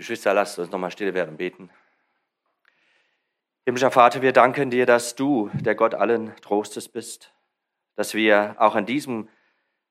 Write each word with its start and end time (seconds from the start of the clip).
Geschwister, 0.00 0.32
lasst 0.32 0.58
uns 0.58 0.70
nochmal 0.70 0.90
still 0.90 1.12
werden 1.12 1.32
und 1.32 1.36
beten. 1.36 1.68
Himmlischer 3.66 3.90
Vater, 3.90 4.22
wir 4.22 4.32
danken 4.32 4.70
dir, 4.70 4.86
dass 4.86 5.14
du 5.14 5.50
der 5.52 5.74
Gott 5.74 5.94
allen 5.94 6.34
Trostes 6.36 6.88
bist, 6.88 7.34
dass 7.96 8.14
wir 8.14 8.56
auch 8.56 8.76
an 8.76 8.86
diesem 8.86 9.28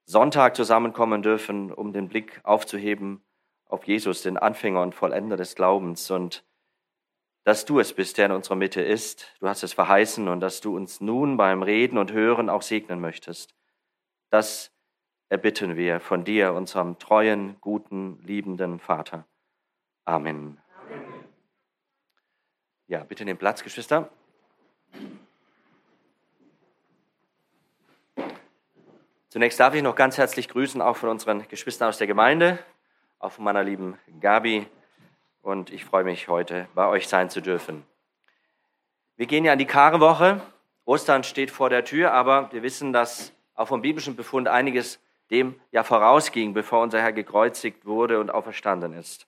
Sonntag 0.06 0.56
zusammenkommen 0.56 1.22
dürfen, 1.22 1.72
um 1.72 1.94
den 1.94 2.10
Blick 2.10 2.42
aufzuheben 2.42 3.24
auf 3.68 3.84
Jesus, 3.84 4.24
den 4.24 4.38
Anfänger 4.38 4.82
und 4.82 4.96
Vollender 4.96 5.38
des 5.38 5.54
Glaubens 5.54 6.10
und 6.10 6.44
dass 7.44 7.66
du 7.66 7.80
es 7.80 7.94
bist, 7.94 8.18
der 8.18 8.26
in 8.26 8.32
unserer 8.32 8.55
Mitte 8.55 8.82
ist. 8.82 9.32
Du 9.39 9.48
hast 9.48 9.62
es 9.62 9.73
verheißen 9.73 10.28
und 10.28 10.39
dass 10.39 10.60
du 10.60 10.76
uns 10.76 11.02
nun 11.02 11.38
beim 11.38 11.62
Reden 11.62 12.00
und 12.00 12.12
Hören 12.12 12.50
auch 12.50 12.64
segnen 12.64 13.00
möchtest. 13.00 13.54
Das 14.32 14.71
erbitten 15.30 15.78
wir 15.78 16.00
von 16.00 16.23
dir, 16.23 16.54
unserem 16.54 16.98
treuen, 16.98 17.57
guten, 17.62 18.20
liebenden 18.23 18.80
Vater. 18.80 19.29
Amen. 20.05 20.57
Amen. 20.81 21.09
Ja, 22.88 23.03
bitte 23.03 23.23
nehmt 23.23 23.40
Platz, 23.40 23.63
Geschwister. 23.63 24.09
Zunächst 29.30 29.59
darf 29.59 29.76
ich 29.76 29.84
noch 29.84 29.95
ganz 29.95 30.17
herzlich 30.17 30.49
grüßen, 30.49 30.81
auch 30.81 30.98
von 30.98 31.09
unseren 31.09 31.48
Geschwistern 31.48 31.90
aus 31.90 31.99
der 31.99 32.07
Gemeinde, 32.07 32.57
auch 33.20 33.31
von 33.31 33.43
meiner 33.43 33.63
lieben 33.63 33.99
Gabi. 34.20 34.66
Und 35.43 35.71
ich 35.71 35.85
freue 35.85 36.04
mich, 36.04 36.27
heute 36.27 36.68
bei 36.73 36.88
euch 36.88 37.07
sein 37.07 37.29
zu 37.29 37.40
dürfen. 37.40 37.85
Wir 39.18 39.27
gehen 39.27 39.45
ja 39.45 39.54
in 39.54 39.59
die 39.59 39.68
Karwoche. 39.68 40.41
Ostern 40.85 41.23
steht 41.23 41.52
vor 41.52 41.70
der 41.70 41.85
Tür, 41.85 42.12
aber 42.12 42.52
wir 42.52 42.63
wissen, 42.63 42.91
dass 42.91 43.31
auch 43.54 43.68
vom 43.68 43.84
biblischen 43.84 44.16
Befund 44.16 44.48
einiges 44.48 44.99
dem 45.29 45.62
ja 45.71 45.84
vorausging, 45.84 46.55
bevor 46.55 46.81
unser 46.81 46.99
Herr 46.99 47.13
gekreuzigt 47.13 47.85
wurde 47.85 48.20
und 48.20 48.31
auferstanden 48.31 48.93
ist. 48.93 49.27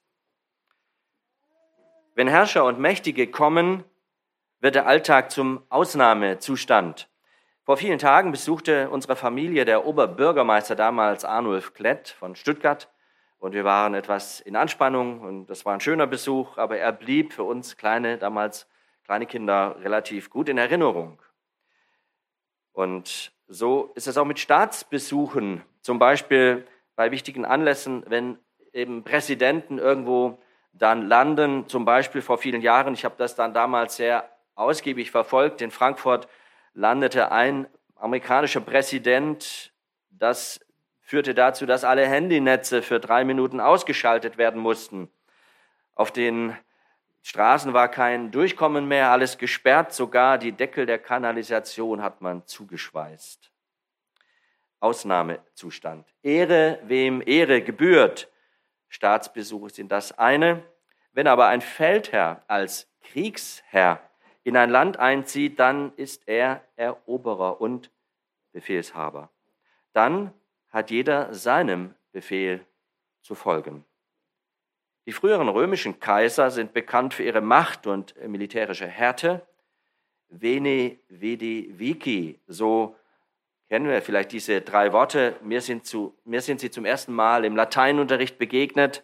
Wenn 2.14 2.28
Herrscher 2.28 2.66
und 2.66 2.78
Mächtige 2.78 3.28
kommen, 3.28 3.86
wird 4.60 4.76
der 4.76 4.86
Alltag 4.86 5.32
zum 5.32 5.64
Ausnahmezustand. 5.70 7.08
Vor 7.64 7.78
vielen 7.78 8.00
Tagen 8.00 8.32
besuchte 8.32 8.90
unsere 8.90 9.16
Familie 9.16 9.64
der 9.64 9.86
Oberbürgermeister 9.86 10.76
damals 10.76 11.24
Arnulf 11.24 11.74
Klett 11.74 12.10
von 12.10 12.36
Stuttgart 12.36 12.90
und 13.40 13.54
wir 13.54 13.64
waren 13.64 13.94
etwas 13.94 14.42
in 14.42 14.58
Anspannung 14.58 15.22
und 15.22 15.46
das 15.46 15.66
war 15.66 15.74
ein 15.74 15.80
schöner 15.80 16.06
Besuch, 16.06 16.58
aber 16.58 16.78
er 16.78 16.92
blieb 16.92 17.32
für 17.32 17.44
uns 17.44 17.78
kleine, 17.78 18.18
damals 18.18 18.68
kleine 19.06 19.26
Kinder 19.26 19.78
relativ 19.82 20.30
gut 20.30 20.50
in 20.50 20.58
Erinnerung. 20.58 21.22
Und 22.74 23.32
so 23.48 23.92
ist 23.96 24.08
es 24.08 24.18
auch 24.18 24.26
mit 24.26 24.40
Staatsbesuchen, 24.40 25.64
zum 25.82 25.98
Beispiel 25.98 26.68
bei 26.98 27.12
wichtigen 27.12 27.46
Anlässen, 27.46 28.04
wenn 28.08 28.38
eben 28.74 29.04
Präsidenten 29.04 29.78
irgendwo 29.78 30.40
dann 30.74 31.08
landen, 31.08 31.68
zum 31.68 31.86
Beispiel 31.86 32.22
vor 32.22 32.38
vielen 32.38 32.62
Jahren, 32.62 32.94
ich 32.94 33.06
habe 33.06 33.16
das 33.18 33.36
dann 33.36 33.54
damals 33.54 33.96
sehr 33.96 34.30
ausgiebig 34.56 35.12
verfolgt, 35.12 35.62
in 35.62 35.72
Frankfurt 35.72 36.28
landete 36.74 37.32
ein 37.32 37.68
amerikanischer 37.96 38.62
Präsident, 38.62 39.72
das 40.10 40.60
führte 41.02 41.34
dazu, 41.34 41.66
dass 41.66 41.84
alle 41.84 42.08
Handynetze 42.08 42.82
für 42.82 43.00
drei 43.00 43.24
Minuten 43.24 43.60
ausgeschaltet 43.60 44.38
werden 44.38 44.62
mussten. 44.62 45.10
Auf 45.94 46.12
den 46.12 46.56
Straßen 47.22 47.74
war 47.74 47.90
kein 47.90 48.32
Durchkommen 48.32 48.88
mehr, 48.88 49.12
alles 49.12 49.38
gesperrt, 49.38 49.94
sogar 49.94 50.38
die 50.38 50.54
Deckel 50.54 50.86
der 50.86 51.00
Kanalisation 51.00 52.02
hat 52.02 52.22
man 52.22 52.48
zugeschweißt. 52.48 53.52
Ausnahmezustand. 54.80 56.08
Ehre, 56.24 56.80
wem 56.84 57.22
Ehre 57.24 57.62
gebührt. 57.62 58.31
Staatsbesuche 58.92 59.70
sind 59.70 59.92
das 59.92 60.18
eine. 60.20 60.64
Wenn 61.14 61.28
aber 61.28 61.48
ein 61.48 61.62
Feldherr 61.62 62.44
als 62.48 62.92
Kriegsherr 63.02 64.02
in 64.44 64.58
ein 64.58 64.70
Land 64.70 64.98
einzieht, 64.98 65.60
dann 65.60 65.94
ist 65.96 66.28
er 66.28 66.62
Eroberer 66.76 67.62
und 67.62 67.90
Befehlshaber. 68.52 69.30
Dann 69.94 70.34
hat 70.70 70.92
jeder 70.92 71.34
seinem 71.34 71.96
Befehl 72.12 72.66
zu 73.22 73.34
folgen. 73.34 73.86
Die 75.06 75.14
früheren 75.14 75.48
römischen 75.48 76.02
Kaiser 76.02 76.52
sind 76.52 76.74
bekannt 76.74 77.14
für 77.14 77.24
ihre 77.24 77.42
Macht 77.42 77.88
und 77.88 78.14
militärische 78.28 78.88
Härte. 78.88 79.48
Vene, 80.28 81.00
vidi, 81.08 81.74
vici, 81.78 82.40
so 82.48 82.96
kennen 83.72 83.88
wir 83.88 84.02
vielleicht 84.02 84.34
diese 84.34 84.60
drei 84.60 84.92
Worte. 84.92 85.38
Mir 85.44 85.62
sind, 85.62 85.86
zu, 85.86 86.14
mir 86.26 86.42
sind 86.42 86.60
sie 86.60 86.72
zum 86.72 86.84
ersten 86.84 87.14
Mal 87.14 87.46
im 87.46 87.56
Lateinunterricht 87.56 88.38
begegnet 88.38 89.02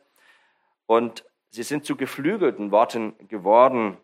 und 0.88 1.23
sie 1.51 1.63
sind 1.63 1.85
zu 1.85 1.95
geflügelten 1.95 2.69
Worten 2.69 3.16
geworden. 3.29 3.95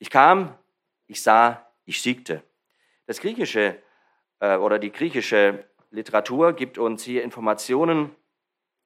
Ich 0.00 0.10
kam, 0.10 0.58
ich 1.06 1.22
sah, 1.22 1.64
ich 1.84 2.02
siegte. 2.02 2.42
Das 3.06 3.20
griechische 3.20 3.78
äh, 4.40 4.56
oder 4.56 4.80
die 4.80 4.90
griechische 4.90 5.64
Literatur 5.92 6.52
gibt 6.52 6.78
uns 6.78 7.04
hier 7.04 7.22
Informationen, 7.22 8.10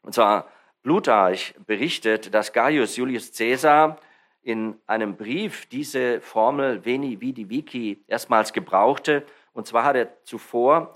und 0.03 0.12
zwar 0.12 0.48
Plutarch 0.82 1.54
berichtet, 1.66 2.34
dass 2.34 2.53
Gaius 2.53 2.97
Julius 2.97 3.32
Caesar 3.32 3.98
in 4.42 4.78
einem 4.87 5.16
Brief 5.16 5.65
diese 5.65 6.21
Formel 6.21 6.84
Veni 6.84 7.22
Vidi 7.22 7.48
Vici 7.48 8.04
erstmals 8.06 8.53
gebrauchte. 8.53 9.25
Und 9.54 9.66
zwar 9.66 9.84
hat 9.84 9.97
er 9.97 10.22
zuvor 10.25 10.94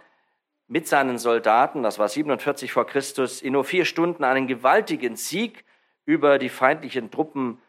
mit 0.68 0.88
seinen 0.88 1.18
Soldaten, 1.18 1.82
das 1.82 1.98
war 1.98 2.08
47 2.08 2.72
vor 2.72 2.86
Christus, 2.86 3.40
in 3.40 3.52
nur 3.52 3.64
vier 3.64 3.84
Stunden 3.84 4.24
einen 4.24 4.46
gewaltigen 4.46 5.16
Sieg 5.16 5.64
über 6.04 6.38
die 6.38 6.48
feindlichen 6.48 7.10
Truppen 7.10 7.60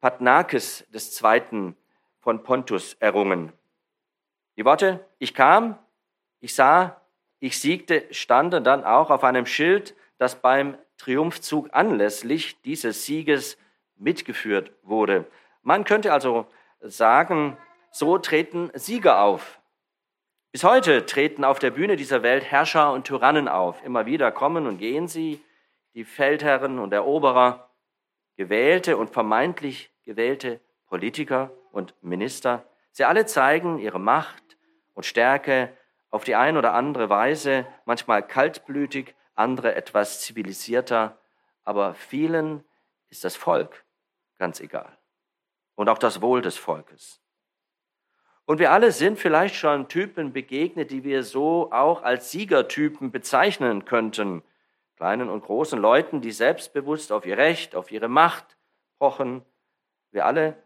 Patnakes 0.00 0.84
Zweiten 1.14 1.76
von 2.20 2.42
Pontus 2.42 2.94
errungen. 3.00 3.52
Die 4.56 4.64
Worte, 4.64 5.04
ich 5.18 5.34
kam, 5.34 5.78
ich 6.40 6.54
sah, 6.54 7.00
ich 7.40 7.58
siegte, 7.58 8.06
standen 8.10 8.64
dann 8.64 8.84
auch 8.84 9.10
auf 9.10 9.24
einem 9.24 9.46
Schild, 9.46 9.94
das 10.18 10.36
beim 10.40 10.76
Triumphzug 10.96 11.68
anlässlich 11.72 12.60
dieses 12.62 13.06
Sieges 13.06 13.56
mitgeführt 13.96 14.72
wurde. 14.82 15.26
Man 15.62 15.84
könnte 15.84 16.12
also 16.12 16.46
sagen, 16.80 17.56
so 17.90 18.18
treten 18.18 18.70
Sieger 18.74 19.22
auf. 19.22 19.57
Bis 20.50 20.64
heute 20.64 21.04
treten 21.04 21.44
auf 21.44 21.58
der 21.58 21.70
Bühne 21.70 21.96
dieser 21.96 22.22
Welt 22.22 22.42
Herrscher 22.42 22.92
und 22.92 23.06
Tyrannen 23.06 23.48
auf. 23.48 23.84
Immer 23.84 24.06
wieder 24.06 24.32
kommen 24.32 24.66
und 24.66 24.78
gehen 24.78 25.06
sie, 25.06 25.44
die 25.92 26.04
Feldherren 26.04 26.78
und 26.78 26.92
Eroberer, 26.94 27.68
gewählte 28.36 28.96
und 28.96 29.10
vermeintlich 29.10 29.90
gewählte 30.04 30.60
Politiker 30.86 31.50
und 31.70 31.94
Minister. 32.02 32.64
Sie 32.92 33.04
alle 33.04 33.26
zeigen 33.26 33.78
ihre 33.78 34.00
Macht 34.00 34.56
und 34.94 35.04
Stärke 35.04 35.76
auf 36.08 36.24
die 36.24 36.34
eine 36.34 36.58
oder 36.58 36.72
andere 36.72 37.10
Weise, 37.10 37.66
manchmal 37.84 38.26
kaltblütig, 38.26 39.14
andere 39.34 39.74
etwas 39.74 40.22
zivilisierter, 40.22 41.18
aber 41.62 41.92
vielen 41.92 42.64
ist 43.10 43.24
das 43.24 43.36
Volk 43.36 43.84
ganz 44.38 44.60
egal. 44.60 44.96
Und 45.74 45.90
auch 45.90 45.98
das 45.98 46.22
Wohl 46.22 46.40
des 46.40 46.56
Volkes. 46.56 47.20
Und 48.48 48.60
wir 48.60 48.72
alle 48.72 48.92
sind 48.92 49.18
vielleicht 49.18 49.56
schon 49.56 49.88
Typen 49.88 50.32
begegnet, 50.32 50.90
die 50.90 51.04
wir 51.04 51.22
so 51.22 51.70
auch 51.70 52.02
als 52.02 52.30
Siegertypen 52.30 53.10
bezeichnen 53.10 53.84
könnten. 53.84 54.42
Kleinen 54.96 55.28
und 55.28 55.44
großen 55.44 55.78
Leuten, 55.78 56.22
die 56.22 56.30
selbstbewusst 56.30 57.12
auf 57.12 57.26
ihr 57.26 57.36
Recht, 57.36 57.74
auf 57.76 57.92
ihre 57.92 58.08
Macht 58.08 58.56
pochen. 58.98 59.44
Wir 60.12 60.24
alle 60.24 60.56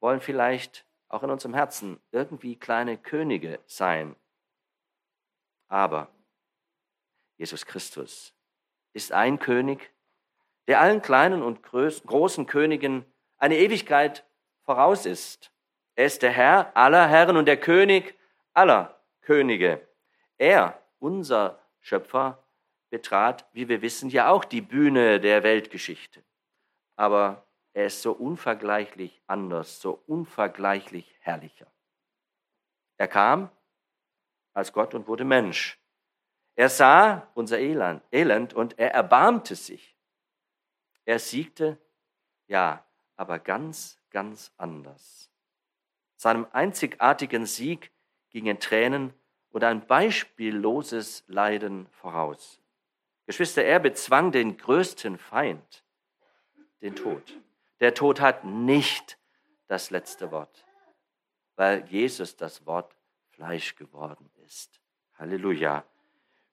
wollen 0.00 0.20
vielleicht 0.20 0.84
auch 1.08 1.22
in 1.22 1.30
unserem 1.30 1.54
Herzen 1.54 1.98
irgendwie 2.12 2.56
kleine 2.56 2.98
Könige 2.98 3.58
sein. 3.64 4.16
Aber 5.68 6.08
Jesus 7.38 7.64
Christus 7.64 8.34
ist 8.92 9.12
ein 9.12 9.38
König, 9.38 9.94
der 10.68 10.78
allen 10.78 11.00
kleinen 11.00 11.42
und 11.42 11.62
großen 11.62 12.44
Königen 12.44 13.06
eine 13.38 13.56
Ewigkeit 13.56 14.26
voraus 14.66 15.06
ist. 15.06 15.53
Er 15.94 16.06
ist 16.06 16.22
der 16.22 16.30
Herr 16.30 16.76
aller 16.76 17.08
Herren 17.08 17.36
und 17.36 17.46
der 17.46 17.58
König 17.60 18.18
aller 18.52 19.00
Könige. 19.20 19.86
Er, 20.38 20.82
unser 20.98 21.60
Schöpfer, 21.80 22.42
betrat, 22.90 23.46
wie 23.52 23.68
wir 23.68 23.82
wissen, 23.82 24.10
ja 24.10 24.28
auch 24.28 24.44
die 24.44 24.60
Bühne 24.60 25.20
der 25.20 25.42
Weltgeschichte. 25.42 26.22
Aber 26.96 27.44
er 27.72 27.86
ist 27.86 28.02
so 28.02 28.12
unvergleichlich 28.12 29.20
anders, 29.26 29.80
so 29.80 30.02
unvergleichlich 30.06 31.12
herrlicher. 31.20 31.66
Er 32.96 33.08
kam 33.08 33.50
als 34.52 34.72
Gott 34.72 34.94
und 34.94 35.08
wurde 35.08 35.24
Mensch. 35.24 35.78
Er 36.54 36.68
sah 36.68 37.28
unser 37.34 37.58
Elend 37.58 38.54
und 38.54 38.78
er 38.78 38.94
erbarmte 38.94 39.56
sich. 39.56 39.96
Er 41.04 41.18
siegte, 41.18 41.78
ja, 42.46 42.84
aber 43.16 43.40
ganz, 43.40 43.98
ganz 44.10 44.52
anders. 44.56 45.33
Seinem 46.16 46.46
einzigartigen 46.52 47.46
Sieg 47.46 47.90
gingen 48.30 48.58
Tränen 48.58 49.12
und 49.50 49.64
ein 49.64 49.86
beispielloses 49.86 51.24
Leiden 51.28 51.86
voraus. 51.90 52.60
Geschwister, 53.26 53.64
er 53.64 53.80
bezwang 53.80 54.32
den 54.32 54.56
größten 54.56 55.18
Feind, 55.18 55.84
den 56.82 56.94
Tod. 56.96 57.22
Der 57.80 57.94
Tod 57.94 58.20
hat 58.20 58.44
nicht 58.44 59.18
das 59.66 59.90
letzte 59.90 60.30
Wort, 60.30 60.64
weil 61.56 61.84
Jesus 61.86 62.36
das 62.36 62.66
Wort 62.66 62.96
Fleisch 63.30 63.76
geworden 63.76 64.30
ist. 64.44 64.80
Halleluja. 65.18 65.84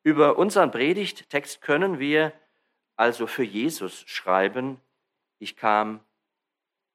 Über 0.03 0.37
unseren 0.37 0.71
Predigttext 0.71 1.61
können 1.61 1.99
wir 1.99 2.33
also 2.95 3.27
für 3.27 3.43
Jesus 3.43 4.03
schreiben, 4.07 4.79
ich 5.39 5.55
kam, 5.55 6.01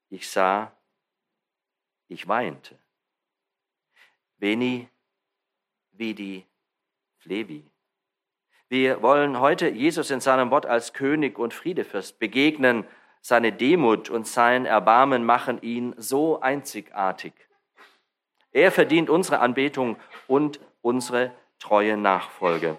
ich 0.08 0.28
sah, 0.28 0.75
ich 2.08 2.28
weinte. 2.28 2.78
Veni, 4.38 4.88
vidi, 5.92 6.46
flevi. 7.18 7.64
Wir 8.68 9.00
wollen 9.00 9.38
heute 9.38 9.68
Jesus 9.68 10.10
in 10.10 10.20
seinem 10.20 10.50
Wort 10.50 10.66
als 10.66 10.92
König 10.92 11.38
und 11.38 11.54
Friedefürst 11.54 12.18
begegnen. 12.18 12.84
Seine 13.20 13.52
Demut 13.52 14.10
und 14.10 14.26
sein 14.26 14.66
Erbarmen 14.66 15.24
machen 15.24 15.62
ihn 15.62 15.94
so 15.96 16.40
einzigartig. 16.40 17.32
Er 18.52 18.72
verdient 18.72 19.10
unsere 19.10 19.40
Anbetung 19.40 19.96
und 20.26 20.60
unsere 20.82 21.32
treue 21.58 21.96
Nachfolge. 21.96 22.78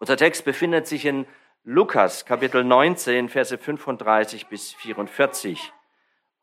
Unser 0.00 0.16
Text 0.16 0.44
befindet 0.44 0.86
sich 0.86 1.04
in 1.04 1.26
Lukas 1.64 2.24
Kapitel 2.24 2.64
19, 2.64 3.28
Verse 3.28 3.56
35 3.56 4.46
bis 4.46 4.72
44. 4.74 5.72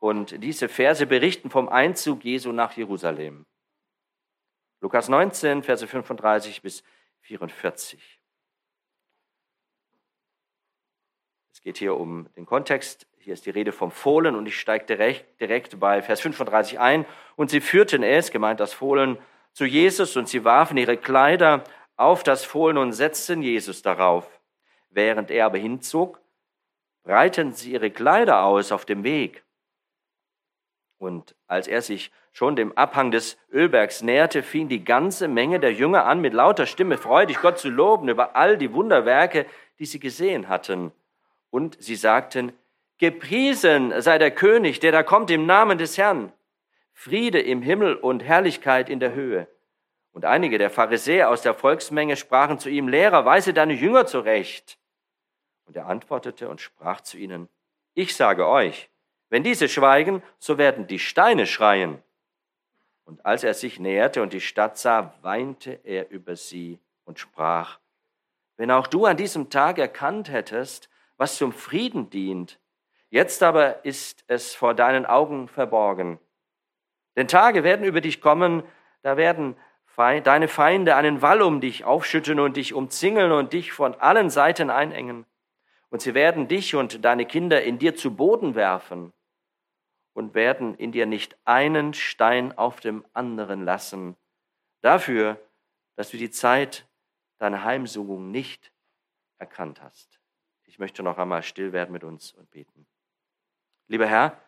Und 0.06 0.40
diese 0.44 0.68
Verse 0.68 1.04
berichten 1.04 1.50
vom 1.50 1.68
Einzug 1.68 2.24
Jesu 2.24 2.52
nach 2.52 2.76
Jerusalem. 2.76 3.44
Lukas 4.80 5.08
19, 5.08 5.64
Verse 5.64 5.84
35 5.84 6.62
bis 6.62 6.84
44. 7.22 8.20
Es 11.52 11.60
geht 11.60 11.78
hier 11.78 11.96
um 11.96 12.32
den 12.36 12.46
Kontext. 12.46 13.08
Hier 13.18 13.32
ist 13.32 13.46
die 13.46 13.50
Rede 13.50 13.72
vom 13.72 13.90
Fohlen 13.90 14.36
und 14.36 14.46
ich 14.46 14.60
steige 14.60 14.86
direkt, 14.86 15.40
direkt 15.40 15.80
bei 15.80 16.00
Vers 16.02 16.20
35 16.20 16.78
ein. 16.78 17.04
Und 17.34 17.50
sie 17.50 17.60
führten 17.60 18.04
es, 18.04 18.30
gemeint 18.30 18.60
das 18.60 18.72
Fohlen, 18.72 19.18
zu 19.54 19.64
Jesus 19.64 20.16
und 20.16 20.28
sie 20.28 20.44
warfen 20.44 20.76
ihre 20.76 20.98
Kleider 20.98 21.64
auf 21.96 22.22
das 22.22 22.44
Fohlen 22.44 22.78
und 22.78 22.92
setzten 22.92 23.42
Jesus 23.42 23.82
darauf. 23.82 24.40
Während 24.88 25.32
er 25.32 25.46
aber 25.46 25.58
hinzog, 25.58 26.20
breiteten 27.02 27.54
sie 27.54 27.72
ihre 27.72 27.90
Kleider 27.90 28.44
aus 28.44 28.70
auf 28.70 28.84
dem 28.84 29.02
Weg. 29.02 29.42
Und 30.98 31.34
als 31.46 31.68
er 31.68 31.82
sich 31.82 32.10
schon 32.32 32.56
dem 32.56 32.76
Abhang 32.76 33.10
des 33.10 33.38
Ölbergs 33.52 34.02
näherte, 34.02 34.42
fing 34.42 34.68
die 34.68 34.84
ganze 34.84 35.28
Menge 35.28 35.60
der 35.60 35.72
Jünger 35.72 36.06
an, 36.06 36.20
mit 36.20 36.32
lauter 36.32 36.66
Stimme 36.66 36.98
freudig 36.98 37.40
Gott 37.40 37.58
zu 37.58 37.68
loben 37.68 38.08
über 38.08 38.36
all 38.36 38.56
die 38.56 38.72
Wunderwerke, 38.72 39.46
die 39.78 39.86
sie 39.86 40.00
gesehen 40.00 40.48
hatten. 40.48 40.92
Und 41.50 41.76
sie 41.82 41.96
sagten, 41.96 42.52
Gepriesen 42.98 44.00
sei 44.00 44.16
der 44.16 44.30
König, 44.30 44.80
der 44.80 44.90
da 44.90 45.02
kommt 45.02 45.30
im 45.30 45.44
Namen 45.44 45.76
des 45.76 45.98
Herrn. 45.98 46.32
Friede 46.92 47.40
im 47.40 47.60
Himmel 47.60 47.94
und 47.94 48.24
Herrlichkeit 48.24 48.88
in 48.88 49.00
der 49.00 49.12
Höhe. 49.12 49.48
Und 50.12 50.24
einige 50.24 50.56
der 50.56 50.70
Pharisäer 50.70 51.28
aus 51.28 51.42
der 51.42 51.52
Volksmenge 51.52 52.16
sprachen 52.16 52.58
zu 52.58 52.70
ihm, 52.70 52.88
Lehrer, 52.88 53.26
weise 53.26 53.52
deine 53.52 53.74
Jünger 53.74 54.06
zurecht. 54.06 54.78
Und 55.66 55.76
er 55.76 55.88
antwortete 55.88 56.48
und 56.48 56.62
sprach 56.62 57.02
zu 57.02 57.18
ihnen, 57.18 57.50
ich 57.92 58.16
sage 58.16 58.46
euch, 58.46 58.88
wenn 59.28 59.42
diese 59.42 59.68
schweigen, 59.68 60.22
so 60.38 60.58
werden 60.58 60.86
die 60.86 60.98
Steine 60.98 61.46
schreien. 61.46 62.02
Und 63.04 63.24
als 63.24 63.44
er 63.44 63.54
sich 63.54 63.78
näherte 63.78 64.22
und 64.22 64.32
die 64.32 64.40
Stadt 64.40 64.78
sah, 64.78 65.14
weinte 65.22 65.80
er 65.84 66.10
über 66.10 66.36
sie 66.36 66.80
und 67.04 67.18
sprach, 67.18 67.78
wenn 68.56 68.70
auch 68.70 68.86
du 68.86 69.04
an 69.04 69.16
diesem 69.16 69.50
Tag 69.50 69.78
erkannt 69.78 70.30
hättest, 70.30 70.88
was 71.16 71.36
zum 71.36 71.52
Frieden 71.52 72.10
dient, 72.10 72.58
jetzt 73.10 73.42
aber 73.42 73.84
ist 73.84 74.24
es 74.28 74.54
vor 74.54 74.74
deinen 74.74 75.06
Augen 75.06 75.48
verborgen. 75.48 76.18
Denn 77.16 77.28
Tage 77.28 77.64
werden 77.64 77.86
über 77.86 78.00
dich 78.00 78.20
kommen, 78.20 78.62
da 79.02 79.16
werden 79.16 79.56
deine 79.96 80.48
Feinde 80.48 80.96
einen 80.96 81.22
Wall 81.22 81.42
um 81.42 81.60
dich 81.60 81.84
aufschütten 81.84 82.40
und 82.40 82.56
dich 82.56 82.74
umzingeln 82.74 83.32
und 83.32 83.52
dich 83.52 83.72
von 83.72 83.94
allen 83.94 84.30
Seiten 84.30 84.68
einengen. 84.68 85.24
Und 85.88 86.02
sie 86.02 86.14
werden 86.14 86.48
dich 86.48 86.74
und 86.74 87.04
deine 87.04 87.24
Kinder 87.24 87.62
in 87.62 87.78
dir 87.78 87.94
zu 87.94 88.14
Boden 88.14 88.54
werfen 88.54 89.12
und 90.16 90.34
werden 90.34 90.74
in 90.76 90.92
dir 90.92 91.04
nicht 91.04 91.36
einen 91.44 91.92
Stein 91.92 92.56
auf 92.56 92.80
dem 92.80 93.04
anderen 93.12 93.66
lassen, 93.66 94.16
dafür, 94.80 95.38
dass 95.94 96.10
du 96.10 96.16
die 96.16 96.30
Zeit 96.30 96.88
deiner 97.36 97.64
Heimsuchung 97.64 98.30
nicht 98.30 98.72
erkannt 99.36 99.82
hast. 99.82 100.18
Ich 100.64 100.78
möchte 100.78 101.02
noch 101.02 101.18
einmal 101.18 101.42
still 101.42 101.74
werden 101.74 101.92
mit 101.92 102.02
uns 102.02 102.32
und 102.32 102.50
beten. 102.50 102.86
Lieber 103.88 104.06
Herr, 104.06 104.40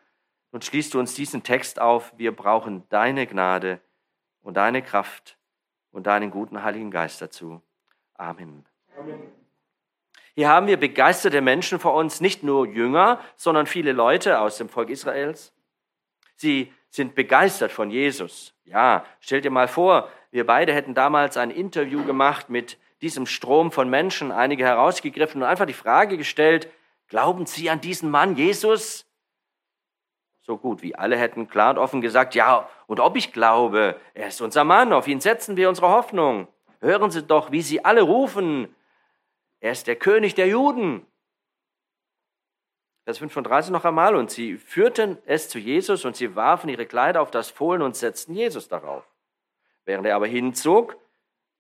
nun 0.53 0.62
schließt 0.62 0.94
du 0.94 1.00
uns 1.00 1.15
diesen 1.15 1.43
Text 1.43 1.79
auf. 1.82 2.14
Wir 2.17 2.35
brauchen 2.35 2.88
deine 2.88 3.26
Gnade 3.26 3.79
und 4.41 4.56
deine 4.56 4.81
Kraft 4.81 5.37
und 5.91 6.06
deinen 6.06 6.31
guten 6.31 6.62
Heiligen 6.62 6.91
Geist 6.91 7.21
dazu. 7.21 7.61
Amen. 8.14 8.64
Amen. 8.99 9.21
Hier 10.35 10.49
haben 10.49 10.67
wir 10.67 10.79
begeisterte 10.79 11.43
Menschen 11.43 11.79
vor 11.79 11.93
uns, 11.93 12.23
nicht 12.23 12.43
nur 12.43 12.67
Jünger, 12.67 13.21
sondern 13.37 13.67
viele 13.67 13.93
Leute 13.93 14.41
aus 14.41 14.56
dem 14.56 14.71
Volk 14.71 14.88
Israels. 14.88 15.53
Sie 16.38 16.73
sind 16.88 17.14
begeistert 17.14 17.70
von 17.70 17.90
Jesus. 17.90 18.55
Ja, 18.64 19.05
stell 19.20 19.43
dir 19.43 19.50
mal 19.50 19.69
vor, 19.69 20.08
wir 20.31 20.46
beide 20.46 20.73
hätten 20.73 20.94
damals 20.94 21.37
ein 21.37 21.50
Interview 21.50 22.05
gemacht 22.05 22.49
mit 22.49 22.79
diesem 23.02 23.26
Strom 23.26 23.70
von 23.70 23.90
Menschen, 23.90 24.32
einige 24.32 24.64
herausgegriffen 24.64 25.43
und 25.43 25.49
einfach 25.49 25.67
die 25.67 25.73
Frage 25.73 26.17
gestellt, 26.17 26.69
glauben 27.08 27.46
Sie 27.46 27.69
an 27.70 27.81
diesen 27.81 28.11
Mann 28.11 28.37
Jesus? 28.37 29.08
so 30.49 30.56
gut 30.56 30.82
wie 30.82 30.94
alle 30.94 31.19
hätten 31.19 31.46
klar 31.46 31.73
und 31.73 31.79
offen 31.79 32.00
gesagt, 32.00 32.35
ja, 32.35 32.67
und 32.87 33.00
ob 33.00 33.17
ich 33.17 33.35
glaube, 33.35 34.00
er 34.14 34.29
ist 34.29 34.40
unser 34.40 34.64
Mann, 34.64 34.94
auf 34.94 35.06
ihn 35.06 35.20
setzen 35.20 35.58
wir 35.58 35.69
unsere 35.69 35.90
Hoffnung. 35.90 36.49
Hören 36.81 37.11
Sie 37.11 37.23
doch, 37.23 37.52
wie 37.52 37.61
sie 37.61 37.85
alle 37.85 38.00
rufen, 38.00 38.75
er 39.61 39.73
ist 39.73 39.87
der 39.87 39.96
König 39.96 40.35
der 40.37 40.49
Juden. 40.49 41.05
Vers 43.08 43.20
35 43.20 43.72
noch 43.72 43.87
einmal, 43.87 44.14
und 44.14 44.31
sie 44.31 44.58
führten 44.58 45.16
es 45.25 45.49
zu 45.49 45.58
Jesus 45.58 46.05
und 46.05 46.14
sie 46.14 46.37
warfen 46.37 46.69
ihre 46.69 46.84
Kleider 46.84 47.22
auf 47.22 47.31
das 47.31 47.49
Fohlen 47.49 47.81
und 47.81 47.96
setzten 47.96 48.34
Jesus 48.34 48.69
darauf. 48.69 49.02
Während 49.87 50.06
er 50.06 50.14
aber 50.14 50.26
hinzog, 50.26 50.94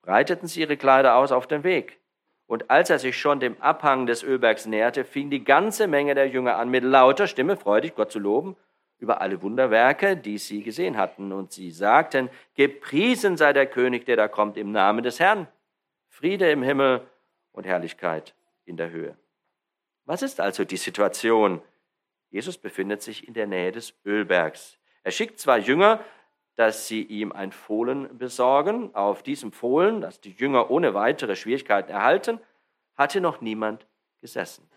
breiteten 0.02 0.46
sie 0.46 0.60
ihre 0.60 0.76
Kleider 0.76 1.16
aus 1.16 1.32
auf 1.32 1.46
dem 1.46 1.64
Weg. 1.64 2.00
Und 2.46 2.68
als 2.68 2.90
er 2.90 2.98
sich 2.98 3.16
schon 3.16 3.40
dem 3.40 3.58
Abhang 3.62 4.04
des 4.04 4.22
Ölbergs 4.22 4.66
näherte, 4.66 5.06
fing 5.06 5.30
die 5.30 5.42
ganze 5.42 5.86
Menge 5.86 6.14
der 6.14 6.28
Jünger 6.28 6.56
an, 6.56 6.68
mit 6.68 6.84
lauter 6.84 7.26
Stimme 7.26 7.56
freudig 7.56 7.94
Gott 7.94 8.12
zu 8.12 8.18
loben 8.18 8.54
über 8.98 9.22
alle 9.22 9.40
Wunderwerke, 9.40 10.18
die 10.18 10.36
sie 10.36 10.62
gesehen 10.62 10.98
hatten. 10.98 11.32
Und 11.32 11.52
sie 11.52 11.70
sagten, 11.70 12.28
gepriesen 12.56 13.38
sei 13.38 13.54
der 13.54 13.64
König, 13.64 14.04
der 14.04 14.16
da 14.16 14.28
kommt 14.28 14.58
im 14.58 14.70
Namen 14.70 15.02
des 15.02 15.18
Herrn. 15.18 15.48
Friede 16.08 16.50
im 16.50 16.62
Himmel 16.62 17.08
und 17.52 17.64
Herrlichkeit 17.64 18.34
in 18.66 18.76
der 18.76 18.90
Höhe. 18.90 19.16
Was 20.08 20.22
ist 20.22 20.40
also 20.40 20.64
die 20.64 20.78
Situation? 20.78 21.60
Jesus 22.30 22.56
befindet 22.56 23.02
sich 23.02 23.28
in 23.28 23.34
der 23.34 23.46
Nähe 23.46 23.72
des 23.72 23.94
Ölbergs. 24.04 24.78
Er 25.02 25.12
schickt 25.12 25.38
zwei 25.38 25.58
Jünger, 25.58 26.02
dass 26.56 26.88
sie 26.88 27.02
ihm 27.02 27.30
ein 27.30 27.52
Fohlen 27.52 28.16
besorgen. 28.16 28.94
Auf 28.94 29.22
diesem 29.22 29.52
Fohlen, 29.52 30.00
das 30.00 30.20
die 30.20 30.32
Jünger 30.32 30.70
ohne 30.70 30.94
weitere 30.94 31.36
Schwierigkeiten 31.36 31.92
erhalten, 31.92 32.40
hatte 32.96 33.20
noch 33.20 33.40
niemand 33.40 33.86
gesessen. 34.20 34.68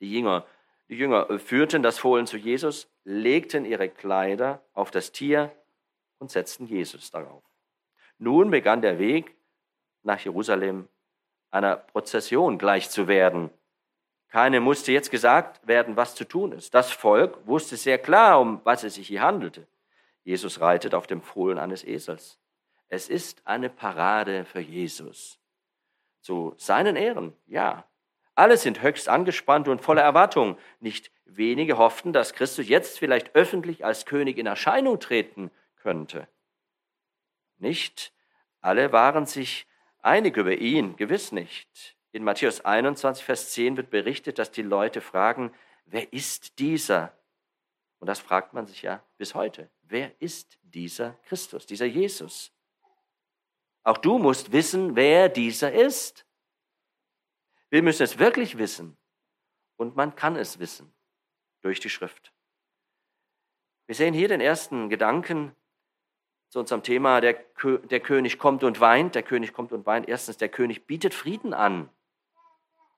Die 0.00 0.12
Jünger 0.12 0.44
die 0.88 0.96
Jünger 0.96 1.38
führten 1.38 1.82
das 1.82 1.98
Fohlen 1.98 2.26
zu 2.26 2.36
Jesus, 2.36 2.90
legten 3.04 3.64
ihre 3.64 3.88
Kleider 3.88 4.62
auf 4.74 4.90
das 4.90 5.12
Tier 5.12 5.50
und 6.18 6.30
setzten 6.30 6.66
Jesus 6.66 7.10
darauf. 7.10 7.42
Nun 8.18 8.50
begann 8.50 8.82
der 8.82 8.98
Weg 8.98 9.34
nach 10.02 10.20
Jerusalem 10.20 10.88
einer 11.50 11.76
Prozession 11.76 12.58
gleich 12.58 12.90
zu 12.90 13.08
werden. 13.08 13.50
Keine 14.34 14.58
musste 14.58 14.90
jetzt 14.90 15.12
gesagt 15.12 15.64
werden, 15.64 15.96
was 15.96 16.16
zu 16.16 16.24
tun 16.24 16.50
ist. 16.50 16.74
Das 16.74 16.90
Volk 16.90 17.46
wusste 17.46 17.76
sehr 17.76 17.98
klar, 17.98 18.40
um 18.40 18.60
was 18.64 18.82
es 18.82 18.96
sich 18.96 19.06
hier 19.06 19.22
handelte. 19.22 19.68
Jesus 20.24 20.60
reitet 20.60 20.92
auf 20.92 21.06
dem 21.06 21.22
Fohlen 21.22 21.56
eines 21.56 21.84
Esels. 21.84 22.40
Es 22.88 23.08
ist 23.08 23.46
eine 23.46 23.70
Parade 23.70 24.44
für 24.44 24.58
Jesus. 24.58 25.38
Zu 26.20 26.52
seinen 26.56 26.96
Ehren, 26.96 27.32
ja. 27.46 27.84
Alle 28.34 28.56
sind 28.56 28.82
höchst 28.82 29.08
angespannt 29.08 29.68
und 29.68 29.82
voller 29.82 30.02
Erwartung. 30.02 30.58
Nicht 30.80 31.12
wenige 31.26 31.78
hofften, 31.78 32.12
dass 32.12 32.32
Christus 32.32 32.66
jetzt 32.66 32.98
vielleicht 32.98 33.36
öffentlich 33.36 33.84
als 33.84 34.04
König 34.04 34.36
in 34.36 34.46
Erscheinung 34.46 34.98
treten 34.98 35.52
könnte. 35.76 36.26
Nicht 37.58 38.12
alle 38.60 38.90
waren 38.90 39.26
sich 39.26 39.68
einig 40.02 40.36
über 40.36 40.56
ihn, 40.56 40.96
gewiss 40.96 41.30
nicht. 41.30 41.93
In 42.14 42.22
Matthäus 42.22 42.64
21, 42.64 43.24
Vers 43.24 43.50
10 43.50 43.76
wird 43.76 43.90
berichtet, 43.90 44.38
dass 44.38 44.52
die 44.52 44.62
Leute 44.62 45.00
fragen, 45.00 45.52
wer 45.84 46.12
ist 46.12 46.60
dieser? 46.60 47.12
Und 47.98 48.06
das 48.06 48.20
fragt 48.20 48.54
man 48.54 48.68
sich 48.68 48.82
ja 48.82 49.04
bis 49.16 49.34
heute. 49.34 49.68
Wer 49.82 50.12
ist 50.22 50.56
dieser 50.62 51.14
Christus, 51.24 51.66
dieser 51.66 51.86
Jesus? 51.86 52.52
Auch 53.82 53.98
du 53.98 54.18
musst 54.18 54.52
wissen, 54.52 54.94
wer 54.94 55.28
dieser 55.28 55.72
ist. 55.72 56.24
Wir 57.68 57.82
müssen 57.82 58.04
es 58.04 58.16
wirklich 58.16 58.58
wissen 58.58 58.96
und 59.74 59.96
man 59.96 60.14
kann 60.14 60.36
es 60.36 60.60
wissen. 60.60 60.94
durch 61.62 61.80
die 61.80 61.90
Schrift. 61.90 62.32
Wir 63.86 63.96
sehen 63.96 64.14
hier 64.14 64.28
den 64.28 64.40
ersten 64.40 64.88
Gedanken 64.88 65.56
zu 66.48 66.60
unserem 66.60 66.84
Thema, 66.84 67.20
der, 67.20 67.32
der 67.64 67.98
König 67.98 68.38
kommt 68.38 68.62
und 68.62 68.78
weint. 68.78 69.16
Der 69.16 69.24
König 69.24 69.52
kommt 69.52 69.72
und 69.72 69.84
weint. 69.84 70.08
Erstens, 70.08 70.36
der 70.36 70.48
König 70.48 70.86
bietet 70.86 71.12
Frieden 71.12 71.52
an. 71.52 71.90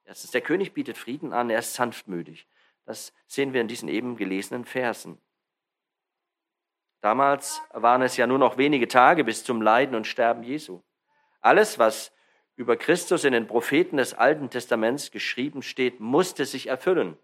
Erstens, 0.06 0.30
der 0.30 0.40
König 0.40 0.72
bietet 0.72 0.96
Frieden 0.96 1.32
an, 1.32 1.50
er 1.50 1.58
ist 1.58 1.74
sanftmütig. 1.74 2.46
Das 2.84 3.12
sehen 3.26 3.52
wir 3.52 3.60
in 3.60 3.68
diesen 3.68 3.88
eben 3.88 4.16
gelesenen 4.16 4.64
Versen. 4.64 5.20
Damals 7.00 7.60
waren 7.72 8.02
es 8.02 8.16
ja 8.16 8.26
nur 8.26 8.38
noch 8.38 8.56
wenige 8.56 8.88
Tage 8.88 9.24
bis 9.24 9.44
zum 9.44 9.60
Leiden 9.60 9.96
und 9.96 10.06
Sterben 10.06 10.44
Jesu. 10.44 10.80
Alles, 11.40 11.78
was 11.78 12.12
über 12.54 12.76
Christus 12.76 13.24
in 13.24 13.32
den 13.32 13.48
Propheten 13.48 13.96
des 13.96 14.14
Alten 14.14 14.48
Testaments 14.48 15.10
geschrieben 15.10 15.62
steht, 15.62 16.00
musste 16.00 16.46
sich 16.46 16.68
erfüllen. 16.68 17.18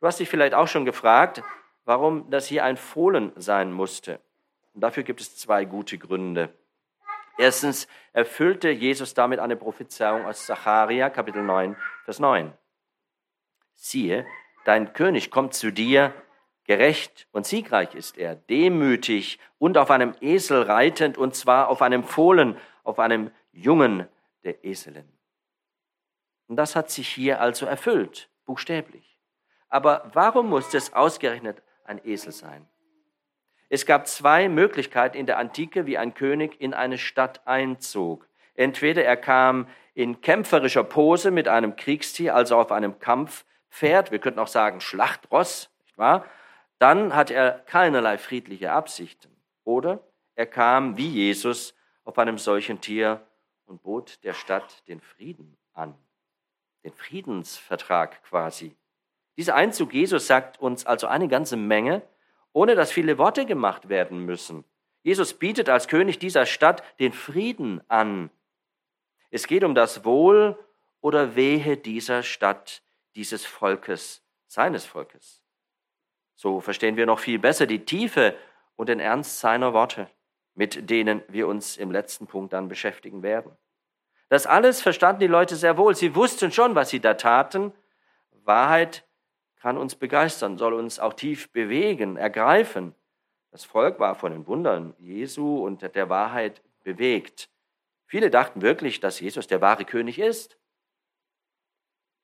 Du 0.00 0.06
hast 0.06 0.20
dich 0.20 0.28
vielleicht 0.28 0.54
auch 0.54 0.68
schon 0.68 0.84
gefragt, 0.84 1.42
warum 1.84 2.30
das 2.30 2.46
hier 2.46 2.64
ein 2.64 2.76
Fohlen 2.76 3.32
sein 3.36 3.72
musste. 3.72 4.20
Und 4.72 4.80
dafür 4.80 5.02
gibt 5.02 5.20
es 5.20 5.36
zwei 5.36 5.64
gute 5.64 5.98
Gründe. 5.98 6.52
Erstens 7.38 7.88
erfüllte 8.12 8.70
Jesus 8.70 9.14
damit 9.14 9.40
eine 9.40 9.56
Prophezeiung 9.56 10.26
aus 10.26 10.46
Zacharia, 10.46 11.10
Kapitel 11.10 11.42
9, 11.42 11.76
Vers 12.04 12.18
9. 12.18 12.52
Siehe, 13.74 14.26
dein 14.64 14.92
König 14.92 15.30
kommt 15.30 15.54
zu 15.54 15.72
dir, 15.72 16.14
gerecht 16.64 17.26
und 17.32 17.46
siegreich 17.46 17.94
ist 17.94 18.18
er, 18.18 18.36
demütig 18.36 19.38
und 19.58 19.78
auf 19.78 19.90
einem 19.90 20.14
Esel 20.20 20.62
reitend, 20.62 21.18
und 21.18 21.34
zwar 21.34 21.68
auf 21.68 21.82
einem 21.82 22.04
Fohlen, 22.04 22.56
auf 22.84 22.98
einem 22.98 23.30
Jungen 23.52 24.08
der 24.44 24.64
Eselin. 24.64 25.10
Und 26.46 26.56
das 26.56 26.76
hat 26.76 26.90
sich 26.90 27.08
hier 27.08 27.40
also 27.40 27.66
erfüllt, 27.66 28.28
buchstäblich. 28.44 29.18
Aber 29.68 30.10
warum 30.12 30.50
muss 30.50 30.72
es 30.74 30.92
ausgerechnet 30.92 31.62
ein 31.84 32.00
Esel 32.04 32.32
sein? 32.32 32.68
Es 33.72 33.86
gab 33.86 34.06
zwei 34.06 34.50
Möglichkeiten 34.50 35.16
in 35.16 35.24
der 35.24 35.38
Antike, 35.38 35.86
wie 35.86 35.96
ein 35.96 36.12
König 36.12 36.60
in 36.60 36.74
eine 36.74 36.98
Stadt 36.98 37.40
einzog. 37.46 38.28
Entweder 38.54 39.02
er 39.02 39.16
kam 39.16 39.66
in 39.94 40.20
kämpferischer 40.20 40.84
Pose 40.84 41.30
mit 41.30 41.48
einem 41.48 41.74
Kriegstier, 41.74 42.34
also 42.34 42.58
auf 42.58 42.70
einem 42.70 42.98
Kampfpferd, 42.98 44.10
wir 44.10 44.18
könnten 44.18 44.40
auch 44.40 44.48
sagen 44.48 44.82
Schlachtross, 44.82 45.70
nicht 45.86 45.96
wahr? 45.96 46.26
Dann 46.80 47.16
hat 47.16 47.30
er 47.30 47.60
keinerlei 47.64 48.18
friedliche 48.18 48.72
Absichten. 48.72 49.34
Oder 49.64 50.00
er 50.34 50.44
kam 50.44 50.98
wie 50.98 51.08
Jesus 51.08 51.74
auf 52.04 52.18
einem 52.18 52.36
solchen 52.36 52.82
Tier 52.82 53.22
und 53.64 53.82
bot 53.82 54.22
der 54.22 54.34
Stadt 54.34 54.86
den 54.86 55.00
Frieden 55.00 55.56
an, 55.72 55.94
den 56.84 56.92
Friedensvertrag 56.92 58.22
quasi. 58.24 58.76
Dieser 59.38 59.54
Einzug 59.54 59.94
Jesus 59.94 60.26
sagt 60.26 60.60
uns 60.60 60.84
also 60.84 61.06
eine 61.06 61.28
ganze 61.28 61.56
Menge, 61.56 62.02
ohne 62.52 62.74
dass 62.74 62.92
viele 62.92 63.18
Worte 63.18 63.46
gemacht 63.46 63.88
werden 63.88 64.24
müssen. 64.24 64.64
Jesus 65.02 65.34
bietet 65.34 65.68
als 65.68 65.88
König 65.88 66.18
dieser 66.18 66.46
Stadt 66.46 66.82
den 67.00 67.12
Frieden 67.12 67.80
an. 67.88 68.30
Es 69.30 69.46
geht 69.46 69.64
um 69.64 69.74
das 69.74 70.04
Wohl 70.04 70.58
oder 71.00 71.34
Wehe 71.34 71.76
dieser 71.76 72.22
Stadt, 72.22 72.82
dieses 73.14 73.44
Volkes, 73.44 74.22
seines 74.46 74.84
Volkes. 74.84 75.42
So 76.34 76.60
verstehen 76.60 76.96
wir 76.96 77.06
noch 77.06 77.18
viel 77.18 77.38
besser 77.38 77.66
die 77.66 77.84
Tiefe 77.84 78.36
und 78.76 78.88
den 78.88 79.00
Ernst 79.00 79.40
seiner 79.40 79.72
Worte, 79.72 80.08
mit 80.54 80.88
denen 80.90 81.22
wir 81.28 81.48
uns 81.48 81.76
im 81.76 81.90
letzten 81.90 82.26
Punkt 82.26 82.52
dann 82.52 82.68
beschäftigen 82.68 83.22
werden. 83.22 83.56
Das 84.28 84.46
alles 84.46 84.80
verstanden 84.80 85.20
die 85.20 85.26
Leute 85.26 85.56
sehr 85.56 85.76
wohl. 85.76 85.94
Sie 85.94 86.14
wussten 86.14 86.52
schon, 86.52 86.74
was 86.74 86.90
sie 86.90 87.00
da 87.00 87.14
taten. 87.14 87.72
Wahrheit 88.44 89.04
kann 89.62 89.78
uns 89.78 89.94
begeistern, 89.94 90.58
soll 90.58 90.74
uns 90.74 90.98
auch 90.98 91.12
tief 91.12 91.52
bewegen, 91.52 92.16
ergreifen. 92.16 92.96
Das 93.52 93.64
Volk 93.64 94.00
war 94.00 94.16
von 94.16 94.32
den 94.32 94.44
Wundern 94.48 94.92
Jesu 94.98 95.64
und 95.64 95.82
der 95.82 96.08
Wahrheit 96.08 96.60
bewegt. 96.82 97.48
Viele 98.06 98.28
dachten 98.28 98.60
wirklich, 98.60 98.98
dass 98.98 99.20
Jesus 99.20 99.46
der 99.46 99.60
wahre 99.60 99.84
König 99.84 100.18
ist. 100.18 100.58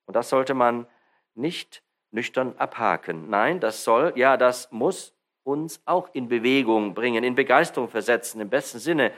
Und 0.06 0.16
das 0.16 0.30
sollte 0.30 0.52
man 0.52 0.88
nicht 1.36 1.84
nüchtern 2.10 2.56
abhaken. 2.58 3.30
Nein, 3.30 3.60
das 3.60 3.84
soll, 3.84 4.14
ja, 4.16 4.36
das 4.36 4.72
muss 4.72 5.14
uns 5.44 5.80
auch 5.84 6.12
in 6.14 6.26
Bewegung 6.26 6.92
bringen, 6.92 7.22
in 7.22 7.36
Begeisterung 7.36 7.88
versetzen, 7.88 8.40
im 8.40 8.50
besten 8.50 8.80
Sinne, 8.80 9.12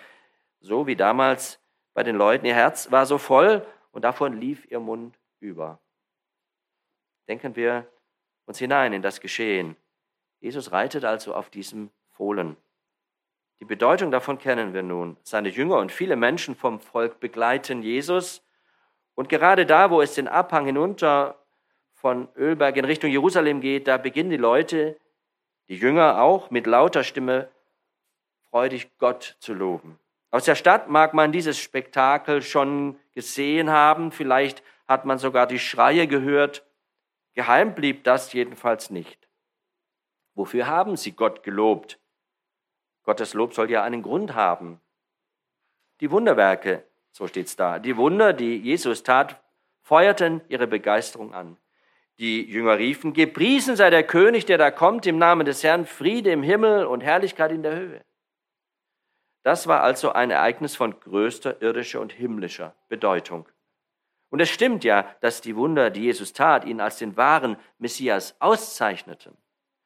so 0.61 0.87
wie 0.87 0.95
damals 0.95 1.59
bei 1.95 2.03
den 2.03 2.17
Leuten. 2.17 2.45
Ihr 2.45 2.55
Herz 2.55 2.91
war 2.91 3.07
so 3.07 3.17
voll 3.17 3.67
und 3.93 4.05
davon 4.05 4.39
lief 4.39 4.71
ihr 4.71 4.79
Mund 4.79 5.19
über. 5.39 5.81
Denken 7.27 7.57
wir 7.57 7.87
uns 8.51 8.59
hinein 8.59 8.93
in 8.93 9.01
das 9.01 9.21
Geschehen. 9.21 9.77
Jesus 10.41 10.73
reitet 10.73 11.05
also 11.05 11.35
auf 11.35 11.51
diesem 11.51 11.91
Fohlen. 12.11 12.57
Die 13.61 13.65
Bedeutung 13.65 14.11
davon 14.11 14.39
kennen 14.39 14.75
wir 14.75 14.83
nun. 14.83 15.17
Seine 15.23 15.51
Jünger 15.51 15.79
und 15.79 15.93
viele 15.93 16.17
Menschen 16.17 16.57
vom 16.57 16.81
Volk 16.81 17.21
begleiten 17.21 17.83
Jesus. 17.83 18.43
Und 19.15 19.29
gerade 19.29 19.67
da, 19.67 19.91
wo 19.91 20.03
es 20.03 20.15
den 20.15 20.27
Abhang 20.27 20.67
hinunter 20.67 21.39
von 21.95 22.29
Ölberg 22.37 22.77
in 22.77 22.85
Richtung 22.85 23.11
Jerusalem 23.11 23.61
geht, 23.61 23.87
da 23.87 23.99
beginnen 23.99 24.31
die 24.31 24.37
Leute, 24.37 24.99
die 25.69 25.77
Jünger 25.77 26.21
auch, 26.21 26.51
mit 26.51 26.67
lauter 26.67 27.05
Stimme 27.05 27.49
freudig 28.51 28.91
Gott 28.99 29.37
zu 29.39 29.55
loben. 29.55 29.99
Aus 30.33 30.45
der 30.45 30.57
Stadt 30.57 30.89
mag 30.89 31.15
man 31.15 31.31
dieses 31.31 31.59
Spektakel 31.59 32.43
schon 32.43 32.99
gesehen 33.13 33.71
haben, 33.71 34.11
vielleicht 34.11 34.65
hat 34.89 35.05
man 35.05 35.19
sogar 35.19 35.47
die 35.47 35.61
Schreie 35.61 36.09
gehört. 36.09 36.65
Geheim 37.35 37.75
blieb 37.75 38.05
das 38.05 38.33
jedenfalls 38.33 38.91
nicht. 38.91 39.29
Wofür 40.35 40.67
haben 40.67 40.97
sie 40.97 41.13
Gott 41.13 41.43
gelobt? 41.43 41.99
Gottes 43.03 43.35
Lob 43.35 43.55
soll 43.55 43.71
ja 43.71 43.83
einen 43.83 44.03
Grund 44.03 44.35
haben. 44.35 44.81
Die 46.01 46.11
Wunderwerke, 46.11 46.85
so 47.13 47.27
steht's 47.27 47.57
da, 47.57 47.79
die 47.79 47.97
Wunder, 47.97 48.33
die 48.33 48.57
Jesus 48.57 49.03
tat, 49.03 49.41
feuerten 49.83 50.41
ihre 50.49 50.67
Begeisterung 50.67 51.35
an. 51.35 51.57
Die 52.19 52.43
Jünger 52.43 52.79
riefen, 52.79 53.15
gepriesen 53.15 53.77
sei 53.77 53.91
der 53.91 54.03
König, 54.03 54.45
der 54.47 54.59
da 54.59 54.71
kommt, 54.71 55.07
im 55.07 55.19
Namen 55.19 55.47
des 55.47 55.65
Herrn, 55.65 55.87
Friede 55.87 56.31
im 56.31 56.43
Himmel 56.43 56.85
und 56.85 57.01
Herrlichkeit 57.01 57.51
in 57.51 57.63
der 57.63 57.77
Höhe. 57.77 58.05
Das 59.43 59.67
war 59.67 59.83
also 59.83 60.13
ein 60.13 60.31
Ereignis 60.31 60.77
von 60.77 61.01
größter 61.01 61.63
irdischer 61.63 62.01
und 62.01 62.13
himmlischer 62.13 62.75
Bedeutung. 62.89 63.49
Und 64.31 64.41
es 64.41 64.49
stimmt 64.49 64.85
ja, 64.85 65.03
dass 65.21 65.41
die 65.41 65.57
Wunder, 65.57 65.91
die 65.91 66.03
Jesus 66.03 66.33
tat, 66.33 66.65
ihn 66.65 66.81
als 66.81 66.99
den 66.99 67.17
wahren 67.17 67.57
Messias 67.79 68.37
auszeichneten. 68.41 69.37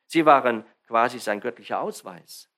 Sie 0.06 0.26
waren 0.26 0.64
quasi 0.86 1.18
sein 1.18 1.40
göttlicher 1.40 1.80
Ausweis. 1.80 2.50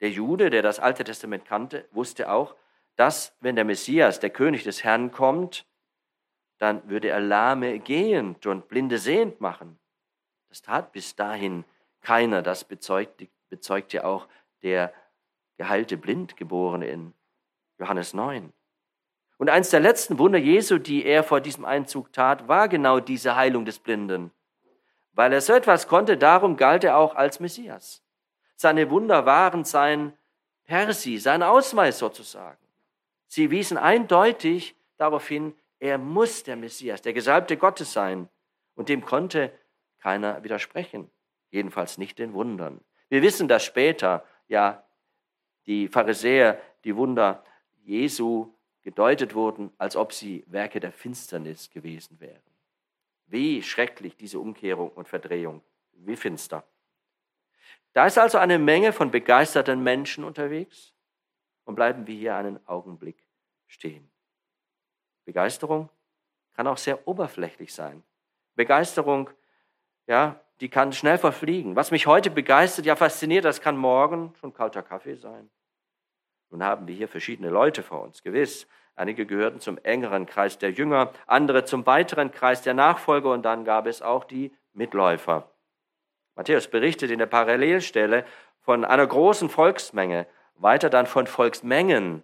Der 0.00 0.10
Jude, 0.10 0.50
der 0.50 0.62
das 0.62 0.80
Alte 0.80 1.04
Testament 1.04 1.44
kannte, 1.44 1.88
wusste 1.92 2.30
auch, 2.30 2.56
dass 2.96 3.36
wenn 3.40 3.54
der 3.54 3.64
Messias, 3.64 4.18
der 4.18 4.30
König 4.30 4.64
des 4.64 4.82
Herrn, 4.82 5.12
kommt, 5.12 5.66
dann 6.58 6.86
würde 6.88 7.08
er 7.08 7.20
Lahme 7.20 7.78
gehend 7.78 8.46
und 8.46 8.68
Blinde 8.68 8.98
sehend 8.98 9.40
machen. 9.40 9.78
Das 10.48 10.60
tat 10.60 10.92
bis 10.92 11.14
dahin 11.14 11.64
keiner. 12.00 12.42
Das 12.42 12.64
bezeugt, 12.64 13.24
bezeugt 13.48 13.92
ja 13.92 14.04
auch 14.04 14.28
der 14.62 14.92
geheilte 15.56 15.96
Blindgeborene 15.96 16.88
in 16.88 17.14
Johannes 17.78 18.12
9. 18.12 18.52
Und 19.40 19.48
eins 19.48 19.70
der 19.70 19.80
letzten 19.80 20.18
Wunder 20.18 20.38
Jesu, 20.38 20.76
die 20.76 21.02
er 21.02 21.24
vor 21.24 21.40
diesem 21.40 21.64
Einzug 21.64 22.12
tat, 22.12 22.46
war 22.46 22.68
genau 22.68 23.00
diese 23.00 23.36
Heilung 23.36 23.64
des 23.64 23.78
Blinden. 23.78 24.32
Weil 25.14 25.32
er 25.32 25.40
so 25.40 25.54
etwas 25.54 25.88
konnte, 25.88 26.18
darum 26.18 26.58
galt 26.58 26.84
er 26.84 26.98
auch 26.98 27.14
als 27.14 27.40
Messias. 27.40 28.02
Seine 28.54 28.90
Wunder 28.90 29.24
waren 29.24 29.64
sein 29.64 30.12
Persi, 30.64 31.16
sein 31.16 31.42
Ausweis 31.42 31.98
sozusagen. 31.98 32.58
Sie 33.28 33.50
wiesen 33.50 33.78
eindeutig 33.78 34.76
darauf 34.98 35.26
hin, 35.26 35.54
er 35.78 35.96
muss 35.96 36.42
der 36.42 36.56
Messias, 36.56 37.00
der 37.00 37.14
Gesalbte 37.14 37.56
Gottes 37.56 37.94
sein. 37.94 38.28
Und 38.74 38.90
dem 38.90 39.06
konnte 39.06 39.50
keiner 40.02 40.44
widersprechen, 40.44 41.10
jedenfalls 41.50 41.96
nicht 41.96 42.18
den 42.18 42.34
Wundern. 42.34 42.82
Wir 43.08 43.22
wissen, 43.22 43.48
dass 43.48 43.64
später 43.64 44.22
ja 44.48 44.84
die 45.64 45.88
Pharisäer 45.88 46.60
die 46.84 46.94
Wunder 46.94 47.42
Jesu 47.84 48.52
gedeutet 48.82 49.34
wurden, 49.34 49.72
als 49.78 49.96
ob 49.96 50.12
sie 50.12 50.44
Werke 50.46 50.80
der 50.80 50.92
Finsternis 50.92 51.70
gewesen 51.70 52.20
wären. 52.20 52.42
Wie 53.26 53.62
schrecklich 53.62 54.16
diese 54.16 54.38
Umkehrung 54.38 54.90
und 54.90 55.08
Verdrehung, 55.08 55.62
wie 55.92 56.16
finster. 56.16 56.64
Da 57.92 58.06
ist 58.06 58.18
also 58.18 58.38
eine 58.38 58.58
Menge 58.58 58.92
von 58.92 59.10
begeisterten 59.10 59.82
Menschen 59.82 60.24
unterwegs 60.24 60.94
und 61.64 61.74
bleiben 61.74 62.06
wir 62.06 62.14
hier 62.14 62.36
einen 62.36 62.64
Augenblick 62.66 63.24
stehen. 63.66 64.10
Begeisterung 65.24 65.88
kann 66.54 66.66
auch 66.66 66.78
sehr 66.78 67.06
oberflächlich 67.06 67.72
sein. 67.72 68.02
Begeisterung, 68.54 69.30
ja, 70.06 70.40
die 70.60 70.68
kann 70.68 70.92
schnell 70.92 71.18
verfliegen. 71.18 71.76
Was 71.76 71.90
mich 71.90 72.06
heute 72.06 72.30
begeistert, 72.30 72.86
ja 72.86 72.96
fasziniert, 72.96 73.44
das 73.44 73.60
kann 73.60 73.76
morgen 73.76 74.34
schon 74.40 74.52
kalter 74.52 74.82
Kaffee 74.82 75.14
sein. 75.14 75.48
Nun 76.50 76.64
haben 76.64 76.88
wir 76.88 76.94
hier 76.94 77.08
verschiedene 77.08 77.48
Leute 77.48 77.82
vor 77.82 78.02
uns, 78.02 78.22
gewiss. 78.22 78.66
Einige 78.96 79.24
gehörten 79.24 79.60
zum 79.60 79.78
engeren 79.78 80.26
Kreis 80.26 80.58
der 80.58 80.72
Jünger, 80.72 81.12
andere 81.26 81.64
zum 81.64 81.86
weiteren 81.86 82.32
Kreis 82.32 82.62
der 82.62 82.74
Nachfolger 82.74 83.32
und 83.32 83.42
dann 83.42 83.64
gab 83.64 83.86
es 83.86 84.02
auch 84.02 84.24
die 84.24 84.52
Mitläufer. 84.72 85.50
Matthäus 86.34 86.68
berichtet 86.68 87.10
in 87.10 87.18
der 87.18 87.26
Parallelstelle 87.26 88.24
von 88.60 88.84
einer 88.84 89.06
großen 89.06 89.48
Volksmenge, 89.48 90.26
weiter 90.54 90.90
dann 90.90 91.06
von 91.06 91.26
Volksmengen. 91.26 92.22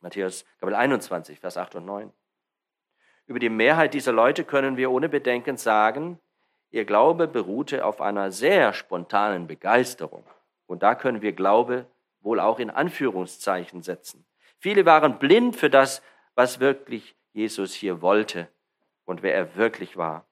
Matthäus 0.00 0.44
Kapitel 0.60 0.76
21, 0.76 1.40
Vers 1.40 1.56
8 1.56 1.76
und 1.76 1.86
9. 1.86 2.12
Über 3.26 3.38
die 3.38 3.48
Mehrheit 3.48 3.94
dieser 3.94 4.12
Leute 4.12 4.44
können 4.44 4.76
wir 4.76 4.90
ohne 4.90 5.08
Bedenken 5.08 5.56
sagen, 5.56 6.20
ihr 6.70 6.84
Glaube 6.84 7.26
beruhte 7.26 7.84
auf 7.84 8.00
einer 8.00 8.30
sehr 8.30 8.72
spontanen 8.72 9.46
Begeisterung. 9.46 10.24
Und 10.66 10.82
da 10.82 10.94
können 10.94 11.22
wir 11.22 11.32
Glaube 11.32 11.86
wohl 12.26 12.40
auch 12.40 12.58
in 12.58 12.68
Anführungszeichen 12.68 13.82
setzen. 13.82 14.26
Viele 14.58 14.84
waren 14.84 15.18
blind 15.18 15.56
für 15.56 15.70
das, 15.70 16.02
was 16.34 16.60
wirklich 16.60 17.16
Jesus 17.32 17.72
hier 17.72 18.02
wollte 18.02 18.48
und 19.04 19.22
wer 19.22 19.34
er 19.34 19.56
wirklich 19.56 19.96
war. 19.96 20.26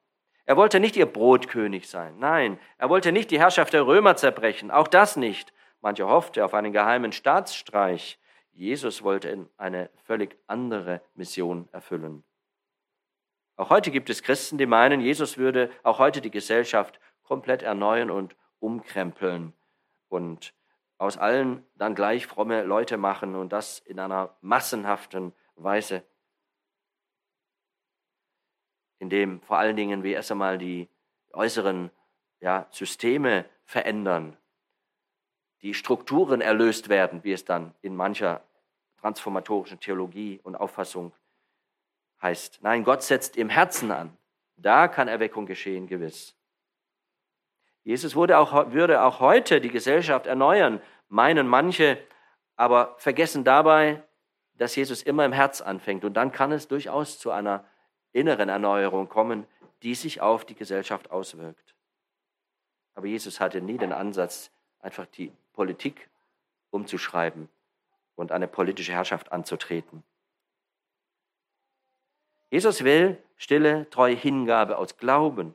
Er 0.45 0.57
wollte 0.57 0.79
nicht 0.79 0.95
ihr 0.95 1.07
Brotkönig 1.07 1.87
sein. 1.87 2.19
Nein, 2.19 2.59
er 2.77 2.89
wollte 2.89 3.11
nicht 3.11 3.31
die 3.31 3.39
Herrschaft 3.39 3.73
der 3.73 3.87
Römer 3.87 4.15
zerbrechen. 4.15 4.69
Auch 4.69 4.87
das 4.87 5.15
nicht. 5.15 5.53
Manche 5.81 6.05
hoffte 6.07 6.45
auf 6.45 6.53
einen 6.53 6.73
geheimen 6.73 7.11
Staatsstreich. 7.11 8.19
Jesus 8.51 9.01
wollte 9.01 9.49
eine 9.57 9.89
völlig 10.03 10.37
andere 10.47 11.01
Mission 11.15 11.67
erfüllen. 11.71 12.23
Auch 13.55 13.69
heute 13.69 13.89
gibt 13.89 14.09
es 14.09 14.21
Christen, 14.21 14.57
die 14.57 14.65
meinen, 14.65 14.99
Jesus 14.99 15.37
würde 15.37 15.71
auch 15.83 15.97
heute 15.97 16.21
die 16.21 16.31
Gesellschaft 16.31 16.99
komplett 17.23 17.63
erneuern 17.63 18.11
und 18.11 18.35
umkrempeln 18.59 19.53
und 20.09 20.53
aus 20.97 21.17
allen 21.17 21.65
dann 21.75 21.95
gleich 21.95 22.27
fromme 22.27 22.63
Leute 22.63 22.97
machen 22.97 23.35
und 23.35 23.51
das 23.51 23.79
in 23.79 23.99
einer 23.99 24.35
massenhaften 24.41 25.33
Weise, 25.55 26.03
indem 28.99 29.41
vor 29.41 29.57
allen 29.57 29.75
Dingen 29.75 30.03
wir 30.03 30.15
erst 30.15 30.31
einmal 30.31 30.57
die 30.57 30.87
äußeren 31.33 31.91
ja, 32.39 32.67
Systeme 32.71 33.45
verändern, 33.63 34.37
die 35.61 35.73
Strukturen 35.73 36.41
erlöst 36.41 36.89
werden, 36.89 37.23
wie 37.23 37.33
es 37.33 37.45
dann 37.45 37.73
in 37.81 37.95
mancher 37.95 38.41
transformatorischen 38.99 39.79
Theologie 39.79 40.39
und 40.43 40.55
Auffassung 40.55 41.11
heißt. 42.21 42.59
Nein, 42.61 42.83
Gott 42.83 43.03
setzt 43.03 43.37
im 43.37 43.49
Herzen 43.49 43.91
an. 43.91 44.17
Da 44.57 44.87
kann 44.87 45.07
Erweckung 45.07 45.45
geschehen, 45.45 45.87
gewiss. 45.87 46.35
Jesus 47.85 48.15
würde 48.15 48.39
auch, 48.39 48.71
würde 48.73 49.03
auch 49.03 49.21
heute 49.21 49.61
die 49.61 49.69
Gesellschaft 49.69 50.25
erneuern, 50.25 50.81
meinen 51.07 51.47
manche, 51.47 51.97
aber 52.57 52.95
vergessen 52.97 53.43
dabei, 53.43 54.03
dass 54.55 54.75
Jesus 54.75 55.03
immer 55.03 55.23
im 55.23 55.31
Herz 55.31 55.61
anfängt. 55.61 56.03
Und 56.03 56.15
dann 56.15 56.31
kann 56.31 56.51
es 56.51 56.67
durchaus 56.67 57.19
zu 57.19 57.31
einer 57.31 57.63
inneren 58.11 58.49
Erneuerung 58.49 59.07
kommen, 59.07 59.45
die 59.83 59.93
sich 59.93 60.19
auf 60.19 60.45
die 60.45 60.55
Gesellschaft 60.55 61.11
auswirkt. 61.11 61.75
Aber 62.95 63.05
Jesus 63.05 63.39
hatte 63.39 63.61
nie 63.61 63.77
den 63.77 63.93
Ansatz, 63.93 64.51
einfach 64.79 65.05
die 65.05 65.31
Politik 65.53 66.09
umzuschreiben 66.71 67.49
und 68.15 68.31
eine 68.31 68.47
politische 68.47 68.93
Herrschaft 68.93 69.31
anzutreten. 69.31 70.03
Jesus 72.49 72.83
will 72.83 73.21
stille, 73.35 73.87
treue 73.91 74.15
Hingabe 74.15 74.77
aus 74.77 74.97
Glauben. 74.97 75.53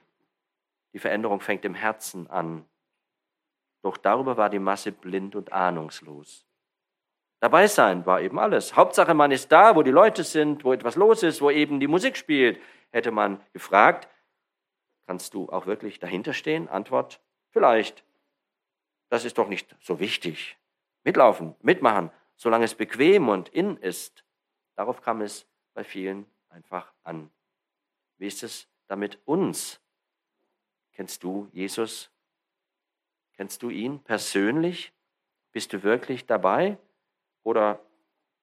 Die 0.92 0.99
Veränderung 0.99 1.40
fängt 1.40 1.64
im 1.64 1.75
Herzen 1.75 2.28
an. 2.28 2.64
Doch 3.82 3.97
darüber 3.97 4.37
war 4.37 4.50
die 4.50 4.59
Masse 4.59 4.92
blind 4.92 5.35
und 5.35 5.52
ahnungslos. 5.52 6.47
Dabei 7.40 7.68
sein 7.68 8.04
war 8.04 8.20
eben 8.20 8.38
alles. 8.38 8.76
Hauptsache, 8.76 9.14
man 9.14 9.30
ist 9.30 9.50
da, 9.50 9.75
wo 9.75 9.82
die 9.82 9.90
Leute 9.90 10.25
sind, 10.25 10.62
wo 10.62 10.73
etwas 10.75 10.97
los 10.97 11.23
ist, 11.23 11.40
wo 11.40 11.50
eben 11.50 11.80
die 11.80 11.87
Musik 11.87 12.16
spielt. 12.16 12.61
Hätte 12.90 13.11
man 13.11 13.40
gefragt, 13.52 14.09
kannst 15.06 15.32
du 15.32 15.49
auch 15.49 15.66
wirklich 15.66 15.99
dahinter 15.99 16.35
stehen? 16.35 16.68
Antwort, 16.68 17.20
vielleicht. 17.50 18.04
Das 19.09 19.25
ist 19.25 19.38
doch 19.38 19.48
nicht 19.48 19.74
so 19.81 20.00
wichtig. 20.00 20.59
Mitlaufen, 21.03 21.55
mitmachen, 21.62 22.11
solange 22.37 22.66
es 22.66 22.74
bequem 22.74 23.29
und 23.31 23.48
in 23.48 23.79
ist. 23.79 24.24
Darauf 24.76 25.00
kam 25.00 25.22
es 25.22 25.46
bei 25.72 25.83
vielen 25.83 26.26
einfach 26.50 26.92
an. 27.05 27.31
Wie 28.18 28.26
ist 28.26 28.42
es 28.42 28.68
damit 28.87 29.18
uns? 29.24 29.81
Kennst 31.00 31.24
du 31.24 31.48
Jesus? 31.52 32.10
Kennst 33.32 33.62
du 33.62 33.70
ihn 33.70 34.00
persönlich? 34.00 34.92
Bist 35.50 35.72
du 35.72 35.82
wirklich 35.82 36.26
dabei? 36.26 36.76
Oder 37.42 37.80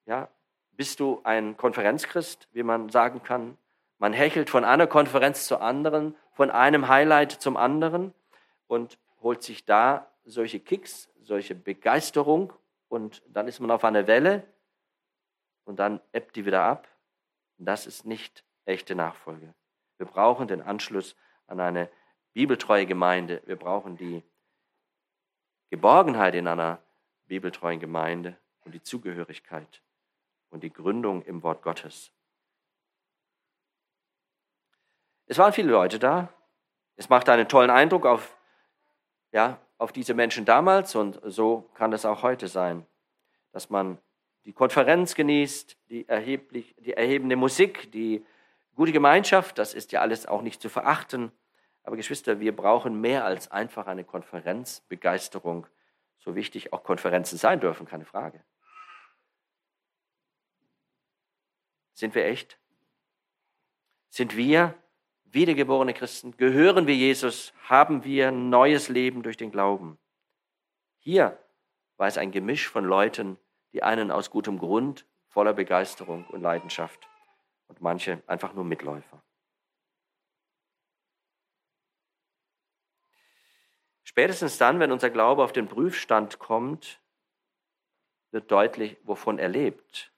ja, 0.08 0.28
bist 0.72 1.00
du 1.00 1.22
ein 1.24 1.56
Konferenzchrist, 1.56 2.48
wie 2.54 2.64
man 2.64 2.90
sagen 2.90 3.22
kann? 3.22 3.60
Man 4.00 4.12
hechelt 4.12 4.50
von 4.50 4.66
einer 4.66 4.88
Konferenz 4.88 5.46
zur 5.46 5.62
anderen, 5.62 6.16
von 6.32 6.50
einem 6.50 6.88
Highlight 6.88 7.32
zum 7.32 7.58
anderen 7.58 8.12
und 8.66 8.98
holt 9.22 9.44
sich 9.44 9.66
da 9.66 10.12
solche 10.26 10.60
Kicks, 10.60 11.12
solche 11.22 11.54
Begeisterung 11.54 12.52
und 12.90 13.22
dann 13.28 13.48
ist 13.48 13.60
man 13.60 13.70
auf 13.70 13.84
einer 13.84 14.08
Welle 14.08 14.42
und 15.64 15.78
dann 15.78 16.02
ebbt 16.12 16.36
die 16.36 16.48
wieder 16.48 16.64
ab. 16.64 16.88
Das 17.60 17.86
ist 17.86 18.08
nicht 18.08 18.44
echte 18.66 18.96
Nachfolge. 18.96 19.54
Wir 19.98 20.08
brauchen 20.08 20.48
den 20.48 20.64
Anschluss 20.64 21.16
an 21.46 21.60
eine 21.60 21.88
bibeltreue 22.38 22.86
Gemeinde. 22.86 23.42
Wir 23.48 23.56
brauchen 23.56 23.98
die 23.98 24.22
Geborgenheit 25.72 26.36
in 26.36 26.48
einer 26.48 26.80
bibeltreuen 27.26 27.80
Gemeinde 27.80 28.38
und 28.64 28.76
die 28.76 28.84
Zugehörigkeit 28.84 29.82
und 30.52 30.62
die 30.62 30.72
Gründung 30.72 31.24
im 31.24 31.42
Wort 31.42 31.64
Gottes. 31.64 32.12
Es 35.26 35.40
waren 35.40 35.52
viele 35.52 35.72
Leute 35.72 35.98
da. 35.98 36.32
Es 36.96 37.10
machte 37.10 37.32
einen 37.32 37.48
tollen 37.48 37.72
Eindruck 37.72 38.06
auf, 38.06 38.38
ja, 39.32 39.60
auf 39.80 39.92
diese 39.92 40.14
Menschen 40.14 40.46
damals 40.46 40.94
und 40.94 41.20
so 41.24 41.68
kann 41.74 41.92
es 41.92 42.06
auch 42.06 42.22
heute 42.22 42.48
sein, 42.48 42.86
dass 43.52 43.72
man 43.72 43.98
die 44.46 44.54
Konferenz 44.54 45.16
genießt, 45.16 45.76
die, 45.90 46.08
erheblich, 46.08 46.76
die 46.78 46.94
erhebende 46.94 47.36
Musik, 47.36 47.92
die 47.94 48.24
gute 48.76 48.92
Gemeinschaft, 48.92 49.58
das 49.58 49.74
ist 49.74 49.92
ja 49.92 50.02
alles 50.02 50.28
auch 50.28 50.44
nicht 50.44 50.62
zu 50.62 50.70
verachten. 50.70 51.32
Aber 51.88 51.96
Geschwister, 51.96 52.42
wir 52.42 52.54
brauchen 52.54 53.00
mehr 53.00 53.24
als 53.24 53.50
einfach 53.50 53.88
eine 53.88 54.04
Konferenzbegeisterung, 54.04 55.68
so 56.20 56.36
wichtig 56.36 56.74
auch 56.74 56.84
Konferenzen 56.84 57.38
sein 57.38 57.62
dürfen, 57.62 57.88
keine 57.88 58.04
Frage. 58.04 58.44
Sind 61.94 62.14
wir 62.14 62.26
echt? 62.26 62.60
Sind 64.10 64.36
wir 64.36 64.76
wiedergeborene 65.24 65.94
Christen? 65.94 66.36
Gehören 66.36 66.88
wir 66.88 66.96
Jesus? 66.96 67.54
Haben 67.70 68.04
wir 68.04 68.34
neues 68.34 68.90
Leben 68.90 69.24
durch 69.24 69.38
den 69.38 69.52
Glauben? 69.52 69.98
Hier 70.98 71.42
war 71.96 72.08
es 72.08 72.18
ein 72.18 72.32
Gemisch 72.32 72.68
von 72.68 72.84
Leuten, 72.84 73.38
die 73.72 73.82
einen 73.82 74.12
aus 74.12 74.30
gutem 74.30 74.60
Grund, 74.60 75.06
voller 75.30 75.54
Begeisterung 75.54 76.28
und 76.28 76.42
Leidenschaft 76.42 77.08
und 77.70 77.80
manche 77.80 78.22
einfach 78.28 78.54
nur 78.54 78.66
Mitläufer. 78.66 79.24
Spätestens 84.18 84.58
dann, 84.58 84.80
wenn 84.80 84.92
unser 84.92 85.12
Glaube 85.12 85.44
auf 85.44 85.54
den 85.54 85.68
Prüfstand 85.68 86.40
kommt, 86.40 87.00
wird 88.32 88.50
deutlich, 88.50 88.98
wovon 89.04 89.38
er 89.38 89.48
lebt. 89.48 90.12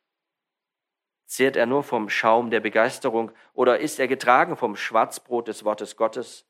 Zehrt 1.26 1.58
er 1.58 1.66
nur 1.66 1.84
vom 1.84 2.08
Schaum 2.08 2.50
der 2.50 2.62
Begeisterung 2.62 3.30
oder 3.52 3.80
ist 3.80 4.00
er 4.00 4.08
getragen 4.08 4.56
vom 4.56 4.78
Schwarzbrot 4.78 5.50
des 5.50 5.66
Wortes 5.66 5.98
Gottes 5.98 6.46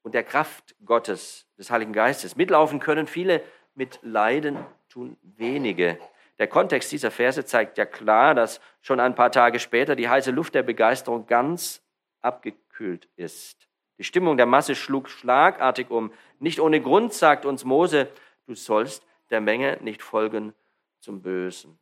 und 0.00 0.14
der 0.14 0.24
Kraft 0.24 0.76
Gottes, 0.86 1.46
des 1.58 1.70
Heiligen 1.70 1.92
Geistes? 1.92 2.36
Mitlaufen 2.36 2.80
können 2.80 3.06
viele, 3.06 3.42
mit 3.74 3.98
Leiden 4.00 4.56
tun 4.88 5.18
wenige. 5.20 5.98
Der 6.38 6.46
Kontext 6.46 6.90
dieser 6.90 7.10
Verse 7.10 7.44
zeigt 7.44 7.76
ja 7.76 7.84
klar, 7.84 8.34
dass 8.34 8.62
schon 8.80 8.98
ein 8.98 9.14
paar 9.14 9.30
Tage 9.30 9.60
später 9.60 9.94
die 9.94 10.08
heiße 10.08 10.30
Luft 10.30 10.54
der 10.54 10.62
Begeisterung 10.62 11.26
ganz 11.26 11.82
abgekühlt 12.22 13.10
ist. 13.16 13.68
Die 13.98 14.04
Stimmung 14.04 14.36
der 14.36 14.46
Masse 14.46 14.74
schlug 14.74 15.08
schlagartig 15.08 15.90
um. 15.90 16.12
Nicht 16.40 16.60
ohne 16.60 16.80
Grund 16.80 17.12
sagt 17.12 17.46
uns 17.46 17.64
Mose, 17.64 18.08
du 18.46 18.54
sollst 18.54 19.06
der 19.30 19.40
Menge 19.40 19.78
nicht 19.82 20.02
folgen 20.02 20.52
zum 21.00 21.22
Bösen. 21.22 21.78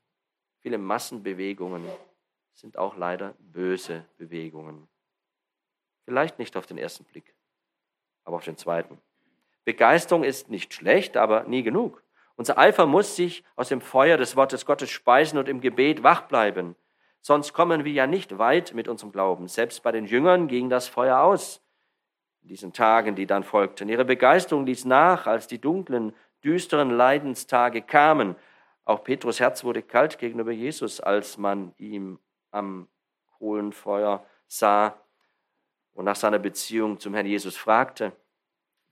Viele 0.60 0.78
Massenbewegungen 0.78 1.84
sind 2.54 2.76
auch 2.76 2.96
leider 2.96 3.34
böse 3.38 4.04
Bewegungen. 4.18 4.88
Vielleicht 6.04 6.38
nicht 6.38 6.56
auf 6.56 6.66
den 6.66 6.78
ersten 6.78 7.04
Blick, 7.04 7.34
aber 8.24 8.36
auf 8.36 8.44
den 8.44 8.56
zweiten. 8.56 8.98
Begeisterung 9.64 10.24
ist 10.24 10.50
nicht 10.50 10.74
schlecht, 10.74 11.16
aber 11.16 11.44
nie 11.44 11.62
genug. 11.62 12.02
Unser 12.36 12.58
Eifer 12.58 12.86
muss 12.86 13.16
sich 13.16 13.44
aus 13.56 13.68
dem 13.68 13.80
Feuer 13.80 14.16
des 14.16 14.36
Wortes 14.36 14.66
Gottes 14.66 14.90
speisen 14.90 15.38
und 15.38 15.48
im 15.48 15.60
Gebet 15.60 16.02
wach 16.02 16.22
bleiben. 16.22 16.76
Sonst 17.20 17.52
kommen 17.52 17.84
wir 17.84 17.92
ja 17.92 18.06
nicht 18.06 18.38
weit 18.38 18.74
mit 18.74 18.88
unserem 18.88 19.12
Glauben. 19.12 19.46
Selbst 19.46 19.82
bei 19.82 19.92
den 19.92 20.06
Jüngern 20.06 20.48
ging 20.48 20.68
das 20.68 20.88
Feuer 20.88 21.20
aus 21.20 21.61
in 22.42 22.48
diesen 22.48 22.72
Tagen, 22.72 23.14
die 23.14 23.26
dann 23.26 23.44
folgten. 23.44 23.88
Ihre 23.88 24.04
Begeisterung 24.04 24.66
ließ 24.66 24.84
nach, 24.84 25.26
als 25.26 25.46
die 25.46 25.60
dunklen, 25.60 26.14
düsteren 26.44 26.90
Leidenstage 26.90 27.82
kamen. 27.82 28.36
Auch 28.84 29.04
Petrus 29.04 29.40
Herz 29.40 29.64
wurde 29.64 29.82
kalt 29.82 30.18
gegenüber 30.18 30.50
Jesus, 30.50 31.00
als 31.00 31.38
man 31.38 31.72
ihm 31.78 32.18
am 32.50 32.88
Kohlenfeuer 33.38 34.26
sah. 34.46 34.98
und 35.94 36.06
nach 36.06 36.16
seiner 36.16 36.38
Beziehung 36.38 36.98
zum 36.98 37.12
Herrn 37.12 37.26
Jesus 37.26 37.56
fragte. 37.56 38.12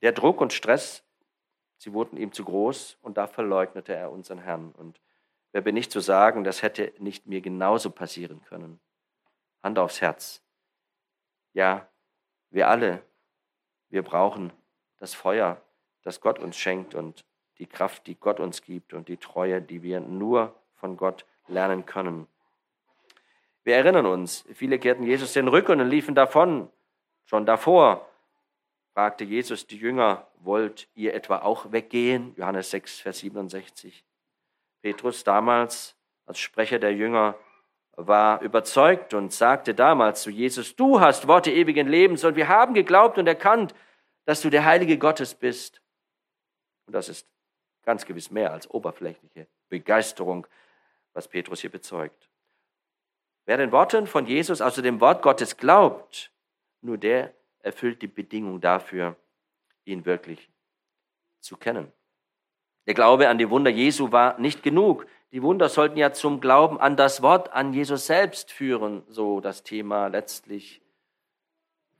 Der 0.01 0.11
Druck 0.11 0.39
und 0.39 0.53
Stress, 0.53 1.03
sie 1.77 1.93
wurden 1.93 2.15
ihm 2.15 2.31
zu 2.31 2.45
groß 2.45 2.99
und 3.01 3.17
da 3.17 3.25
verleugnete 3.27 3.93
er 3.93 4.11
unseren 4.11 4.37
Herrn. 4.37 4.71
Und 4.71 5.01
wer 5.51 5.61
bin 5.61 5.75
ich 5.77 5.89
zu 5.89 5.99
sagen, 5.99 6.43
das 6.43 6.61
hätte 6.61 6.93
nicht 6.99 7.25
mir 7.25 7.41
genauso 7.41 7.89
passieren 7.89 8.41
können? 8.43 8.79
Hand 9.63 9.79
aufs 9.79 10.01
Herz. 10.01 10.43
Ja, 11.53 11.87
wir 12.51 12.67
alle, 12.67 13.03
wir 13.91 14.01
brauchen 14.03 14.51
das 14.97 15.13
Feuer, 15.13 15.61
das 16.03 16.21
Gott 16.21 16.39
uns 16.39 16.57
schenkt 16.57 16.95
und 16.95 17.25
die 17.59 17.67
Kraft, 17.67 18.07
die 18.07 18.15
Gott 18.15 18.39
uns 18.39 18.61
gibt 18.63 18.93
und 18.93 19.07
die 19.07 19.17
Treue, 19.17 19.61
die 19.61 19.83
wir 19.83 19.99
nur 19.99 20.55
von 20.75 20.97
Gott 20.97 21.25
lernen 21.47 21.85
können. 21.85 22.27
Wir 23.63 23.75
erinnern 23.75 24.07
uns, 24.07 24.45
viele 24.53 24.79
kehrten 24.79 25.03
Jesus 25.03 25.33
den 25.33 25.47
Rücken 25.47 25.79
und 25.79 25.89
liefen 25.89 26.15
davon. 26.15 26.69
Schon 27.25 27.45
davor 27.45 28.09
fragte 28.93 29.23
Jesus 29.23 29.67
die 29.67 29.77
Jünger, 29.77 30.27
wollt 30.39 30.87
ihr 30.95 31.13
etwa 31.13 31.39
auch 31.39 31.71
weggehen? 31.71 32.33
Johannes 32.35 32.71
6, 32.71 32.99
Vers 33.01 33.19
67. 33.19 34.03
Petrus 34.81 35.23
damals 35.23 35.95
als 36.25 36.39
Sprecher 36.39 36.79
der 36.79 36.93
Jünger 36.93 37.35
war 37.95 38.41
überzeugt 38.41 39.13
und 39.13 39.33
sagte 39.33 39.73
damals 39.73 40.23
zu 40.23 40.29
Jesus, 40.29 40.75
du 40.75 40.99
hast 40.99 41.27
Worte 41.27 41.51
ewigen 41.51 41.87
Lebens 41.87 42.23
und 42.23 42.35
wir 42.35 42.47
haben 42.47 42.73
geglaubt 42.73 43.17
und 43.17 43.27
erkannt, 43.27 43.73
dass 44.25 44.41
du 44.41 44.49
der 44.49 44.65
Heilige 44.65 44.97
Gottes 44.97 45.35
bist. 45.35 45.81
Und 46.85 46.93
das 46.93 47.09
ist 47.09 47.27
ganz 47.83 48.05
gewiss 48.05 48.31
mehr 48.31 48.51
als 48.53 48.69
oberflächliche 48.69 49.47
Begeisterung, 49.69 50.47
was 51.13 51.27
Petrus 51.27 51.61
hier 51.61 51.71
bezeugt. 51.71 52.29
Wer 53.45 53.57
den 53.57 53.71
Worten 53.71 54.07
von 54.07 54.25
Jesus, 54.25 54.61
also 54.61 54.81
dem 54.81 55.01
Wort 55.01 55.21
Gottes 55.21 55.57
glaubt, 55.57 56.31
nur 56.81 56.97
der 56.97 57.33
erfüllt 57.59 58.01
die 58.01 58.07
Bedingung 58.07 58.61
dafür, 58.61 59.15
ihn 59.85 60.05
wirklich 60.05 60.49
zu 61.39 61.57
kennen. 61.57 61.91
Der 62.87 62.93
Glaube 62.93 63.29
an 63.29 63.37
die 63.37 63.49
Wunder 63.49 63.69
Jesu 63.69 64.11
war 64.11 64.39
nicht 64.39 64.63
genug. 64.63 65.05
Die 65.31 65.43
Wunder 65.43 65.69
sollten 65.69 65.97
ja 65.97 66.11
zum 66.11 66.41
Glauben 66.41 66.79
an 66.79 66.97
das 66.97 67.21
Wort, 67.21 67.53
an 67.53 67.73
Jesus 67.73 68.07
selbst 68.07 68.51
führen, 68.51 69.03
so 69.07 69.39
das 69.39 69.63
Thema 69.63 70.07
letztlich 70.07 70.81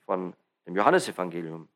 von 0.06 0.34
dem 0.66 0.76
Johannesevangelium. 0.76 1.68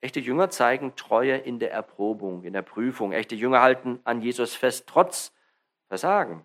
Echte 0.00 0.20
Jünger 0.20 0.50
zeigen 0.50 0.94
Treue 0.96 1.36
in 1.36 1.58
der 1.58 1.72
Erprobung, 1.72 2.44
in 2.44 2.52
der 2.52 2.62
Prüfung. 2.62 3.12
Echte 3.12 3.34
Jünger 3.34 3.60
halten 3.60 4.00
an 4.04 4.20
Jesus 4.20 4.54
fest, 4.54 4.86
trotz 4.86 5.32
Versagen. 5.88 6.44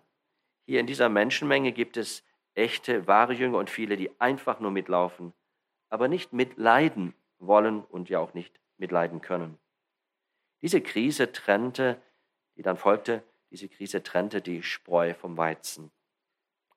Hier 0.66 0.80
in 0.80 0.86
dieser 0.86 1.08
Menschenmenge 1.08 1.72
gibt 1.72 1.96
es 1.96 2.24
echte, 2.54 3.06
wahre 3.06 3.32
Jünger 3.32 3.58
und 3.58 3.70
viele, 3.70 3.96
die 3.96 4.10
einfach 4.20 4.60
nur 4.60 4.70
mitlaufen, 4.70 5.32
aber 5.88 6.08
nicht 6.08 6.32
mitleiden 6.32 7.14
wollen 7.38 7.82
und 7.82 8.08
ja 8.08 8.20
auch 8.20 8.34
nicht 8.34 8.58
mitleiden 8.78 9.20
können. 9.20 9.58
Diese 10.62 10.80
Krise 10.80 11.32
trennte, 11.32 12.00
die 12.56 12.62
dann 12.62 12.76
folgte, 12.76 13.22
diese 13.50 13.68
Krise 13.68 14.02
trennte 14.02 14.40
die 14.40 14.62
Spreu 14.62 15.14
vom 15.14 15.36
Weizen. 15.36 15.90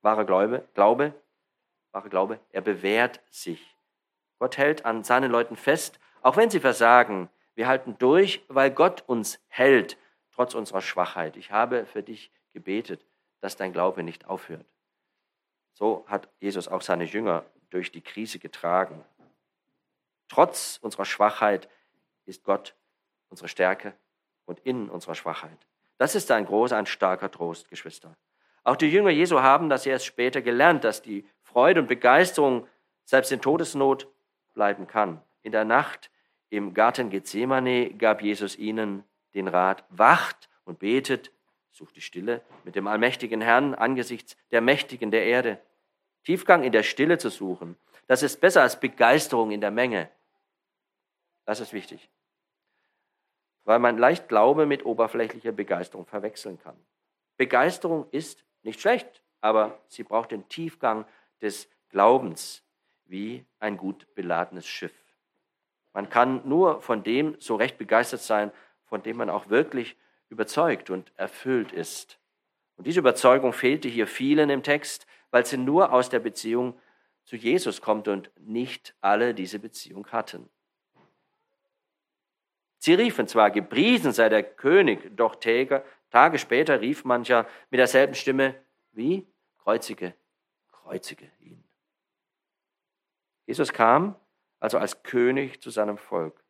Wahre 0.02 0.26
Glaube, 0.26 0.68
Glaube, 0.74 1.14
wahre 1.92 2.10
Glaube, 2.10 2.40
er 2.52 2.62
bewährt 2.62 3.22
sich. 3.30 3.76
Gott 4.40 4.58
hält 4.58 4.86
an 4.86 5.04
seinen 5.04 5.32
Leuten 5.32 5.56
fest, 5.56 6.00
auch 6.22 6.36
wenn 6.36 6.50
sie 6.50 6.60
versagen. 6.60 7.30
Wir 7.54 7.68
halten 7.68 7.98
durch, 7.98 8.44
weil 8.50 8.72
Gott 8.72 9.04
uns 9.08 9.40
hält, 9.48 9.98
trotz 10.32 10.54
unserer 10.54 10.82
Schwachheit. 10.82 11.38
Ich 11.38 11.52
habe 11.52 11.86
für 11.86 12.04
dich 12.04 12.32
gebetet 12.52 13.06
dass 13.46 13.58
dein 13.58 13.74
Glaube 13.74 14.02
nicht 14.02 14.26
aufhört. 14.26 14.66
So 15.74 16.04
hat 16.08 16.30
Jesus 16.40 16.68
auch 16.68 16.82
seine 16.82 17.04
Jünger 17.04 17.46
durch 17.70 17.92
die 17.92 18.02
Krise 18.02 18.40
getragen. 18.40 19.06
Trotz 20.30 20.80
unserer 20.82 21.06
Schwachheit 21.06 21.70
ist 22.26 22.44
Gott 22.44 22.76
unsere 23.36 23.50
Stärke 23.50 23.94
und 24.46 24.60
in 24.62 24.90
unserer 24.90 25.14
Schwachheit. 25.14 25.58
Das 25.98 26.16
ist 26.16 26.32
ein 26.32 26.46
großer, 26.46 26.78
ein 26.78 26.86
starker 26.86 27.30
Trost, 27.30 27.70
Geschwister. 27.70 28.16
Auch 28.64 28.78
die 28.78 28.90
Jünger 28.90 29.10
Jesu 29.10 29.42
haben 29.42 29.68
das 29.68 29.86
erst 29.86 30.06
später 30.06 30.42
gelernt, 30.42 30.86
dass 30.86 31.02
die 31.02 31.28
Freude 31.44 31.82
und 31.82 31.88
Begeisterung 31.88 32.66
selbst 33.04 33.34
in 33.34 33.42
Todesnot 33.42 34.08
bleiben 34.54 34.88
kann. 34.88 35.22
In 35.42 35.52
der 35.52 35.66
Nacht 35.66 36.10
im 36.50 36.74
Garten 36.74 37.10
Gethsemane 37.10 37.90
gab 37.94 38.22
Jesus 38.22 38.58
ihnen 38.58 39.04
den 39.34 39.50
Rat, 39.50 39.84
wacht 39.90 40.50
und 40.64 40.80
betet, 40.80 41.32
Sucht 41.72 41.98
die 41.98 42.02
Stille 42.02 42.42
mit 42.64 42.78
dem 42.78 42.88
allmächtigen 42.88 43.42
Herrn 43.42 43.76
angesichts 43.76 44.38
der 44.52 44.62
Mächtigen 44.62 45.12
der 45.12 45.26
Erde. 45.26 45.60
Tiefgang 46.24 46.64
in 46.64 46.72
der 46.72 46.84
Stille 46.84 47.18
zu 47.18 47.30
suchen, 47.30 47.76
das 48.08 48.24
ist 48.24 48.40
besser 48.40 48.62
als 48.62 48.80
Begeisterung 48.80 49.52
in 49.52 49.60
der 49.60 49.72
Menge. 49.72 50.10
Das 51.44 51.60
ist 51.60 51.74
wichtig. 51.74 52.10
Weil 53.66 53.80
man 53.80 53.98
leicht 53.98 54.30
Glaube 54.30 54.66
mit 54.66 54.86
oberflächlicher 54.86 55.52
Begeisterung 55.52 56.06
verwechseln 56.06 56.60
kann. 56.60 56.78
Begeisterung 57.38 58.08
ist 58.12 58.46
nicht 58.64 58.80
schlecht, 58.80 59.22
aber 59.42 59.80
sie 59.88 60.04
braucht 60.04 60.32
den 60.32 60.48
Tiefgang 60.48 61.06
des 61.42 61.70
Glaubens 61.90 62.64
wie 63.06 63.46
ein 63.60 63.78
gut 63.78 64.08
beladenes 64.16 64.66
Schiff. 64.66 64.94
Man 65.94 66.10
kann 66.10 66.42
nur 66.48 66.82
von 66.82 67.04
dem 67.04 67.36
so 67.40 67.56
recht 67.56 67.78
begeistert 67.78 68.22
sein, 68.22 68.52
von 68.86 69.04
dem 69.04 69.18
man 69.18 69.30
auch 69.30 69.50
wirklich 69.50 69.96
überzeugt 70.30 70.90
und 70.90 71.12
erfüllt 71.16 71.72
ist. 71.72 72.20
Und 72.76 72.88
diese 72.88 73.00
Überzeugung 73.00 73.54
fehlte 73.54 73.88
hier 73.88 74.08
vielen 74.08 74.50
im 74.50 74.64
Text, 74.64 75.06
weil 75.32 75.46
sie 75.46 75.58
nur 75.58 75.94
aus 75.94 76.10
der 76.10 76.20
Beziehung 76.20 76.80
zu 77.24 77.36
Jesus 77.36 77.82
kommt 77.82 78.08
und 78.08 78.30
nicht 78.40 78.96
alle 79.02 79.34
diese 79.34 79.60
Beziehung 79.60 80.08
hatten. 80.08 80.50
Sie 82.86 82.94
riefen 82.94 83.28
zwar, 83.28 83.50
gepriesen 83.50 84.12
sei 84.12 84.30
der 84.30 84.44
König, 84.44 85.18
doch 85.18 85.34
Tage 85.38 86.38
später 86.38 86.82
rief 86.82 87.04
mancher 87.04 87.48
mit 87.72 87.80
derselben 87.80 88.14
Stimme, 88.14 88.64
wie? 88.92 89.26
Kreuzige, 89.58 90.14
kreuzige 90.72 91.32
ihn. 91.40 91.64
Jesus 93.48 93.74
kam 93.74 94.16
also 94.60 94.78
als 94.78 95.02
König 95.02 95.64
zu 95.64 95.72
seinem 95.72 95.98
Volk 95.98 96.44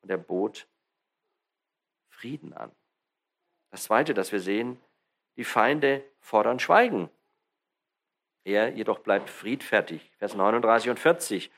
und 0.00 0.10
er 0.10 0.16
bot 0.16 0.66
Frieden 2.08 2.54
an. 2.54 2.72
Das 3.70 3.82
Zweite, 3.82 4.14
das 4.14 4.32
wir 4.32 4.40
sehen, 4.40 4.80
die 5.36 5.44
Feinde 5.44 6.02
fordern 6.18 6.58
Schweigen. 6.58 7.10
Er 8.44 8.70
jedoch 8.70 9.00
bleibt 9.00 9.28
friedfertig. 9.28 10.10
Vers 10.16 10.34
39 10.34 10.88
und 10.88 10.98
40 10.98 11.50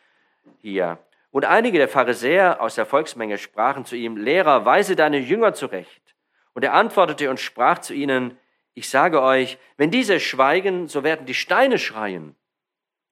hier. 0.62 0.99
Und 1.31 1.45
einige 1.45 1.79
der 1.79 1.88
Pharisäer 1.88 2.61
aus 2.61 2.75
der 2.75 2.87
Volksmenge 2.87 3.38
sprachen 3.38 3.85
zu 3.85 3.97
ihm, 3.97 4.17
Lehrer, 4.17 4.64
weise 4.64 4.97
deine 4.97 5.19
Jünger 5.19 5.55
zurecht. 5.55 6.14
Und 6.55 6.64
er 6.64 6.75
antwortete 6.75 7.31
und 7.31 7.38
sprach 7.38 7.79
zu 7.79 7.95
ihnen, 7.95 8.38
ich 8.75 8.88
sage 8.88 9.23
euch, 9.23 9.59
wenn 9.77 9.91
diese 9.91 10.21
schweigen, 10.21 10.87
so 10.87 11.03
werden 11.03 11.27
die 11.27 11.35
Steine 11.35 11.79
schreien. 11.79 12.37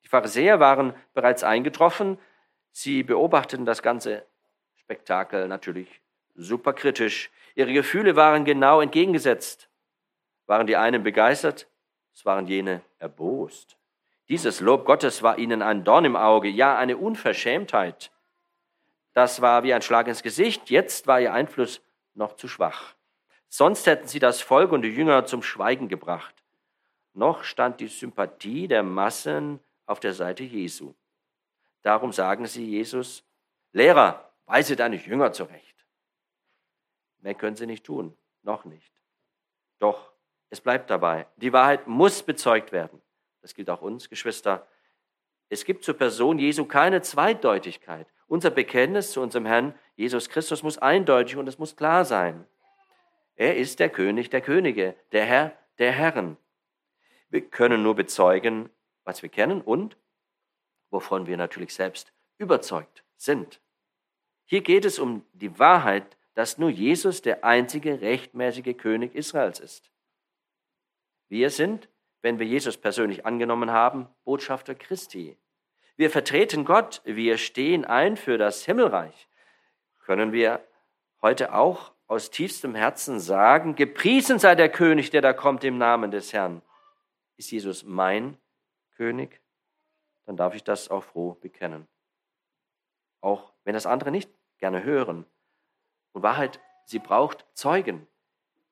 Die 0.05 0.09
Pharisäer 0.09 0.61
waren 0.61 0.95
bereits 1.13 1.43
eingetroffen. 1.43 2.19
Sie 2.71 3.03
beobachteten 3.03 3.67
das 3.67 3.83
ganze 3.83 4.25
Spektakel 4.77 5.49
natürlich 5.49 6.01
super 6.37 6.73
kritisch. 6.73 7.31
Ihre 7.55 7.73
Gefühle 7.73 8.17
waren 8.17 8.45
genau 8.45 8.81
entgegengesetzt. 8.81 9.69
Waren 10.47 10.67
die 10.67 10.77
einen 10.77 11.03
begeistert, 11.03 11.67
es 12.15 12.25
waren 12.25 12.47
jene 12.47 12.83
erbost. 12.99 13.77
Dieses 14.29 14.61
Lob 14.61 14.85
Gottes 14.85 15.23
war 15.23 15.39
ihnen 15.39 15.63
ein 15.63 15.85
Dorn 15.85 16.05
im 16.05 16.17
Auge, 16.17 16.49
ja 16.49 16.77
eine 16.77 16.97
Unverschämtheit. 16.97 18.11
Das 19.13 19.41
war 19.41 19.63
wie 19.63 19.73
ein 19.73 19.83
Schlag 19.83 20.09
ins 20.09 20.23
Gesicht, 20.23 20.69
jetzt 20.71 21.07
war 21.07 21.21
ihr 21.21 21.33
Einfluss 21.33 21.81
noch 22.15 22.35
zu 22.37 22.49
schwach. 22.49 22.95
Sonst 23.49 23.87
hätten 23.87 24.09
sie 24.09 24.19
das 24.19 24.41
Volk 24.41 24.73
und 24.73 24.83
die 24.83 24.89
Jünger 24.89 25.25
zum 25.27 25.43
Schweigen 25.43 25.89
gebracht. 25.89 26.35
Noch 27.15 27.45
stand 27.45 27.81
die 27.81 27.87
Sympathie 27.87 28.69
der 28.69 28.83
Massen 28.83 29.61
auf 29.87 30.01
der 30.01 30.13
Seite 30.13 30.43
Jesu. 30.43 30.93
Darum 31.83 32.13
sagen 32.13 32.47
sie 32.47 32.67
Jesus, 32.67 33.25
Lehrer, 33.73 34.33
weise 34.47 34.75
deine 34.75 34.97
Jünger 34.97 35.33
zurecht. 35.33 35.87
Mehr 37.21 37.35
können 37.35 37.57
sie 37.57 37.67
nicht 37.67 37.85
tun, 37.85 38.17
noch 38.43 38.65
nicht. 38.65 38.93
Doch 39.79 40.13
es 40.51 40.61
bleibt 40.61 40.91
dabei. 40.91 41.27
Die 41.37 41.53
Wahrheit 41.53 41.87
muss 41.87 42.23
bezeugt 42.23 42.73
werden. 42.73 43.01
Das 43.47 43.55
gilt 43.55 43.71
auch 43.71 43.81
uns, 43.81 44.11
Geschwister. 44.11 44.67
Es 45.49 45.65
gibt 45.65 45.85
zur 45.85 45.97
Person 45.97 46.41
Jesu 46.41 46.65
keine 46.65 47.01
Zweideutigkeit. 47.01 48.09
Unser 48.27 48.51
Bekenntnis 48.51 49.13
zu 49.13 49.21
unserem 49.21 49.47
Herrn 49.47 49.79
Jesus 49.95 50.29
Christus 50.29 50.65
muss 50.65 50.79
eindeutig 50.79 51.37
und 51.37 51.47
es 51.47 51.57
muss 51.57 51.77
klar 51.77 52.05
sein. 52.05 52.45
Er 53.37 53.57
ist 53.57 53.79
der 53.79 53.89
König 53.89 54.31
der 54.31 54.41
Könige, 54.41 54.97
der 55.13 55.25
Herr 55.25 55.53
der 55.79 55.93
Herren. 55.93 56.37
Wir 57.29 57.43
können 57.43 57.85
nur 57.85 57.95
bezeugen, 57.95 58.69
was 59.05 59.23
wir 59.23 59.29
kennen 59.29 59.61
und 59.61 59.97
wovon 60.91 61.29
wir 61.29 61.37
natürlich 61.37 61.73
selbst 61.73 62.13
überzeugt 62.39 63.05
sind. 63.17 63.61
Hier 64.45 64.63
geht 64.63 64.85
es 64.85 64.99
um 64.99 65.25
die 65.33 65.59
Wahrheit 65.59 66.17
dass 66.37 66.59
nur 66.59 66.69
Jesus 66.69 67.23
der 67.23 67.45
einzige 67.45 68.03
rechtmäßige 68.03 68.77
König 68.77 69.15
Israels 69.15 69.59
ist. 69.59 69.91
Wir 71.29 71.49
sind, 71.49 71.89
wenn 72.27 72.41
wir 72.41 72.47
Jesus 72.47 72.77
persönlich 72.77 73.25
angenommen 73.25 73.71
haben, 73.71 74.09
Botschafter 74.25 74.75
Christi. 74.75 75.39
Wir 75.97 76.11
vertreten 76.11 76.65
Gott, 76.65 77.01
wir 77.05 77.39
stehen 77.39 77.85
ein 77.85 78.17
für 78.17 78.37
das 78.37 78.65
Himmelreich. 78.65 79.29
Können 80.01 80.33
wir 80.33 80.67
heute 81.23 81.55
auch 81.55 81.93
aus 82.09 82.33
tiefstem 82.33 82.75
Herzen 82.75 83.21
sagen, 83.21 83.77
gepriesen 83.77 84.41
sei 84.41 84.57
der 84.57 84.69
König, 84.69 85.11
der 85.11 85.21
da 85.23 85.33
kommt 85.33 85.63
im 85.63 85.79
Namen 85.79 86.11
des 86.11 86.33
Herrn. 86.33 86.63
Ist 87.37 87.53
Jesus 87.53 87.85
mein 87.85 88.37
König? 88.97 89.41
Dann 90.25 90.37
darf 90.37 90.57
ich 90.57 90.65
das 90.65 90.91
auch 90.91 91.05
froh 91.05 91.35
bekennen. 91.41 91.87
Auch 93.21 93.53
wenn 93.63 93.75
das 93.75 93.87
andere 93.87 94.11
nicht 94.11 94.33
gerne 94.59 94.83
hören. 94.83 95.27
Und 96.11 96.25
Wahrheit, 96.25 96.59
sie 96.87 96.99
braucht 96.99 97.47
Zeugen. 97.53 98.09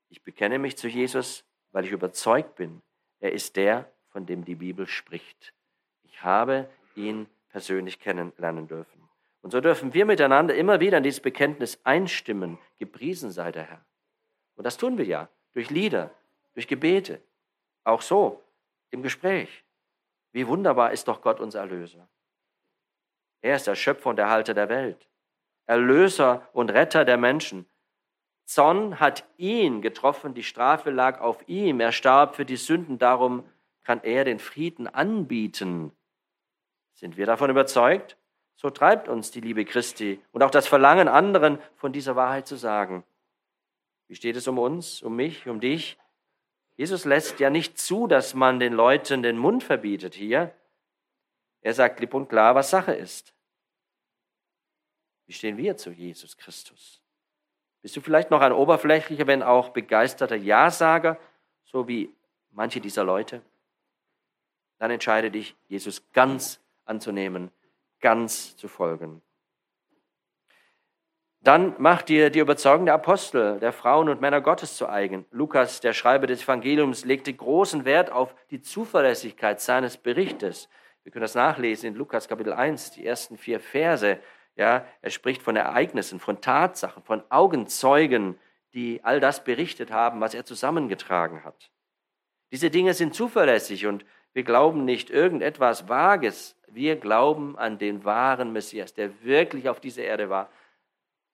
Ich 0.09 0.25
bekenne 0.25 0.59
mich 0.59 0.77
zu 0.77 0.89
Jesus, 0.89 1.45
weil 1.71 1.85
ich 1.85 1.93
überzeugt 1.93 2.57
bin, 2.57 2.83
er 3.25 3.33
ist 3.33 3.57
der, 3.57 3.91
von 4.11 4.27
dem 4.27 4.45
die 4.45 4.55
Bibel 4.55 4.87
spricht. 4.87 5.55
Ich 6.03 6.23
habe 6.23 6.69
ihn 6.95 7.27
persönlich 7.49 7.99
kennenlernen 7.99 8.69
dürfen. 8.69 9.09
Und 9.41 9.51
so 9.51 9.63
dürfen 9.63 9.95
wir 9.95 10.05
miteinander 10.05 10.55
immer 10.55 10.79
wieder 10.79 10.99
in 10.99 11.05
dieses 11.05 11.21
Bekenntnis 11.21 11.81
einstimmen. 11.85 12.59
Gepriesen 12.79 13.31
sei 13.31 13.51
der 13.51 13.63
Herr. 13.63 13.83
Und 14.57 14.65
das 14.65 14.77
tun 14.77 14.99
wir 14.99 15.07
ja 15.07 15.31
durch 15.55 15.71
Lieder, 15.71 16.11
durch 16.53 16.69
Gebete. 16.69 17.19
Auch 17.83 18.03
so 18.03 18.43
im 18.91 19.03
Gespräch. 19.03 19.65
Wie 20.33 20.47
wunderbar 20.47 20.93
ist 20.93 21.09
doch 21.09 21.23
Gott 21.23 21.41
unser 21.41 21.61
Erlöser. 21.61 22.07
Er 23.41 23.57
ist 23.57 23.67
der 23.67 23.75
Schöpfer 23.75 24.11
und 24.11 24.19
Erhalter 24.19 24.53
der 24.53 24.69
Welt. 24.69 25.09
Erlöser 25.65 26.47
und 26.53 26.71
Retter 26.71 27.07
der 27.07 27.17
Menschen. 27.17 27.65
Zorn 28.45 29.01
hat 29.01 29.25
ihn 29.37 29.81
getroffen, 29.81 30.35
die 30.35 30.43
Strafe 30.43 30.91
lag 30.91 31.21
auf 31.21 31.49
ihm, 31.49 31.81
er 31.81 31.93
starb 31.93 32.37
für 32.37 32.45
die 32.45 32.57
Sünden, 32.57 32.99
darum 32.99 33.45
kann 33.83 34.03
er 34.03 34.25
den 34.25 34.39
Frieden 34.39 34.87
anbieten. 34.87 35.93
Sind 36.95 37.17
wir 37.17 37.27
davon 37.27 37.51
überzeugt? 37.51 38.17
So 38.57 38.71
treibt 38.71 39.09
uns 39.09 39.31
die 39.31 39.41
Liebe 39.41 39.65
Christi 39.65 40.23
und 40.33 40.43
auch 40.43 40.51
das 40.51 40.67
Verlangen, 40.67 41.09
anderen 41.09 41.59
von 41.77 41.93
dieser 41.93 42.17
Wahrheit 42.17 42.47
zu 42.47 42.57
sagen. 42.57 43.05
Wie 44.09 44.15
steht 44.15 44.37
es 44.37 44.47
um 44.47 44.59
uns, 44.59 45.03
um 45.03 45.17
mich, 45.17 45.49
um 45.49 45.61
dich? 45.61 45.99
Jesus 46.77 47.05
lässt 47.05 47.41
ja 47.41 47.51
nicht 47.51 47.79
zu, 47.79 48.07
dass 48.07 48.35
man 48.35 48.59
den 48.59 48.73
Leuten 48.73 49.23
den 49.23 49.39
Mund 49.39 49.63
verbietet 49.63 50.15
hier. 50.15 50.55
Er 51.61 51.75
sagt 51.75 51.97
klipp 51.97 52.15
und 52.15 52.29
klar, 52.29 52.55
was 52.55 52.71
Sache 52.71 52.93
ist. 52.93 53.35
Wie 55.27 55.33
stehen 55.33 55.57
wir 55.57 55.77
zu 55.77 55.91
Jesus 55.91 56.37
Christus? 56.37 57.04
Bist 57.85 57.99
du 57.99 58.01
vielleicht 58.01 58.31
noch 58.31 58.41
ein 58.41 58.53
oberflächlicher, 58.53 59.27
wenn 59.27 59.43
auch 59.43 59.69
begeisterter 59.69 60.37
Ja-Sager, 60.37 61.19
so 61.65 61.87
wie 61.87 62.09
manche 62.51 62.81
dieser 62.81 63.05
Leute? 63.05 63.43
Dann 64.79 64.91
entscheide 64.91 65.31
dich, 65.31 65.55
Jesus 65.69 66.03
ganz 66.15 66.63
anzunehmen, 66.87 67.51
ganz 68.01 68.57
zu 68.57 68.69
folgen. 68.69 69.21
Dann 71.43 71.75
macht 71.77 72.09
dir 72.09 72.31
die 72.31 72.39
Überzeugung 72.39 72.87
der 72.87 72.95
Apostel, 72.95 73.61
der 73.61 73.75
Frauen 73.75 74.09
und 74.09 74.23
Männer 74.23 74.41
Gottes 74.41 74.79
zu 74.79 74.89
eigen. 74.89 75.27
Lukas, 75.31 75.81
der 75.81 75.93
Schreiber 75.93 76.27
des 76.27 76.45
Evangeliums, 76.45 77.05
legte 77.05 77.35
großen 77.35 77.85
Wert 77.85 78.11
auf 78.11 78.35
die 78.51 78.63
Zuverlässigkeit 78.63 79.61
seines 79.61 79.99
Berichtes. 79.99 80.71
Wir 81.03 81.13
können 81.13 81.21
das 81.21 81.35
nachlesen 81.35 81.89
in 81.91 81.97
Lukas 81.97 82.29
Kapitel 82.29 82.55
1, 82.55 82.93
die 82.93 83.05
ersten 83.05 83.37
vier 83.37 83.61
Verse. 83.61 84.19
Ja, 84.57 84.87
er 85.03 85.11
spricht 85.11 85.43
von 85.43 85.57
Ereignissen, 85.57 86.21
von 86.21 86.41
Tatsachen, 86.41 87.03
von 87.03 87.23
Augenzeugen, 87.29 88.39
die 88.73 89.01
all 89.03 89.21
das 89.21 89.43
berichtet 89.45 89.91
haben, 89.91 90.21
was 90.21 90.35
er 90.35 90.45
zusammengetragen 90.45 91.45
hat. 91.45 91.71
Diese 92.53 92.71
Dinge 92.71 92.95
sind 92.95 93.15
zuverlässig 93.15 93.87
und 93.87 94.05
wir 94.33 94.43
glauben 94.43 94.85
nicht 94.85 95.11
irgendetwas 95.11 95.89
Vages. 95.89 96.57
Wir 96.67 96.97
glauben 96.97 97.57
an 97.57 97.79
den 97.79 98.05
wahren 98.05 98.53
Messias, 98.53 98.95
der 98.95 99.23
wirklich 99.23 99.69
auf 99.69 99.81
dieser 99.81 100.03
Erde 100.03 100.29
war 100.29 100.51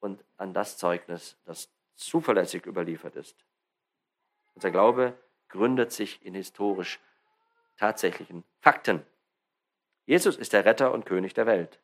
und 0.00 0.22
an 0.36 0.54
das 0.54 0.76
Zeugnis, 0.76 1.38
das 1.44 1.70
zuverlässig 1.94 2.66
überliefert 2.66 3.16
ist. 3.16 3.36
Unser 4.54 4.70
Glaube 4.70 5.14
gründet 5.48 5.92
sich 5.92 6.24
in 6.24 6.34
historisch 6.34 7.00
tatsächlichen 7.76 8.44
Fakten. 8.60 9.04
Jesus 10.06 10.36
ist 10.36 10.52
der 10.52 10.64
Retter 10.64 10.92
und 10.92 11.06
König 11.06 11.34
der 11.34 11.46
Welt. 11.46 11.80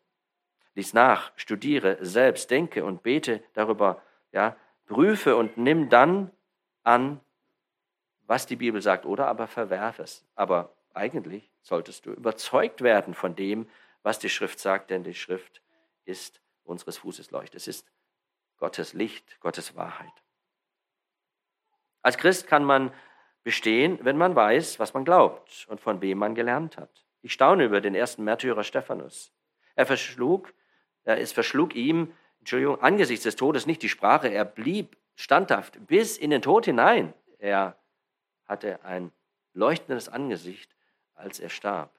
Lies 0.76 0.92
nach, 0.92 1.32
studiere 1.36 1.96
selbst, 2.04 2.50
denke 2.50 2.84
und 2.84 3.02
bete 3.02 3.42
darüber, 3.54 4.02
ja, 4.30 4.56
prüfe 4.84 5.34
und 5.34 5.56
nimm 5.56 5.88
dann 5.88 6.30
an, 6.84 7.20
was 8.26 8.46
die 8.46 8.56
Bibel 8.56 8.82
sagt, 8.82 9.06
oder 9.06 9.26
aber 9.26 9.46
verwerf 9.46 9.98
es. 9.98 10.26
Aber 10.34 10.76
eigentlich 10.92 11.50
solltest 11.62 12.04
du 12.04 12.12
überzeugt 12.12 12.82
werden 12.82 13.14
von 13.14 13.34
dem, 13.34 13.68
was 14.02 14.18
die 14.18 14.28
Schrift 14.28 14.60
sagt, 14.60 14.90
denn 14.90 15.02
die 15.02 15.14
Schrift 15.14 15.62
ist 16.04 16.42
unseres 16.62 16.98
Fußes 16.98 17.30
Leuchte. 17.30 17.56
Es 17.56 17.68
ist 17.68 17.90
Gottes 18.58 18.92
Licht, 18.92 19.40
Gottes 19.40 19.76
Wahrheit. 19.76 20.12
Als 22.02 22.18
Christ 22.18 22.46
kann 22.48 22.64
man 22.64 22.92
bestehen, 23.44 23.98
wenn 24.02 24.18
man 24.18 24.36
weiß, 24.36 24.78
was 24.78 24.92
man 24.92 25.06
glaubt 25.06 25.66
und 25.70 25.80
von 25.80 26.02
wem 26.02 26.18
man 26.18 26.34
gelernt 26.34 26.76
hat. 26.76 27.06
Ich 27.22 27.32
staune 27.32 27.64
über 27.64 27.80
den 27.80 27.94
ersten 27.94 28.24
Märtyrer 28.24 28.62
Stephanus. 28.62 29.32
Er 29.74 29.86
verschlug, 29.86 30.52
es 31.14 31.32
verschlug 31.32 31.74
ihm, 31.74 32.12
Entschuldigung, 32.40 32.80
angesichts 32.80 33.24
des 33.24 33.36
Todes 33.36 33.66
nicht 33.66 33.82
die 33.82 33.88
Sprache. 33.88 34.28
Er 34.28 34.44
blieb 34.44 34.96
standhaft 35.14 35.86
bis 35.86 36.16
in 36.18 36.30
den 36.30 36.42
Tod 36.42 36.64
hinein. 36.66 37.14
Er 37.38 37.76
hatte 38.46 38.84
ein 38.84 39.12
leuchtendes 39.52 40.08
Angesicht 40.08 40.74
als 41.14 41.40
er 41.40 41.48
starb. 41.48 41.90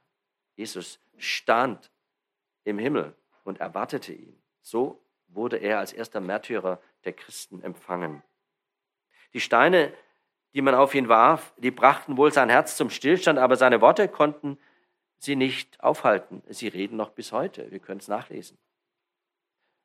Jesus 0.56 1.00
stand 1.18 1.92
im 2.64 2.80
Himmel 2.80 3.16
und 3.44 3.60
erwartete 3.60 4.14
ihn. 4.14 4.42
So 4.62 5.02
wurde 5.28 5.58
er 5.58 5.80
als 5.80 5.94
erster 5.94 6.22
Märtyrer 6.22 6.80
der 7.04 7.14
Christen 7.14 7.62
empfangen. 7.62 8.24
Die 9.34 9.40
Steine, 9.40 9.94
die 10.54 10.62
man 10.62 10.76
auf 10.76 10.96
ihn 10.96 11.10
warf, 11.10 11.54
die 11.58 11.72
brachten 11.72 12.18
wohl 12.18 12.32
sein 12.32 12.50
Herz 12.50 12.78
zum 12.78 12.90
Stillstand, 12.90 13.40
aber 13.40 13.56
seine 13.56 13.82
Worte 13.82 14.08
konnten 14.08 14.58
sie 15.18 15.36
nicht 15.36 15.82
aufhalten. 15.82 16.44
Sie 16.48 16.68
reden 16.68 16.96
noch 16.96 17.10
bis 17.10 17.32
heute. 17.32 17.70
Wir 17.72 17.80
können 17.80 18.00
es 18.00 18.08
nachlesen. 18.08 18.58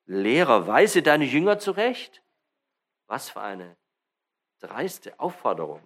Lehrer, 0.07 0.67
weise 0.67 1.03
deine 1.03 1.25
Jünger 1.25 1.59
zurecht. 1.59 2.23
Was 3.07 3.31
für 3.31 3.41
eine 3.41 3.77
dreiste 4.61 5.19
Aufforderung 5.19 5.81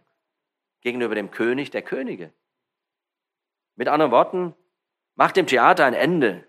gegenüber 0.81 1.15
dem 1.15 1.31
König 1.31 1.71
der 1.71 1.83
Könige. 1.83 2.33
Mit 3.75 3.89
anderen 3.89 4.13
Worten, 4.13 4.55
macht 5.15 5.37
dem 5.37 5.47
Theater 5.47 5.85
ein 5.85 5.95
Ende. 5.95 6.47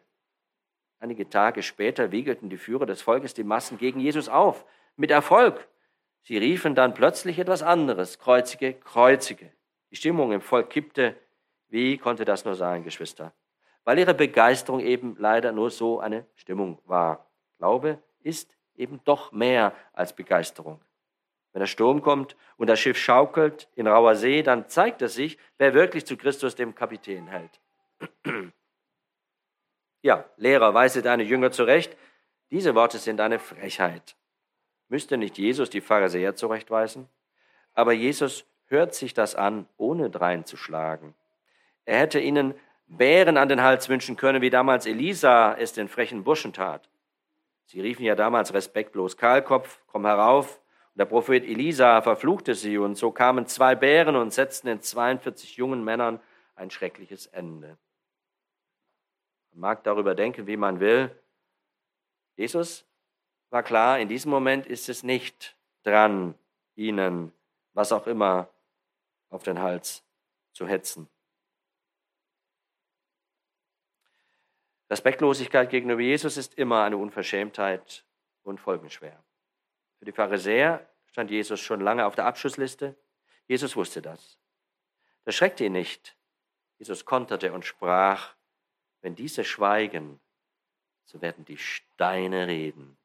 Einige 0.99 1.29
Tage 1.29 1.63
später 1.63 2.11
wiegelten 2.11 2.49
die 2.49 2.57
Führer 2.57 2.85
des 2.85 3.01
Volkes 3.01 3.33
die 3.33 3.43
Massen 3.43 3.77
gegen 3.77 3.99
Jesus 3.99 4.29
auf, 4.29 4.65
mit 4.95 5.11
Erfolg. 5.11 5.67
Sie 6.23 6.37
riefen 6.37 6.75
dann 6.75 6.93
plötzlich 6.93 7.39
etwas 7.39 7.63
anderes, 7.63 8.19
kreuzige, 8.19 8.73
kreuzige. 8.73 9.51
Die 9.91 9.95
Stimmung 9.95 10.31
im 10.31 10.41
Volk 10.41 10.69
kippte. 10.69 11.15
Wie 11.69 11.97
konnte 11.97 12.25
das 12.25 12.45
nur 12.45 12.55
sein, 12.55 12.83
Geschwister? 12.83 13.33
Weil 13.83 13.99
ihre 13.99 14.13
Begeisterung 14.13 14.81
eben 14.81 15.15
leider 15.17 15.51
nur 15.51 15.69
so 15.69 15.99
eine 15.99 16.25
Stimmung 16.35 16.79
war. 16.85 17.26
Glaube 17.57 18.01
ist 18.23 18.55
eben 18.75 19.01
doch 19.03 19.31
mehr 19.31 19.73
als 19.93 20.13
Begeisterung. 20.13 20.79
Wenn 21.53 21.61
der 21.61 21.67
Sturm 21.67 22.01
kommt 22.01 22.35
und 22.57 22.67
das 22.67 22.79
Schiff 22.79 22.97
schaukelt 22.97 23.67
in 23.75 23.87
rauer 23.87 24.15
See, 24.15 24.43
dann 24.43 24.69
zeigt 24.69 25.01
es 25.01 25.15
sich, 25.15 25.37
wer 25.57 25.73
wirklich 25.73 26.05
zu 26.05 26.17
Christus, 26.17 26.55
dem 26.55 26.75
Kapitän, 26.75 27.27
hält. 27.27 27.59
Ja, 30.03 30.25
Lehrer, 30.37 30.73
weise 30.73 31.01
deine 31.01 31.23
Jünger 31.23 31.51
zurecht. 31.51 31.97
Diese 32.51 32.75
Worte 32.75 32.99
sind 32.99 33.19
eine 33.19 33.39
Frechheit. 33.39 34.15
Müsste 34.87 35.17
nicht 35.17 35.37
Jesus 35.37 35.69
die 35.69 35.81
Pharisäer 35.81 36.35
zurechtweisen? 36.35 37.09
Aber 37.73 37.91
Jesus 37.91 38.45
hört 38.67 38.93
sich 38.93 39.13
das 39.13 39.35
an, 39.35 39.67
ohne 39.77 40.09
dreinzuschlagen. 40.09 41.13
Er 41.85 41.99
hätte 41.99 42.19
ihnen 42.19 42.53
Bären 42.85 43.37
an 43.37 43.49
den 43.49 43.63
Hals 43.63 43.89
wünschen 43.89 44.15
können, 44.15 44.41
wie 44.41 44.49
damals 44.49 44.85
Elisa 44.85 45.55
es 45.55 45.73
den 45.73 45.89
frechen 45.89 46.23
Burschen 46.23 46.53
tat. 46.53 46.87
Sie 47.67 47.81
riefen 47.81 48.05
ja 48.05 48.15
damals 48.15 48.53
respektlos, 48.53 49.17
Kahlkopf, 49.17 49.81
komm 49.87 50.05
herauf, 50.05 50.61
der 50.95 51.05
Prophet 51.05 51.43
Elisa 51.43 52.01
verfluchte 52.01 52.55
sie 52.55 52.77
und 52.77 52.95
so 52.95 53.11
kamen 53.11 53.45
zwei 53.45 53.75
Bären 53.75 54.15
und 54.15 54.33
setzten 54.33 54.67
den 54.67 54.81
42 54.81 55.57
jungen 55.57 55.83
Männern 55.83 56.19
ein 56.55 56.71
schreckliches 56.71 57.27
Ende. 57.27 57.77
Man 59.51 59.59
mag 59.59 59.83
darüber 59.83 60.15
denken, 60.15 60.47
wie 60.47 60.57
man 60.57 60.79
will. 60.79 61.11
Jesus 62.35 62.87
war 63.49 63.63
klar, 63.63 63.99
in 63.99 64.07
diesem 64.07 64.31
Moment 64.31 64.65
ist 64.65 64.89
es 64.89 65.03
nicht 65.03 65.55
dran, 65.83 66.35
ihnen 66.75 67.33
was 67.73 67.91
auch 67.91 68.07
immer 68.07 68.49
auf 69.29 69.43
den 69.43 69.61
Hals 69.61 70.03
zu 70.53 70.67
hetzen. 70.67 71.09
Respektlosigkeit 74.89 75.69
gegenüber 75.69 76.01
Jesus 76.01 76.37
ist 76.37 76.57
immer 76.57 76.83
eine 76.83 76.97
Unverschämtheit 76.97 78.05
und 78.43 78.59
folgenschwer. 78.59 79.21
Für 79.99 80.05
die 80.05 80.11
Pharisäer 80.11 80.87
stand 81.07 81.31
Jesus 81.31 81.59
schon 81.59 81.81
lange 81.81 82.05
auf 82.05 82.15
der 82.15 82.25
Abschussliste. 82.25 82.95
Jesus 83.47 83.75
wusste 83.75 84.01
das. 84.01 84.37
Das 85.25 85.35
schreckte 85.35 85.65
ihn 85.65 85.73
nicht. 85.73 86.15
Jesus 86.77 87.05
konterte 87.05 87.51
und 87.51 87.65
sprach, 87.65 88.35
wenn 89.01 89.15
diese 89.15 89.43
schweigen, 89.43 90.19
so 91.05 91.21
werden 91.21 91.45
die 91.45 91.57
Steine 91.57 92.47
reden. 92.47 92.97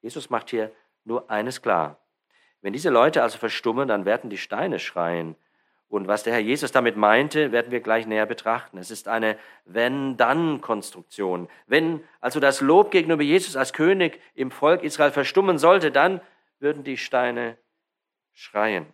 Jesus 0.00 0.30
macht 0.30 0.50
hier 0.50 0.72
nur 1.04 1.30
eines 1.30 1.62
klar. 1.62 1.98
Wenn 2.60 2.72
diese 2.72 2.90
Leute 2.90 3.22
also 3.22 3.38
verstummen, 3.38 3.88
dann 3.88 4.04
werden 4.04 4.30
die 4.30 4.38
Steine 4.38 4.78
schreien. 4.78 5.36
Und 5.88 6.06
was 6.06 6.22
der 6.22 6.34
Herr 6.34 6.40
Jesus 6.40 6.70
damit 6.70 6.96
meinte, 6.96 7.50
werden 7.50 7.72
wir 7.72 7.80
gleich 7.80 8.06
näher 8.06 8.26
betrachten. 8.26 8.76
Es 8.76 8.90
ist 8.90 9.08
eine 9.08 9.38
Wenn-Dann-Konstruktion. 9.64 11.48
Wenn 11.66 12.04
also 12.20 12.40
das 12.40 12.60
Lob 12.60 12.90
gegenüber 12.90 13.22
Jesus 13.22 13.56
als 13.56 13.72
König 13.72 14.20
im 14.34 14.50
Volk 14.50 14.82
Israel 14.82 15.12
verstummen 15.12 15.56
sollte, 15.56 15.90
dann 15.90 16.20
würden 16.58 16.84
die 16.84 16.98
Steine 16.98 17.56
schreien. 18.34 18.86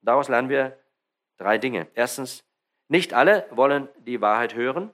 Daraus 0.00 0.28
lernen 0.28 0.48
wir 0.48 0.78
drei 1.36 1.58
Dinge. 1.58 1.86
Erstens, 1.94 2.44
nicht 2.88 3.12
alle 3.12 3.46
wollen 3.50 3.88
die 3.98 4.20
Wahrheit 4.20 4.54
hören, 4.54 4.90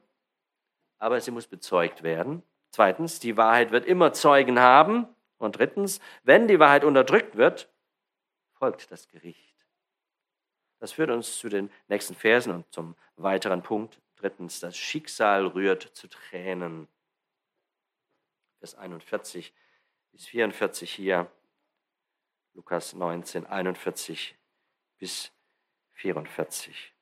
aber 0.99 1.21
sie 1.21 1.31
muss 1.31 1.47
bezeugt 1.47 2.03
werden. 2.03 2.43
Zweitens, 2.71 3.21
die 3.21 3.37
Wahrheit 3.37 3.71
wird 3.71 3.85
immer 3.85 4.13
Zeugen 4.13 4.59
haben. 4.59 5.07
Und 5.39 5.59
drittens, 5.59 6.01
wenn 6.23 6.49
die 6.49 6.59
Wahrheit 6.59 6.85
unterdrückt 6.85 7.37
wird, 7.37 7.69
folgt 8.55 8.91
das 8.91 9.09
Gericht. 9.09 9.52
Das 10.83 10.91
führt 10.91 11.11
uns 11.11 11.39
zu 11.39 11.49
den 11.49 11.71
nächsten 11.87 12.17
Versen 12.17 12.53
und 12.53 12.73
zum 12.73 12.97
weiteren 13.15 13.63
Punkt. 13.63 14.01
Drittens, 14.17 14.59
das 14.59 14.77
Schicksal 14.77 15.47
rührt 15.47 15.85
zu 15.95 16.09
Tränen. 16.09 16.89
Vers 18.59 18.75
41 18.75 19.55
bis 20.11 20.27
44 20.27 20.93
hier. 20.93 21.31
Lukas 22.55 22.95
19, 22.95 23.47
41 23.47 24.35
bis 24.99 25.31
44. 25.93 26.93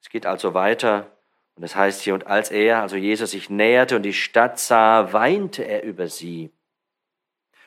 Es 0.00 0.08
geht 0.08 0.24
also 0.24 0.54
weiter 0.54 1.10
und 1.56 1.64
es 1.64 1.74
heißt 1.74 2.02
hier, 2.02 2.14
und 2.14 2.28
als 2.28 2.52
er, 2.52 2.82
also 2.82 2.94
Jesus, 2.94 3.32
sich 3.32 3.50
näherte 3.50 3.96
und 3.96 4.04
die 4.04 4.14
Stadt 4.14 4.60
sah, 4.60 5.12
weinte 5.12 5.64
er 5.64 5.82
über 5.82 6.06
sie 6.06 6.52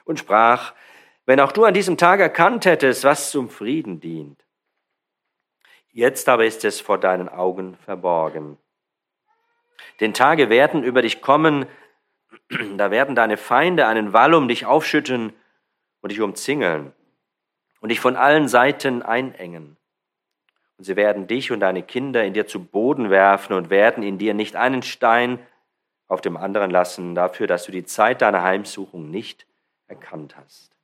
und 0.05 0.17
sprach, 0.17 0.73
wenn 1.25 1.41
auch 1.41 1.51
du 1.51 1.65
an 1.65 1.73
diesem 1.73 1.97
Tag 1.97 2.21
erkannt 2.21 2.65
hättest, 2.65 3.03
was 3.03 3.31
zum 3.31 3.49
Frieden 3.49 3.99
dient, 3.99 4.44
Jetzt 5.95 6.27
aber 6.27 6.43
ist 6.43 6.65
es 6.65 6.81
vor 6.81 6.97
deinen 6.97 7.29
Augen 7.29 7.77
verborgen. 7.77 8.57
Denn 10.01 10.13
Tage 10.13 10.49
werden 10.49 10.83
über 10.83 11.01
dich 11.01 11.21
kommen, 11.21 11.67
da 12.75 12.91
werden 12.91 13.15
deine 13.15 13.37
Feinde 13.37 13.87
einen 13.87 14.11
Wall 14.11 14.33
um 14.33 14.49
dich 14.49 14.65
aufschütten 14.65 15.31
und 16.01 16.11
dich 16.11 16.19
umzingeln 16.19 16.91
und 17.79 17.87
dich 17.93 18.01
von 18.01 18.17
allen 18.17 18.49
Seiten 18.49 19.03
einengen. 19.03 19.77
Und 20.77 20.83
sie 20.83 20.97
werden 20.97 21.27
dich 21.27 21.53
und 21.53 21.61
deine 21.61 21.81
Kinder 21.81 22.25
in 22.25 22.33
dir 22.33 22.45
zu 22.45 22.61
Boden 22.61 23.09
werfen 23.09 23.53
und 23.53 23.69
werden 23.69 24.03
in 24.03 24.17
dir 24.17 24.33
nicht 24.33 24.57
einen 24.57 24.83
Stein 24.83 25.39
auf 26.09 26.19
dem 26.19 26.35
anderen 26.35 26.71
lassen, 26.71 27.15
dafür, 27.15 27.47
dass 27.47 27.63
du 27.63 27.71
die 27.71 27.85
Zeit 27.85 28.21
deiner 28.21 28.43
Heimsuchung 28.43 29.09
nicht 29.11 29.47
erkannt 29.87 30.35
hast. 30.35 30.74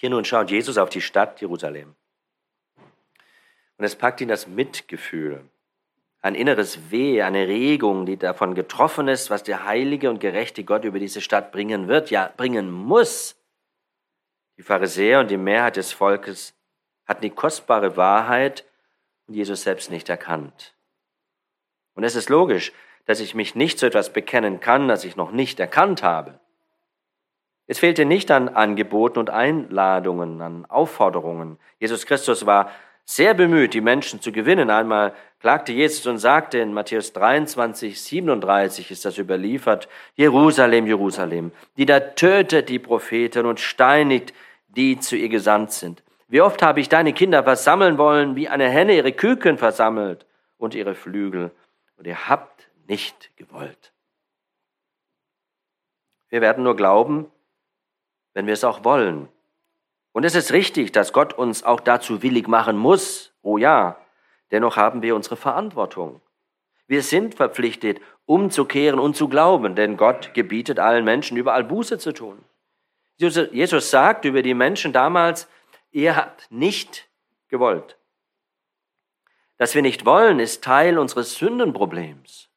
Hier 0.00 0.08
nun 0.08 0.24
schaut 0.24 0.50
Jesus 0.50 0.78
auf 0.78 0.88
die 0.88 1.02
Stadt 1.02 1.42
Jerusalem. 1.42 1.94
Und 3.76 3.84
es 3.84 3.96
packt 3.96 4.22
ihn 4.22 4.28
das 4.28 4.46
Mitgefühl, 4.46 5.44
ein 6.22 6.34
inneres 6.34 6.90
Weh, 6.90 7.20
eine 7.20 7.46
Regung, 7.46 8.06
die 8.06 8.16
davon 8.16 8.54
getroffen 8.54 9.08
ist, 9.08 9.28
was 9.28 9.42
der 9.42 9.66
heilige 9.66 10.08
und 10.08 10.18
gerechte 10.18 10.64
Gott 10.64 10.84
über 10.84 10.98
diese 10.98 11.20
Stadt 11.20 11.52
bringen 11.52 11.86
wird, 11.86 12.10
ja 12.10 12.32
bringen 12.34 12.70
muss. 12.70 13.36
Die 14.56 14.62
Pharisäer 14.62 15.20
und 15.20 15.30
die 15.30 15.36
Mehrheit 15.36 15.76
des 15.76 15.92
Volkes 15.92 16.54
hatten 17.04 17.20
die 17.20 17.28
kostbare 17.28 17.98
Wahrheit 17.98 18.64
und 19.26 19.34
Jesus 19.34 19.64
selbst 19.64 19.90
nicht 19.90 20.08
erkannt. 20.08 20.74
Und 21.92 22.04
es 22.04 22.14
ist 22.14 22.30
logisch, 22.30 22.72
dass 23.04 23.20
ich 23.20 23.34
mich 23.34 23.54
nicht 23.54 23.78
zu 23.78 23.84
etwas 23.84 24.14
bekennen 24.14 24.60
kann, 24.60 24.88
das 24.88 25.04
ich 25.04 25.16
noch 25.16 25.30
nicht 25.30 25.60
erkannt 25.60 26.02
habe. 26.02 26.40
Es 27.70 27.78
fehlte 27.78 28.04
nicht 28.04 28.32
an 28.32 28.48
Angeboten 28.48 29.20
und 29.20 29.30
Einladungen, 29.30 30.42
an 30.42 30.66
Aufforderungen. 30.66 31.56
Jesus 31.78 32.04
Christus 32.04 32.44
war 32.44 32.72
sehr 33.04 33.32
bemüht, 33.32 33.74
die 33.74 33.80
Menschen 33.80 34.20
zu 34.20 34.32
gewinnen. 34.32 34.70
Einmal 34.70 35.14
klagte 35.38 35.72
Jesus 35.72 36.04
und 36.08 36.18
sagte 36.18 36.58
in 36.58 36.74
Matthäus 36.74 37.12
23, 37.12 38.02
37 38.02 38.90
ist 38.90 39.04
das 39.04 39.18
überliefert, 39.18 39.88
Jerusalem, 40.16 40.88
Jerusalem, 40.88 41.52
die 41.76 41.86
da 41.86 42.00
tötet 42.00 42.70
die 42.70 42.80
Propheten 42.80 43.46
und 43.46 43.60
steinigt, 43.60 44.34
die 44.66 44.98
zu 44.98 45.14
ihr 45.14 45.28
gesandt 45.28 45.70
sind. 45.70 46.02
Wie 46.26 46.40
oft 46.40 46.62
habe 46.62 46.80
ich 46.80 46.88
deine 46.88 47.12
Kinder 47.12 47.44
versammeln 47.44 47.98
wollen, 47.98 48.34
wie 48.34 48.48
eine 48.48 48.68
Henne 48.68 48.96
ihre 48.96 49.12
Küken 49.12 49.58
versammelt 49.58 50.26
und 50.58 50.74
ihre 50.74 50.96
Flügel, 50.96 51.52
und 51.96 52.08
ihr 52.08 52.28
habt 52.28 52.68
nicht 52.88 53.30
gewollt. 53.36 53.92
Wir 56.30 56.40
werden 56.40 56.64
nur 56.64 56.74
glauben, 56.74 57.30
wenn 58.34 58.46
wir 58.46 58.54
es 58.54 58.64
auch 58.64 58.84
wollen. 58.84 59.28
Und 60.12 60.24
es 60.24 60.34
ist 60.34 60.52
richtig, 60.52 60.92
dass 60.92 61.12
Gott 61.12 61.32
uns 61.32 61.62
auch 61.62 61.80
dazu 61.80 62.22
willig 62.22 62.48
machen 62.48 62.76
muss. 62.76 63.32
Oh 63.42 63.58
ja, 63.58 63.96
dennoch 64.50 64.76
haben 64.76 65.02
wir 65.02 65.14
unsere 65.14 65.36
Verantwortung. 65.36 66.20
Wir 66.86 67.02
sind 67.02 67.36
verpflichtet, 67.36 68.00
umzukehren 68.26 68.98
und 68.98 69.14
zu 69.14 69.28
glauben, 69.28 69.76
denn 69.76 69.96
Gott 69.96 70.34
gebietet 70.34 70.78
allen 70.80 71.04
Menschen 71.04 71.36
überall 71.36 71.64
Buße 71.64 71.98
zu 71.98 72.12
tun. 72.12 72.44
Jesus 73.16 73.90
sagt 73.90 74.24
über 74.24 74.42
die 74.42 74.54
Menschen 74.54 74.92
damals, 74.92 75.48
ihr 75.92 76.16
habt 76.16 76.50
nicht 76.50 77.08
gewollt. 77.48 77.96
Dass 79.58 79.74
wir 79.74 79.82
nicht 79.82 80.06
wollen, 80.06 80.40
ist 80.40 80.64
Teil 80.64 80.98
unseres 80.98 81.34
Sündenproblems. 81.34 82.48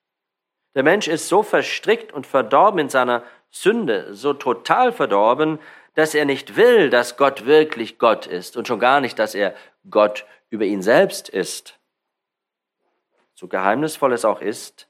Der 0.73 0.83
Mensch 0.83 1.07
ist 1.07 1.27
so 1.27 1.43
verstrickt 1.43 2.13
und 2.13 2.25
verdorben 2.25 2.79
in 2.79 2.89
seiner 2.89 3.23
Sünde 3.55 4.15
so 4.15 4.33
total 4.33 4.91
verdorben, 4.91 5.59
dass 5.93 6.15
er 6.15 6.25
nicht 6.25 6.55
will, 6.55 6.89
dass 6.89 7.17
Gott 7.17 7.45
wirklich 7.45 7.99
Gott 7.99 8.25
ist 8.25 8.57
und 8.57 8.67
schon 8.67 8.79
gar 8.79 8.99
nicht, 8.99 9.19
dass 9.19 9.35
er 9.35 9.53
Gott 9.89 10.25
über 10.49 10.65
ihn 10.65 10.81
selbst 10.81 11.29
ist. 11.29 11.77
So 13.35 13.47
geheimnisvoll 13.47 14.11
es 14.11 14.25
auch 14.25 14.41
ist, 14.41 14.87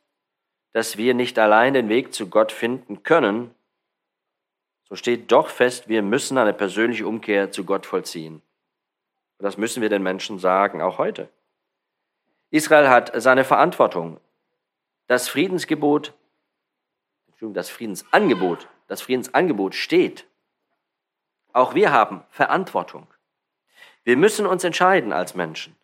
dass 0.71 0.97
wir 0.97 1.13
nicht 1.13 1.37
allein 1.37 1.73
den 1.73 1.89
Weg 1.89 2.13
zu 2.13 2.29
Gott 2.29 2.51
finden 2.53 3.03
können, 3.03 3.53
so 4.85 4.95
steht 4.95 5.31
doch 5.31 5.49
fest, 5.49 5.89
wir 5.89 6.01
müssen 6.01 6.37
eine 6.37 6.53
persönliche 6.53 7.05
Umkehr 7.05 7.51
zu 7.51 7.65
Gott 7.65 7.85
vollziehen. 7.85 8.41
Und 9.39 9.43
das 9.43 9.57
müssen 9.57 9.81
wir 9.81 9.89
den 9.89 10.03
Menschen 10.03 10.39
sagen, 10.39 10.81
auch 10.81 10.99
heute. 10.99 11.27
Israel 12.49 12.89
hat 12.89 13.11
seine 13.21 13.43
Verantwortung. 13.43 14.19
Das 15.07 15.27
Friedensgebot 15.27 16.13
das 17.51 17.69
Friedensangebot, 17.69 18.69
das 18.87 19.01
Friedensangebot 19.01 19.73
steht. 19.73 20.27
Auch 21.51 21.73
wir 21.73 21.91
haben 21.91 22.23
Verantwortung. 22.29 23.07
Wir 24.03 24.17
müssen 24.17 24.45
uns 24.45 24.63
entscheiden 24.63 25.11
als 25.11 25.35
Menschen. 25.35 25.75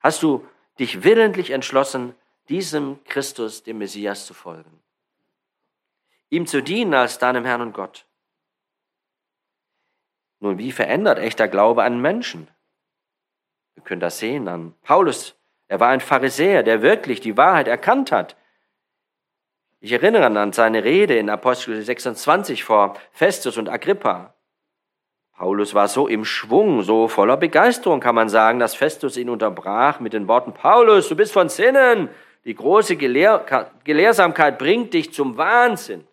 Hast 0.00 0.22
du 0.22 0.46
dich 0.78 1.04
willentlich 1.04 1.50
entschlossen, 1.50 2.14
diesem 2.48 3.02
Christus, 3.04 3.62
dem 3.62 3.78
Messias, 3.78 4.26
zu 4.26 4.34
folgen? 4.34 4.82
Ihm 6.30 6.46
zu 6.46 6.62
dienen 6.62 6.94
als 6.94 7.18
deinem 7.18 7.44
Herrn 7.44 7.62
und 7.62 7.72
Gott? 7.72 8.06
Nun, 10.40 10.58
wie 10.58 10.72
verändert 10.72 11.18
echter 11.18 11.46
Glaube 11.46 11.82
einen 11.82 12.00
Menschen? 12.00 12.48
Wir 13.74 13.84
können 13.84 14.00
das 14.00 14.18
sehen 14.18 14.48
an 14.48 14.74
Paulus. 14.82 15.36
Er 15.68 15.78
war 15.78 15.90
ein 15.90 16.00
Pharisäer, 16.00 16.62
der 16.62 16.82
wirklich 16.82 17.20
die 17.20 17.36
Wahrheit 17.36 17.68
erkannt 17.68 18.12
hat. 18.12 18.36
Ich 19.84 19.90
erinnere 19.90 20.24
an 20.26 20.52
seine 20.52 20.84
Rede 20.84 21.16
in 21.16 21.28
Apostel 21.28 21.82
26 21.82 22.62
vor 22.62 22.94
Festus 23.10 23.58
und 23.58 23.68
Agrippa. 23.68 24.32
Paulus 25.36 25.74
war 25.74 25.88
so 25.88 26.06
im 26.06 26.24
Schwung, 26.24 26.82
so 26.82 27.08
voller 27.08 27.36
Begeisterung, 27.36 27.98
kann 27.98 28.14
man 28.14 28.28
sagen, 28.28 28.60
dass 28.60 28.76
Festus 28.76 29.16
ihn 29.16 29.28
unterbrach 29.28 29.98
mit 29.98 30.12
den 30.12 30.28
Worten, 30.28 30.54
Paulus, 30.54 31.08
du 31.08 31.16
bist 31.16 31.32
von 31.32 31.48
Sinnen, 31.48 32.10
die 32.44 32.54
große 32.54 32.94
Gelehr 32.94 33.44
Gelehrsamkeit 33.82 34.56
bringt 34.56 34.94
dich 34.94 35.12
zum 35.12 35.36
Wahnsinn. 35.36 36.06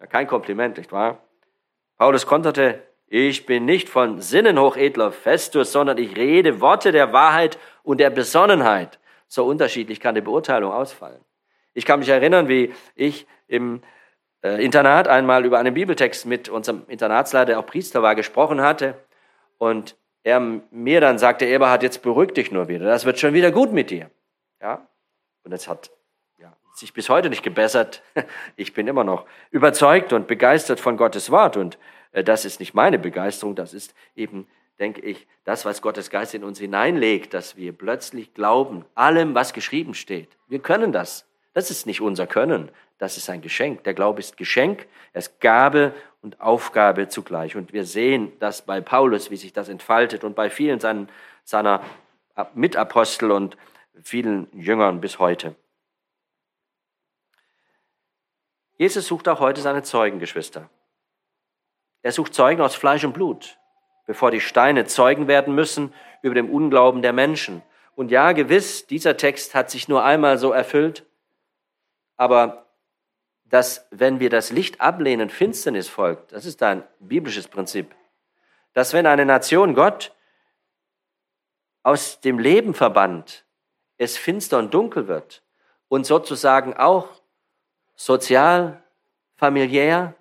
Ja, 0.00 0.06
kein 0.06 0.26
Kompliment, 0.26 0.76
nicht 0.76 0.90
wahr? 0.90 1.18
Paulus 1.98 2.26
konterte, 2.26 2.82
ich 3.06 3.46
bin 3.46 3.64
nicht 3.64 3.88
von 3.88 4.20
Sinnen, 4.20 4.58
hochedler 4.58 5.12
Festus, 5.12 5.70
sondern 5.70 5.98
ich 5.98 6.16
rede 6.16 6.60
Worte 6.60 6.90
der 6.90 7.12
Wahrheit 7.12 7.60
und 7.84 8.00
der 8.00 8.10
Besonnenheit. 8.10 8.98
So 9.28 9.44
unterschiedlich 9.46 10.00
kann 10.00 10.16
die 10.16 10.20
Beurteilung 10.20 10.72
ausfallen. 10.72 11.20
Ich 11.74 11.84
kann 11.84 12.00
mich 12.00 12.08
erinnern, 12.08 12.48
wie 12.48 12.72
ich 12.94 13.26
im 13.46 13.82
äh, 14.42 14.64
Internat 14.64 15.08
einmal 15.08 15.44
über 15.44 15.58
einen 15.58 15.74
Bibeltext 15.74 16.26
mit 16.26 16.48
unserem 16.48 16.82
Internatsleiter, 16.88 17.46
der 17.46 17.58
auch 17.60 17.66
Priester 17.66 18.02
war, 18.02 18.14
gesprochen 18.14 18.60
hatte. 18.60 18.94
Und 19.58 19.96
er 20.22 20.40
mir 20.40 21.00
dann 21.00 21.18
sagte, 21.18 21.46
Eberhard, 21.46 21.82
jetzt 21.82 22.02
beruhig 22.02 22.32
dich 22.32 22.50
nur 22.50 22.68
wieder. 22.68 22.84
Das 22.86 23.04
wird 23.04 23.18
schon 23.18 23.34
wieder 23.34 23.50
gut 23.50 23.72
mit 23.72 23.90
dir. 23.90 24.10
Ja? 24.60 24.86
Und 25.44 25.52
es 25.52 25.68
hat 25.68 25.90
ja, 26.38 26.52
sich 26.74 26.92
bis 26.92 27.08
heute 27.08 27.30
nicht 27.30 27.42
gebessert. 27.42 28.02
Ich 28.56 28.72
bin 28.72 28.88
immer 28.88 29.04
noch 29.04 29.26
überzeugt 29.50 30.12
und 30.12 30.26
begeistert 30.26 30.80
von 30.80 30.96
Gottes 30.96 31.30
Wort 31.30 31.56
und 31.56 31.78
Äh, 32.12 32.24
das 32.24 32.44
ist 32.44 32.60
nicht 32.60 32.74
meine 32.74 32.98
Begeisterung, 32.98 33.54
das 33.54 33.74
ist 33.74 33.94
eben, 34.16 34.46
denke 34.78 35.00
ich, 35.00 35.26
das, 35.44 35.64
was 35.64 35.82
Gottes 35.82 36.10
Geist 36.10 36.34
in 36.34 36.44
uns 36.44 36.58
hineinlegt, 36.58 37.34
dass 37.34 37.56
wir 37.56 37.72
plötzlich 37.72 38.34
glauben, 38.34 38.84
allem, 38.94 39.34
was 39.34 39.52
geschrieben 39.52 39.94
steht. 39.94 40.36
Wir 40.46 40.60
können 40.60 40.92
das. 40.92 41.27
Das 41.52 41.70
ist 41.70 41.86
nicht 41.86 42.00
unser 42.00 42.26
Können, 42.26 42.70
das 42.98 43.16
ist 43.16 43.30
ein 43.30 43.40
Geschenk. 43.40 43.84
Der 43.84 43.94
Glaube 43.94 44.20
ist 44.20 44.36
Geschenk, 44.36 44.86
er 45.12 45.20
ist 45.20 45.40
Gabe 45.40 45.94
und 46.20 46.40
Aufgabe 46.40 47.08
zugleich. 47.08 47.56
Und 47.56 47.72
wir 47.72 47.84
sehen 47.84 48.32
das 48.40 48.62
bei 48.62 48.80
Paulus, 48.80 49.30
wie 49.30 49.36
sich 49.36 49.52
das 49.52 49.68
entfaltet 49.68 50.24
und 50.24 50.34
bei 50.34 50.50
vielen 50.50 50.80
seinen, 50.80 51.08
seiner 51.44 51.82
Mitapostel 52.54 53.30
und 53.30 53.56
vielen 54.02 54.48
Jüngern 54.52 55.00
bis 55.00 55.18
heute. 55.18 55.54
Jesus 58.76 59.06
sucht 59.06 59.28
auch 59.28 59.40
heute 59.40 59.60
seine 59.60 59.82
Zeugengeschwister. 59.82 60.70
Er 62.02 62.12
sucht 62.12 62.34
Zeugen 62.34 62.62
aus 62.62 62.76
Fleisch 62.76 63.04
und 63.04 63.12
Blut, 63.12 63.58
bevor 64.06 64.30
die 64.30 64.40
Steine 64.40 64.84
Zeugen 64.86 65.26
werden 65.26 65.54
müssen 65.54 65.92
über 66.22 66.34
den 66.34 66.48
Unglauben 66.48 67.02
der 67.02 67.12
Menschen. 67.12 67.62
Und 67.96 68.12
ja, 68.12 68.30
gewiss, 68.32 68.86
dieser 68.86 69.16
Text 69.16 69.56
hat 69.56 69.70
sich 69.70 69.88
nur 69.88 70.04
einmal 70.04 70.38
so 70.38 70.52
erfüllt, 70.52 71.04
aber 72.18 72.66
dass, 73.46 73.86
wenn 73.90 74.20
wir 74.20 74.28
das 74.28 74.50
Licht 74.50 74.82
ablehnen, 74.82 75.30
Finsternis 75.30 75.88
folgt, 75.88 76.32
das 76.32 76.44
ist 76.44 76.62
ein 76.62 76.84
biblisches 76.98 77.48
Prinzip. 77.48 77.94
Dass, 78.74 78.92
wenn 78.92 79.06
eine 79.06 79.24
Nation 79.24 79.74
Gott 79.74 80.12
aus 81.82 82.20
dem 82.20 82.38
Leben 82.38 82.74
verbannt, 82.74 83.46
es 83.96 84.18
finster 84.18 84.58
und 84.58 84.74
dunkel 84.74 85.08
wird 85.08 85.42
und 85.88 86.04
sozusagen 86.04 86.74
auch 86.74 87.08
sozial, 87.96 88.82
familiär 89.36 90.14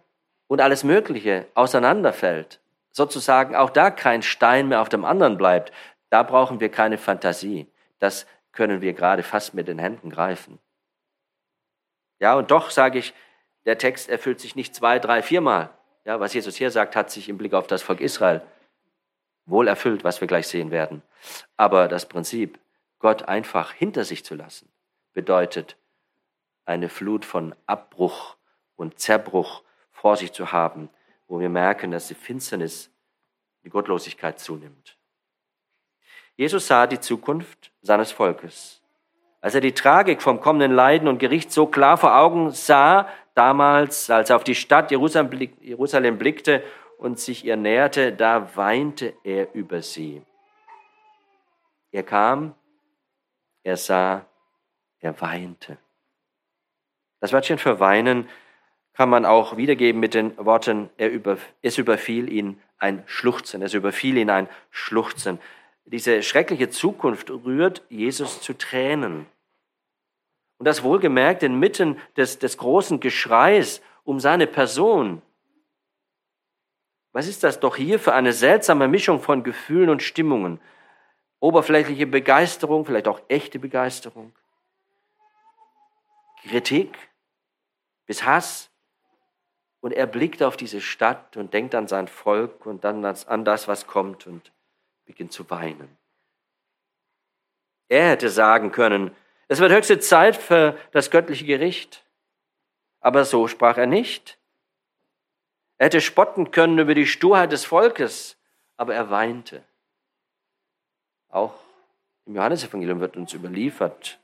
und 0.48 0.62
alles 0.62 0.86
Mögliche 0.86 1.48
auseinanderfällt, 1.54 2.62
sozusagen 2.92 3.56
auch 3.56 3.70
da 3.70 3.92
kein 3.92 4.22
Stein 4.22 4.70
mehr 4.70 4.82
auf 4.82 4.90
dem 4.90 5.04
anderen 5.04 5.38
bleibt, 5.38 5.74
da 6.10 6.24
brauchen 6.24 6.60
wir 6.62 6.70
keine 6.70 6.98
Fantasie. 6.98 7.68
Das 8.00 8.26
können 8.54 8.82
wir 8.82 8.94
gerade 8.94 9.24
fast 9.24 9.54
mit 9.54 9.68
den 9.68 9.78
Händen 9.78 10.10
greifen. 10.10 10.60
Ja, 12.20 12.36
und 12.36 12.52
doch 12.52 12.72
sage 12.72 13.00
ich, 13.00 13.14
der 13.66 13.78
Text 13.78 14.10
erfüllt 14.10 14.40
sich 14.40 14.56
nicht 14.56 14.76
zwei, 14.76 15.00
drei, 15.00 15.22
viermal. 15.22 15.70
Ja, 16.06 16.20
was 16.20 16.34
Jesus 16.34 16.56
hier 16.56 16.72
sagt, 16.72 16.96
hat 16.96 17.12
sich 17.12 17.28
im 17.30 17.38
Blick 17.38 17.54
auf 17.54 17.68
das 17.68 17.82
Volk 17.82 18.00
Israel 18.00 18.42
wohl 19.46 19.68
erfüllt, 19.68 20.04
was 20.04 20.22
wir 20.22 20.28
gleich 20.28 20.48
sehen 20.48 20.72
werden. 20.72 21.02
Aber 21.56 21.88
das 21.88 22.08
Prinzip, 22.08 22.60
Gott 23.00 23.24
einfach 23.24 23.72
hinter 23.72 24.04
sich 24.04 24.24
zu 24.24 24.36
lassen, 24.36 24.70
bedeutet 25.14 25.78
eine 26.66 26.90
Flut 26.90 27.26
von 27.26 27.56
Abbruch 27.66 28.38
und 28.76 29.00
Zerbruch 29.00 29.64
vor 29.92 30.18
sich 30.18 30.34
zu 30.34 30.52
haben, 30.52 30.90
wo 31.28 31.40
wir 31.40 31.50
merken, 31.50 31.92
dass 31.92 32.08
die 32.08 32.16
Finsternis, 32.16 32.92
die 33.64 33.70
Gottlosigkeit 33.70 34.40
zunimmt. 34.40 34.98
Jesus 36.36 36.68
sah 36.68 36.86
die 36.88 37.00
Zukunft 37.00 37.72
seines 37.82 38.12
Volkes. 38.12 38.82
Als 39.42 39.56
er 39.56 39.62
die 39.62 39.74
Tragik 39.74 40.22
vom 40.22 40.42
kommenden 40.42 40.72
Leiden 40.72 41.08
und 41.08 41.20
Gericht 41.20 41.52
so 41.52 41.68
klar 41.68 41.98
vor 41.98 42.16
Augen 42.18 42.52
sah, 42.52 43.08
damals, 43.36 44.10
als 44.10 44.30
er 44.30 44.36
auf 44.36 44.44
die 44.44 44.56
Stadt 44.56 44.92
Jerusalem 44.92 46.18
blickte 46.18 46.64
und 46.98 47.20
sich 47.20 47.46
ihr 47.46 47.56
näherte, 47.56 48.12
da 48.12 48.56
weinte 48.56 49.14
er 49.24 49.54
über 49.54 49.82
sie. 49.82 50.24
Er 51.92 52.04
kam, 52.04 52.56
er 53.64 53.78
sah, 53.78 54.26
er 55.00 55.22
weinte. 55.22 55.78
Das 57.20 57.34
Wörtchen 57.34 57.58
für 57.58 57.80
weinen 57.80 58.28
kann 58.94 59.10
man 59.10 59.26
auch 59.26 59.58
wiedergeben 59.58 60.00
mit 60.00 60.16
den 60.16 60.36
Worten, 60.38 60.90
er 60.98 61.12
über, 61.12 61.38
es 61.62 61.78
überfiel 61.78 62.32
ihn 62.32 62.60
ein 62.80 63.04
Schluchzen, 63.06 63.62
es 63.62 63.76
überfiel 63.76 64.18
ihn 64.18 64.30
ein 64.30 64.48
Schluchzen. 64.72 65.40
Diese 65.88 66.22
schreckliche 66.22 66.70
Zukunft 66.70 67.30
rührt 67.30 67.82
Jesus 67.88 68.42
zu 68.42 68.54
Tränen. 68.54 69.26
Und 70.58 70.66
das 70.66 70.84
wohlgemerkt 70.84 71.44
inmitten 71.44 71.98
des, 72.18 72.40
des 72.40 72.58
großen 72.58 73.00
Geschreis 73.00 73.82
um 74.04 74.20
seine 74.20 74.48
Person. 74.48 75.22
Was 77.14 77.28
ist 77.28 77.44
das 77.44 77.62
doch 77.62 77.78
hier 77.78 78.00
für 78.00 78.14
eine 78.14 78.34
seltsame 78.34 78.90
Mischung 78.90 79.22
von 79.22 79.44
Gefühlen 79.44 79.90
und 79.90 80.04
Stimmungen? 80.04 80.60
Oberflächliche 81.40 82.06
Begeisterung, 82.06 82.86
vielleicht 82.86 83.08
auch 83.08 83.22
echte 83.30 83.58
Begeisterung, 83.58 84.34
Kritik 86.44 86.98
bis 88.08 88.24
Hass. 88.24 88.70
Und 89.80 89.94
er 89.94 90.08
blickt 90.08 90.44
auf 90.44 90.58
diese 90.58 90.82
Stadt 90.82 91.38
und 91.38 91.54
denkt 91.54 91.76
an 91.76 91.88
sein 91.88 92.10
Volk 92.10 92.66
und 92.66 92.84
dann 92.84 93.06
an 93.06 93.46
das, 93.46 93.70
was 93.70 93.88
kommt 93.88 94.28
und 94.28 94.52
beginnt 95.08 95.32
zu 95.32 95.50
weinen. 95.50 95.98
Er 97.88 98.12
hätte 98.12 98.30
sagen 98.30 98.72
können, 98.72 99.16
es 99.48 99.60
wird 99.60 99.72
höchste 99.72 100.00
Zeit 100.00 100.36
für 100.36 100.78
das 100.92 101.10
göttliche 101.10 101.46
Gericht. 101.46 102.04
Aber 103.00 103.26
so 103.26 103.48
sprach 103.48 103.78
er 103.78 103.88
nicht. 103.88 104.38
Er 105.78 105.86
hätte 105.86 106.02
spotten 106.02 106.52
können 106.52 106.78
über 106.80 106.96
die 106.96 107.08
Sturheit 107.08 107.52
des 107.52 107.64
Volkes, 107.64 108.38
aber 108.76 108.94
er 108.94 109.10
weinte. 109.10 109.64
Auch 111.30 111.54
im 112.26 112.36
Johannesevangelium 112.36 113.00
wird 113.00 113.16
uns 113.16 113.34
überliefert, 113.34 114.20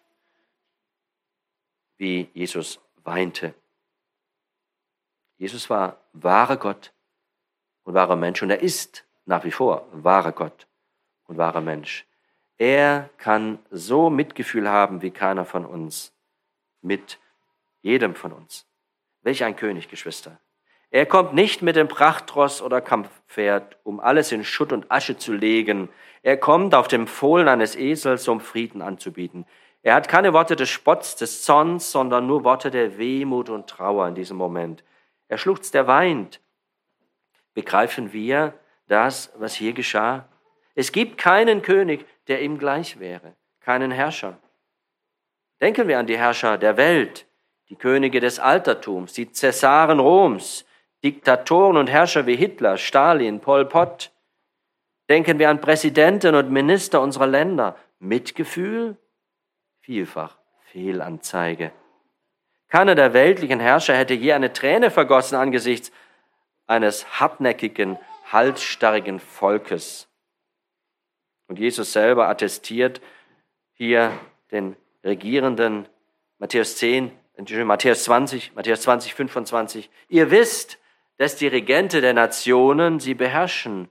wie 1.97 2.29
Jesus 2.33 2.79
weinte. 3.03 3.53
Jesus 5.37 5.69
war 5.69 5.97
wahrer 6.11 6.57
Gott 6.57 6.91
und 7.83 7.93
wahrer 7.93 8.15
Mensch 8.15 8.41
und 8.41 8.49
er 8.49 8.61
ist 8.61 9.05
nach 9.25 9.43
wie 9.45 9.51
vor 9.51 9.87
wahrer 9.91 10.31
Gott 10.31 10.67
und 11.27 11.37
wahrer 11.37 11.61
Mensch. 11.61 12.05
Er 12.57 13.09
kann 13.17 13.59
so 13.71 14.09
Mitgefühl 14.09 14.69
haben 14.69 15.01
wie 15.01 15.11
keiner 15.11 15.45
von 15.45 15.65
uns, 15.65 16.13
mit 16.81 17.19
jedem 17.81 18.15
von 18.15 18.31
uns. 18.31 18.67
Welch 19.21 19.43
ein 19.43 19.55
König, 19.55 19.89
Geschwister. 19.89 20.39
Er 20.91 21.07
kommt 21.07 21.33
nicht 21.33 21.63
mit 21.63 21.75
dem 21.75 21.87
Prachtross 21.87 22.61
oder 22.61 22.79
Kampfpferd, 22.79 23.77
um 23.83 23.99
alles 23.99 24.31
in 24.31 24.43
Schutt 24.43 24.71
und 24.71 24.91
Asche 24.91 25.17
zu 25.17 25.33
legen. 25.33 25.89
Er 26.21 26.37
kommt 26.37 26.75
auf 26.75 26.87
dem 26.87 27.07
Fohlen 27.07 27.47
eines 27.47 27.75
Esels, 27.75 28.27
um 28.27 28.39
Frieden 28.39 28.81
anzubieten. 28.81 29.45
Er 29.81 29.95
hat 29.95 30.07
keine 30.07 30.33
Worte 30.33 30.55
des 30.55 30.69
Spotts, 30.69 31.15
des 31.15 31.43
Zorns, 31.43 31.91
sondern 31.91 32.27
nur 32.27 32.43
Worte 32.43 32.69
der 32.69 32.97
Wehmut 32.97 33.49
und 33.49 33.67
Trauer 33.67 34.07
in 34.07 34.15
diesem 34.15 34.37
Moment. 34.37 34.83
Er 35.27 35.37
schluchzt, 35.37 35.73
er 35.73 35.87
weint. 35.87 36.39
Begreifen 37.53 38.13
wir 38.13 38.53
das, 38.87 39.33
was 39.37 39.55
hier 39.55 39.73
geschah? 39.73 40.29
Es 40.75 40.91
gibt 40.91 41.17
keinen 41.17 41.61
König, 41.61 42.05
der 42.27 42.41
ihm 42.41 42.57
gleich 42.57 42.99
wäre, 42.99 43.35
keinen 43.59 43.91
Herrscher. 43.91 44.37
Denken 45.61 45.87
wir 45.87 45.99
an 45.99 46.07
die 46.07 46.17
Herrscher 46.17 46.57
der 46.57 46.77
Welt, 46.77 47.25
die 47.69 47.75
Könige 47.75 48.19
des 48.19 48.39
Altertums, 48.39 49.13
die 49.13 49.31
Cäsaren 49.31 49.99
Roms, 49.99 50.65
Diktatoren 51.03 51.77
und 51.77 51.87
Herrscher 51.87 52.25
wie 52.25 52.35
Hitler, 52.35 52.77
Stalin, 52.77 53.39
Pol 53.39 53.65
Pot. 53.65 54.11
Denken 55.09 55.37
wir 55.37 55.49
an 55.49 55.61
Präsidenten 55.61 56.35
und 56.35 56.49
Minister 56.49 57.01
unserer 57.01 57.27
Länder. 57.27 57.75
Mitgefühl? 57.99 58.97
Vielfach 59.81 60.37
Fehlanzeige. 60.71 61.71
Keiner 62.67 62.95
der 62.95 63.13
weltlichen 63.13 63.59
Herrscher 63.59 63.95
hätte 63.95 64.13
je 64.13 64.33
eine 64.33 64.53
Träne 64.53 64.89
vergossen 64.89 65.35
angesichts 65.35 65.91
eines 66.65 67.19
hartnäckigen, 67.19 67.99
halsstarrigen 68.31 69.19
Volkes. 69.19 70.07
Und 71.47 71.59
Jesus 71.59 71.93
selber 71.93 72.29
attestiert 72.29 73.01
hier 73.73 74.17
den 74.51 74.75
Regierenden, 75.03 75.87
Matthäus 76.39 76.77
10, 76.77 77.11
Matthäus 77.65 78.03
20, 78.03 78.55
Matthäus 78.55 78.81
20, 78.81 79.13
25. 79.13 79.89
Ihr 80.07 80.31
wisst, 80.31 80.77
dass 81.17 81.35
die 81.35 81.47
Regente 81.47 82.01
der 82.01 82.13
Nationen 82.13 82.99
sie 82.99 83.13
beherrschen 83.13 83.89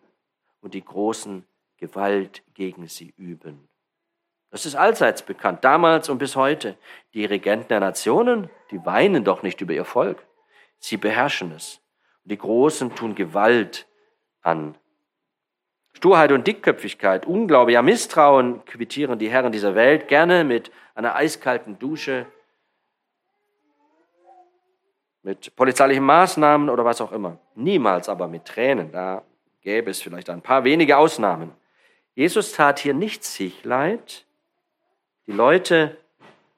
und 0.61 0.74
die 0.74 0.84
großen 0.84 1.44
Gewalt 1.76 2.42
gegen 2.55 2.88
sie 2.88 3.12
üben. 3.16 3.68
Das 4.50 4.66
ist 4.66 4.74
allseits 4.74 5.22
bekannt, 5.22 5.64
damals 5.64 6.09
und 6.09 6.18
bis 6.18 6.36
heute. 6.36 6.76
Die 7.14 7.24
Regenten 7.24 7.68
der 7.68 7.80
Nationen, 7.80 8.50
die 8.70 8.84
weinen 8.84 9.24
doch 9.24 9.42
nicht 9.42 9.61
über 9.61 9.72
ihr 9.72 9.86
Volk. 9.86 10.24
Sie 10.78 10.98
beherrschen 10.98 11.53
es. 11.53 11.80
Und 12.22 12.32
die 12.32 12.38
Großen 12.38 12.94
tun 12.94 13.14
Gewalt 13.14 13.88
an. 14.42 14.76
Sturheit 15.95 16.32
und 16.32 16.47
Dickköpfigkeit, 16.47 17.26
Unglaube, 17.26 17.72
ja 17.72 17.82
Misstrauen 17.82 18.64
quittieren 18.64 19.18
die 19.18 19.30
Herren 19.30 19.53
dieser 19.53 19.74
Welt 19.74 20.09
gerne 20.09 20.45
mit 20.45 20.70
einer 20.95 21.14
eiskalten 21.14 21.78
Dusche, 21.78 22.26
mit 25.22 25.55
polizeilichen 25.55 26.05
Maßnahmen 26.05 26.68
oder 26.68 26.84
was 26.84 27.01
auch 27.01 27.12
immer. 27.12 27.38
Niemals 27.55 28.09
aber 28.09 28.26
mit 28.26 28.45
Tränen. 28.45 28.90
Da 28.90 29.22
gäbe 29.61 29.90
es 29.90 30.03
vielleicht 30.03 30.28
ein 30.30 30.43
paar 30.43 30.64
wenige 30.64 30.97
Ausnahmen. 30.97 31.53
Jesus 32.14 32.53
tat 32.53 32.80
hier 32.80 32.95
nicht 32.95 33.24
sich 33.24 33.64
leid. 33.64 34.26
Die 35.26 35.32
Leute 35.32 35.97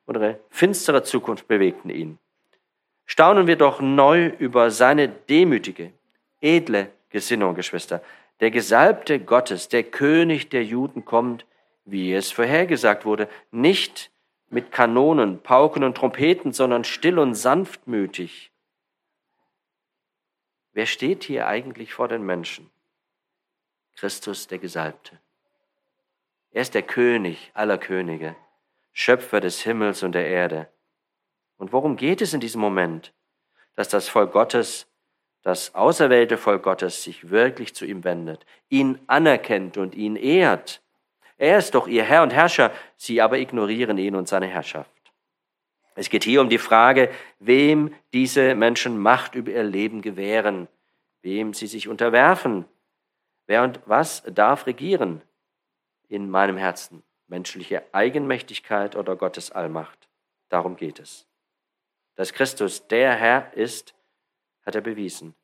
oder 0.06 0.38
finstere 0.48 1.02
Zukunft 1.02 1.46
bewegten 1.46 1.90
ihn. 1.90 2.18
Staunen 3.06 3.46
wir 3.46 3.56
doch 3.56 3.80
neu 3.80 4.28
über 4.38 4.70
seine 4.70 5.08
demütige, 5.08 5.92
edle 6.40 6.90
Gesinnung, 7.10 7.54
Geschwister. 7.54 8.00
Der 8.40 8.50
Gesalbte 8.50 9.20
Gottes, 9.20 9.68
der 9.68 9.84
König 9.84 10.48
der 10.48 10.64
Juden 10.64 11.04
kommt, 11.04 11.46
wie 11.84 12.12
es 12.12 12.32
vorhergesagt 12.32 13.04
wurde, 13.04 13.28
nicht 13.50 14.10
mit 14.48 14.72
Kanonen, 14.72 15.42
Pauken 15.42 15.84
und 15.84 15.96
Trompeten, 15.96 16.52
sondern 16.52 16.84
still 16.84 17.18
und 17.18 17.34
sanftmütig. 17.34 18.50
Wer 20.72 20.86
steht 20.86 21.24
hier 21.24 21.46
eigentlich 21.46 21.92
vor 21.94 22.08
den 22.08 22.24
Menschen? 22.24 22.70
Christus 23.96 24.48
der 24.48 24.58
Gesalbte. 24.58 25.20
Er 26.50 26.62
ist 26.62 26.74
der 26.74 26.82
König 26.82 27.50
aller 27.54 27.78
Könige, 27.78 28.36
Schöpfer 28.92 29.40
des 29.40 29.60
Himmels 29.62 30.02
und 30.02 30.12
der 30.12 30.26
Erde. 30.26 30.68
Und 31.56 31.72
worum 31.72 31.96
geht 31.96 32.20
es 32.20 32.32
in 32.32 32.40
diesem 32.40 32.60
Moment? 32.60 33.12
Dass 33.76 33.88
das 33.88 34.08
Volk 34.08 34.32
Gottes, 34.32 34.86
das 35.44 35.74
auserwählte 35.74 36.38
Volk 36.38 36.62
Gottes 36.62 37.02
sich 37.02 37.30
wirklich 37.30 37.74
zu 37.74 37.84
ihm 37.84 38.02
wendet, 38.02 38.44
ihn 38.70 38.98
anerkennt 39.06 39.76
und 39.76 39.94
ihn 39.94 40.16
ehrt. 40.16 40.82
Er 41.36 41.58
ist 41.58 41.74
doch 41.74 41.86
ihr 41.86 42.02
Herr 42.02 42.22
und 42.22 42.32
Herrscher, 42.32 42.72
sie 42.96 43.20
aber 43.20 43.38
ignorieren 43.38 43.98
ihn 43.98 44.16
und 44.16 44.26
seine 44.26 44.46
Herrschaft. 44.46 44.90
Es 45.94 46.08
geht 46.08 46.24
hier 46.24 46.40
um 46.40 46.48
die 46.48 46.58
Frage, 46.58 47.10
wem 47.38 47.94
diese 48.14 48.54
Menschen 48.54 48.98
Macht 48.98 49.34
über 49.34 49.52
ihr 49.52 49.62
Leben 49.62 50.00
gewähren, 50.00 50.66
wem 51.20 51.52
sie 51.52 51.66
sich 51.66 51.88
unterwerfen. 51.88 52.64
Wer 53.46 53.62
und 53.62 53.80
was 53.84 54.22
darf 54.26 54.66
regieren 54.66 55.20
in 56.08 56.30
meinem 56.30 56.56
Herzen? 56.56 57.02
Menschliche 57.28 57.82
Eigenmächtigkeit 57.92 58.96
oder 58.96 59.14
Gottes 59.14 59.52
Allmacht? 59.52 60.08
Darum 60.48 60.76
geht 60.76 61.00
es. 61.00 61.26
Dass 62.16 62.32
Christus 62.32 62.88
der 62.88 63.14
Herr 63.14 63.52
ist, 63.54 63.94
hat 64.64 64.74
er 64.74 64.80
bewiesen. 64.80 65.34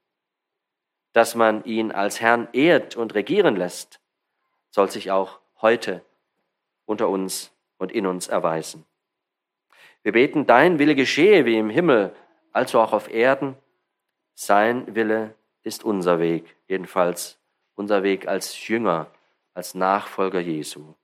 Dass 1.12 1.34
man 1.34 1.64
ihn 1.64 1.92
als 1.92 2.20
Herrn 2.20 2.48
ehrt 2.52 2.96
und 2.96 3.14
regieren 3.14 3.56
lässt, 3.56 4.00
soll 4.70 4.90
sich 4.90 5.10
auch 5.10 5.40
heute 5.60 6.04
unter 6.84 7.08
uns 7.08 7.52
und 7.78 7.92
in 7.92 8.06
uns 8.06 8.28
erweisen. 8.28 8.84
Wir 10.02 10.12
beten, 10.12 10.46
dein 10.46 10.78
Wille 10.78 10.94
geschehe 10.94 11.44
wie 11.44 11.58
im 11.58 11.70
Himmel, 11.70 12.14
also 12.52 12.80
auch 12.80 12.92
auf 12.92 13.10
Erden. 13.10 13.56
Sein 14.34 14.94
Wille 14.94 15.34
ist 15.62 15.84
unser 15.84 16.18
Weg, 16.18 16.56
jedenfalls 16.68 17.38
unser 17.74 18.02
Weg 18.02 18.26
als 18.28 18.66
Jünger, 18.68 19.10
als 19.54 19.74
Nachfolger 19.74 20.40
Jesu. 20.40 20.94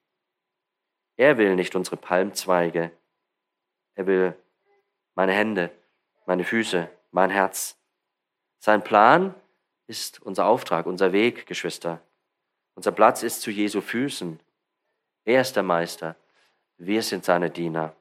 Er 1.16 1.38
will 1.38 1.56
nicht 1.56 1.74
unsere 1.74 1.96
Palmzweige, 1.96 2.92
er 3.94 4.06
will 4.06 4.34
meine 5.14 5.32
Hände, 5.32 5.70
meine 6.26 6.44
Füße, 6.44 6.90
mein 7.10 7.30
Herz. 7.30 7.78
Sein 8.66 8.82
Plan 8.82 9.32
ist 9.86 10.20
unser 10.22 10.46
Auftrag, 10.46 10.86
unser 10.86 11.12
Weg, 11.12 11.46
Geschwister. 11.46 12.02
Unser 12.74 12.90
Platz 12.90 13.22
ist 13.22 13.42
zu 13.42 13.52
Jesu 13.52 13.80
Füßen. 13.80 14.40
Er 15.24 15.42
ist 15.42 15.54
der 15.54 15.62
Meister, 15.62 16.16
wir 16.76 17.00
sind 17.04 17.24
seine 17.24 17.48
Diener 17.48 17.94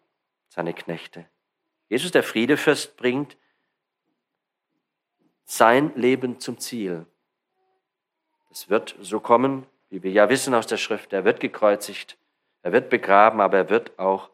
seine 0.50 0.74
Knechte. 0.74 1.28
Jesus, 1.88 2.10
der 2.10 2.24
Friedefürst, 2.24 2.98
bringt 2.98 3.38
sein 5.44 5.94
Leben 5.96 6.40
zum 6.40 6.58
Ziel. 6.58 7.06
Es 8.50 8.68
wird 8.68 8.96
so 9.00 9.20
kommen, 9.20 9.68
wie 9.92 10.02
wir 10.02 10.12
ja 10.12 10.30
wissen 10.30 10.56
aus 10.56 10.66
der 10.66 10.78
Schrift. 10.78 11.14
Er 11.14 11.26
wird 11.26 11.42
gekreuzigt, 11.42 12.18
er 12.64 12.72
wird 12.72 12.90
begraben, 12.90 13.40
aber 13.40 13.58
er 13.58 13.70
wird 13.70 14.00
auch 14.00 14.32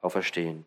auferstehen. 0.00 0.64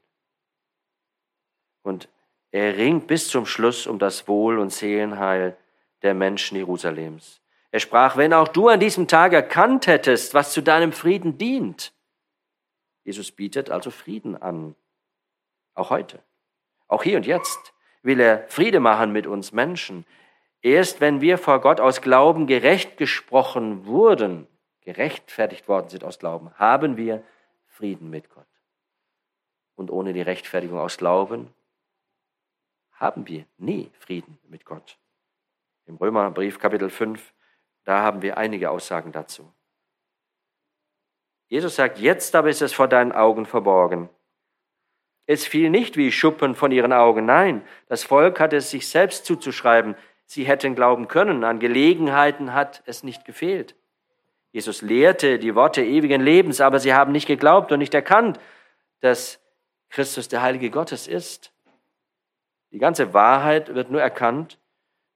Und 1.82 2.10
er 2.52 2.78
ringt 2.78 3.08
bis 3.08 3.28
zum 3.28 3.46
Schluss 3.46 3.86
um 3.86 4.00
das 4.00 4.28
Wohl 4.28 4.58
und 4.58 4.72
Seelenheil 4.72 5.58
der 6.02 6.14
Menschen 6.14 6.58
Jerusalems. 6.58 7.42
Er 7.72 7.80
sprach, 7.80 8.18
wenn 8.18 8.34
auch 8.34 8.48
du 8.48 8.68
an 8.68 8.80
diesem 8.80 9.08
Tag 9.08 9.34
erkannt 9.34 9.86
hättest, 9.86 10.34
was 10.34 10.54
zu 10.54 10.62
deinem 10.62 10.92
Frieden 10.92 11.38
dient. 11.38 11.94
Jesus 13.04 13.32
bietet 13.32 13.70
also 13.70 13.92
Frieden 13.92 14.36
an. 14.42 14.76
Auch 15.76 15.92
heute. 15.92 16.20
Auch 16.88 17.04
hier 17.04 17.18
und 17.18 17.28
jetzt 17.28 17.74
will 18.02 18.20
er 18.20 18.48
Friede 18.48 18.80
machen 18.80 19.12
mit 19.12 19.28
uns 19.28 19.52
Menschen. 19.52 20.06
Erst 20.62 21.00
wenn 21.00 21.22
wir 21.22 21.38
vor 21.38 21.62
Gott 21.62 21.80
aus 21.80 22.02
Glauben 22.02 22.48
gerecht 22.48 22.98
gesprochen 22.98 23.86
wurden, 23.86 24.48
gerechtfertigt 24.82 25.68
worden 25.68 25.90
sind 25.90 26.04
aus 26.04 26.18
Glauben, 26.18 26.52
haben 26.56 26.98
wir 26.98 27.24
Frieden 27.68 28.10
mit 28.10 28.30
Gott. 28.30 28.48
Und 29.76 29.92
ohne 29.92 30.14
die 30.14 30.22
Rechtfertigung 30.22 30.80
aus 30.80 30.98
Glauben 30.98 31.54
haben 33.00 33.28
wir 33.28 33.46
nie 33.58 33.90
Frieden 34.00 34.38
mit 34.50 34.66
Gott. 34.66 34.98
Im 35.86 35.96
Römerbrief 35.96 36.60
Kapitel 36.60 36.90
5, 36.90 37.34
da 37.86 38.02
haben 38.02 38.22
wir 38.22 38.38
einige 38.38 38.70
Aussagen 38.70 39.12
dazu. 39.12 39.52
Jesus 41.48 41.76
sagt, 41.76 41.98
jetzt 41.98 42.36
aber 42.36 42.50
ist 42.50 42.62
es 42.62 42.74
vor 42.74 42.88
deinen 42.88 43.12
Augen 43.12 43.46
verborgen. 43.46 44.10
Es 45.26 45.48
fiel 45.48 45.70
nicht 45.70 45.98
wie 45.98 46.12
Schuppen 46.12 46.56
von 46.56 46.72
ihren 46.72 46.94
Augen. 46.94 47.26
Nein, 47.26 47.64
das 47.88 48.04
Volk 48.04 48.40
hatte 48.40 48.58
es 48.58 48.70
sich 48.70 48.88
selbst 48.88 49.26
zuzuschreiben. 49.26 49.96
Sie 50.26 50.44
hätten 50.44 50.76
glauben 50.76 51.08
können. 51.08 51.44
An 51.44 51.60
Gelegenheiten 51.60 52.54
hat 52.54 52.84
es 52.86 53.04
nicht 53.04 53.26
gefehlt. 53.26 53.76
Jesus 54.52 54.82
lehrte 54.82 55.40
die 55.40 55.56
Worte 55.56 55.84
ewigen 55.84 56.22
Lebens, 56.22 56.62
aber 56.62 56.80
sie 56.80 56.94
haben 56.94 57.12
nicht 57.12 57.28
geglaubt 57.28 57.72
und 57.72 57.80
nicht 57.80 57.94
erkannt, 57.94 58.40
dass 59.00 59.40
Christus 59.90 60.28
der 60.28 60.42
Heilige 60.42 60.70
Gottes 60.70 61.08
ist. 61.08 61.52
Die 62.72 62.80
ganze 62.80 63.14
Wahrheit 63.14 63.74
wird 63.74 63.92
nur 63.92 64.02
erkannt 64.02 64.60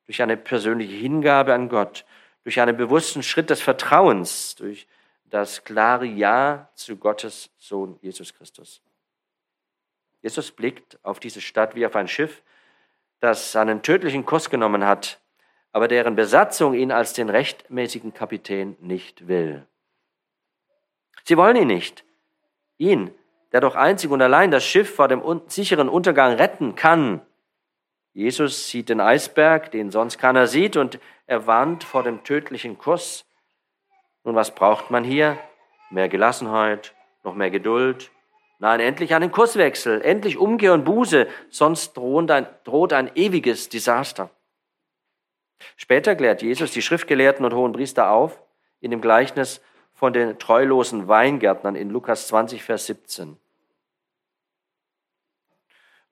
durch 0.05 0.21
eine 0.21 0.37
persönliche 0.37 0.93
Hingabe 0.93 1.53
an 1.53 1.69
Gott, 1.69 2.05
durch 2.43 2.59
einen 2.59 2.75
bewussten 2.75 3.23
Schritt 3.23 3.49
des 3.49 3.61
Vertrauens, 3.61 4.55
durch 4.55 4.87
das 5.25 5.63
klare 5.63 6.05
Ja 6.05 6.69
zu 6.75 6.97
Gottes 6.97 7.49
Sohn 7.57 7.97
Jesus 8.01 8.33
Christus. 8.33 8.81
Jesus 10.21 10.51
blickt 10.51 10.99
auf 11.03 11.19
diese 11.19 11.41
Stadt 11.41 11.75
wie 11.75 11.85
auf 11.85 11.95
ein 11.95 12.07
Schiff, 12.07 12.43
das 13.19 13.51
seinen 13.51 13.81
tödlichen 13.81 14.25
Kurs 14.25 14.49
genommen 14.49 14.85
hat, 14.85 15.19
aber 15.71 15.87
deren 15.87 16.15
Besatzung 16.15 16.73
ihn 16.73 16.91
als 16.91 17.13
den 17.13 17.29
rechtmäßigen 17.29 18.13
Kapitän 18.13 18.77
nicht 18.79 19.27
will. 19.27 19.65
Sie 21.23 21.37
wollen 21.37 21.55
ihn 21.55 21.67
nicht. 21.67 22.03
Ihn, 22.77 23.13
der 23.51 23.61
doch 23.61 23.75
einzig 23.75 24.11
und 24.11 24.21
allein 24.21 24.51
das 24.51 24.65
Schiff 24.65 24.93
vor 24.95 25.07
dem 25.07 25.21
sicheren 25.47 25.89
Untergang 25.89 26.33
retten 26.33 26.75
kann. 26.75 27.21
Jesus 28.13 28.69
sieht 28.69 28.89
den 28.89 29.01
Eisberg, 29.01 29.71
den 29.71 29.91
sonst 29.91 30.17
keiner 30.17 30.47
sieht, 30.47 30.77
und 30.77 30.99
er 31.25 31.47
warnt 31.47 31.83
vor 31.83 32.03
dem 32.03 32.23
tödlichen 32.23 32.77
Kuss. 32.77 33.25
Nun, 34.23 34.35
was 34.35 34.53
braucht 34.53 34.91
man 34.91 35.03
hier? 35.03 35.37
Mehr 35.89 36.09
Gelassenheit, 36.09 36.93
noch 37.23 37.35
mehr 37.35 37.49
Geduld, 37.49 38.11
Nein, 38.63 38.79
endlich 38.79 39.13
einen 39.13 39.29
Kurswechsel, 39.29 40.01
endlich 40.03 40.37
Umkehr 40.37 40.73
und 40.73 40.85
Buße, 40.85 41.27
sonst 41.49 41.97
droht 41.97 42.31
ein, 42.31 42.47
droht 42.63 42.93
ein 42.93 43.11
ewiges 43.13 43.67
Desaster. 43.67 44.29
Später 45.75 46.15
klärt 46.15 46.41
Jesus 46.41 46.71
die 46.71 46.81
Schriftgelehrten 46.81 47.43
und 47.43 47.53
hohen 47.53 47.73
Priester 47.73 48.09
auf 48.09 48.41
in 48.79 48.91
dem 48.91 49.01
Gleichnis 49.01 49.61
von 49.93 50.13
den 50.13 50.39
treulosen 50.39 51.09
Weingärtnern 51.09 51.75
in 51.75 51.89
Lukas 51.89 52.27
20, 52.29 52.63
Vers 52.63 52.85
17. 52.85 53.37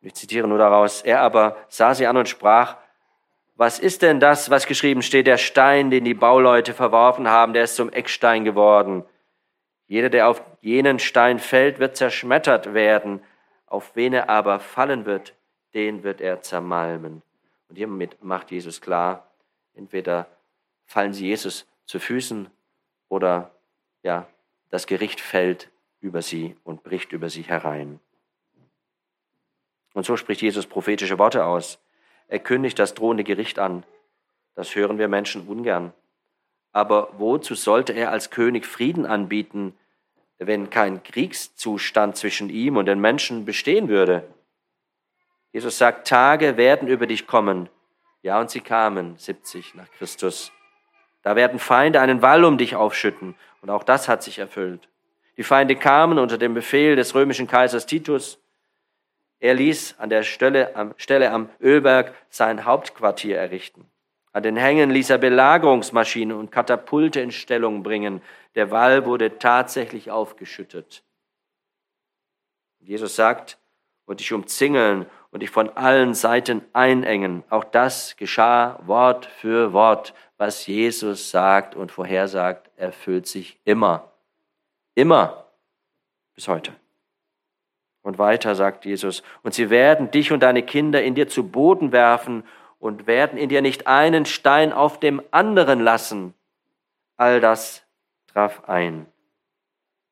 Ich 0.02 0.16
zitiere 0.16 0.48
nur 0.48 0.58
daraus. 0.58 1.02
Er 1.02 1.22
aber 1.22 1.58
sah 1.70 1.94
sie 1.94 2.08
an 2.08 2.18
und 2.18 2.28
sprach, 2.28 2.78
was 3.56 3.78
ist 3.78 4.02
denn 4.02 4.20
das, 4.20 4.50
was 4.50 4.66
geschrieben 4.66 5.04
steht, 5.04 5.28
der 5.28 5.38
Stein, 5.38 5.92
den 5.92 6.04
die 6.04 6.16
Bauleute 6.16 6.74
verworfen 6.74 7.28
haben, 7.28 7.54
der 7.54 7.66
ist 7.66 7.76
zum 7.76 7.92
Eckstein 7.92 8.44
geworden. 8.44 9.04
Jeder, 9.88 10.10
der 10.10 10.30
auf 10.30 10.42
jenen 10.62 10.98
Stein 11.00 11.38
fällt, 11.38 11.78
wird 11.78 11.96
zerschmettert 11.96 12.74
werden. 12.74 13.22
Auf 13.68 13.96
wen 13.96 14.14
er 14.14 14.30
aber 14.30 14.60
fallen 14.60 15.06
wird, 15.06 15.36
den 15.74 16.04
wird 16.04 16.22
er 16.22 16.42
zermalmen. 16.42 17.22
Und 17.70 17.76
hiermit 17.76 18.24
macht 18.24 18.52
Jesus 18.52 18.82
klar, 18.82 19.28
entweder 19.76 20.28
fallen 20.86 21.14
sie 21.14 21.28
Jesus 21.28 21.68
zu 21.86 22.00
Füßen 22.00 22.50
oder 23.10 23.52
ja, 24.04 24.28
das 24.72 24.88
Gericht 24.88 25.22
fällt 25.22 25.70
über 26.00 26.22
sie 26.22 26.56
und 26.64 26.84
bricht 26.84 27.12
über 27.12 27.30
sie 27.30 27.44
herein. 27.44 28.00
Und 29.94 30.06
so 30.06 30.18
spricht 30.18 30.42
Jesus 30.42 30.66
prophetische 30.66 31.20
Worte 31.20 31.46
aus. 31.46 31.80
Er 32.28 32.40
kündigt 32.40 32.80
das 32.80 32.94
drohende 32.94 33.24
Gericht 33.24 33.60
an. 33.60 33.84
Das 34.56 34.76
hören 34.76 34.98
wir 34.98 35.08
Menschen 35.08 35.48
ungern. 35.48 35.94
Aber 36.72 37.10
wozu 37.18 37.56
sollte 37.56 37.94
er 37.94 38.12
als 38.12 38.30
König 38.30 38.66
Frieden 38.66 39.06
anbieten, 39.06 39.74
wenn 40.38 40.70
kein 40.70 41.04
Kriegszustand 41.04 42.16
zwischen 42.16 42.50
ihm 42.50 42.78
und 42.78 42.88
den 42.88 43.00
Menschen 43.00 43.46
bestehen 43.46 43.90
würde. 43.90 44.24
Jesus 45.52 45.78
sagt, 45.78 46.08
Tage 46.08 46.58
werden 46.58 46.88
über 46.88 47.06
dich 47.06 47.28
kommen. 47.28 47.70
Ja, 48.24 48.40
und 48.40 48.50
sie 48.50 48.62
kamen 48.62 49.18
70 49.18 49.76
nach 49.76 49.90
Christus. 49.92 50.52
Da 51.22 51.36
werden 51.36 51.60
Feinde 51.60 52.02
einen 52.02 52.22
Wall 52.22 52.44
um 52.44 52.58
dich 52.58 52.76
aufschütten. 52.76 53.36
Und 53.62 53.70
auch 53.70 53.84
das 53.84 54.08
hat 54.08 54.24
sich 54.24 54.40
erfüllt. 54.40 54.88
Die 55.38 55.44
Feinde 55.44 55.76
kamen 55.76 56.18
unter 56.18 56.38
dem 56.38 56.54
Befehl 56.54 56.96
des 56.96 57.14
römischen 57.14 57.48
Kaisers 57.48 57.86
Titus. 57.86 58.40
Er 59.42 59.56
ließ 59.56 59.96
an 59.98 60.10
der 60.10 60.24
Stelle 60.24 60.76
am, 60.76 60.94
Stelle 60.98 61.32
am 61.32 61.50
Ölberg 61.60 62.14
sein 62.30 62.64
Hauptquartier 62.64 63.38
errichten. 63.38 63.86
An 64.32 64.44
den 64.44 64.56
Hängen 64.56 64.92
ließ 64.92 65.10
er 65.10 65.18
Belagerungsmaschinen 65.18 66.38
und 66.38 66.52
Katapulte 66.52 67.20
in 67.20 67.32
Stellung 67.32 67.84
bringen. 67.84 68.22
Der 68.56 68.72
Wall 68.72 69.06
wurde 69.06 69.40
tatsächlich 69.40 70.10
aufgeschüttet. 70.10 71.04
Jesus 72.80 73.16
sagt, 73.16 73.58
und 74.06 74.20
dich 74.20 74.34
umzingeln 74.34 75.06
und 75.32 75.42
dich 75.42 75.50
von 75.50 75.70
allen 75.70 76.14
Seiten 76.14 76.62
einengen. 76.74 77.44
Auch 77.50 77.64
das 77.64 78.18
geschah 78.18 78.80
Wort 78.86 79.26
für 79.26 79.74
Wort. 79.74 80.14
Was 80.38 80.68
Jesus 80.68 81.32
sagt 81.32 81.76
und 81.76 81.92
vorhersagt, 81.92 82.70
erfüllt 82.76 83.28
sich 83.28 83.60
immer. 83.64 84.12
Immer. 84.96 85.46
Bis 86.36 86.48
heute. 86.48 86.74
Und 88.02 88.18
weiter 88.18 88.56
sagt 88.56 88.86
Jesus, 88.86 89.22
und 89.44 89.54
sie 89.54 89.70
werden 89.70 90.10
dich 90.12 90.32
und 90.32 90.42
deine 90.42 90.64
Kinder 90.64 91.04
in 91.04 91.16
dir 91.16 91.28
zu 91.28 91.48
Boden 91.48 91.92
werfen 91.92 92.44
und 92.80 93.06
werden 93.06 93.38
in 93.38 93.50
dir 93.50 93.62
nicht 93.62 93.86
einen 93.86 94.26
Stein 94.26 94.74
auf 94.74 95.00
dem 95.00 95.22
anderen 95.32 95.80
lassen. 95.80 96.34
All 97.16 97.40
das 97.40 97.84
traf 98.28 98.68
ein. 98.68 99.06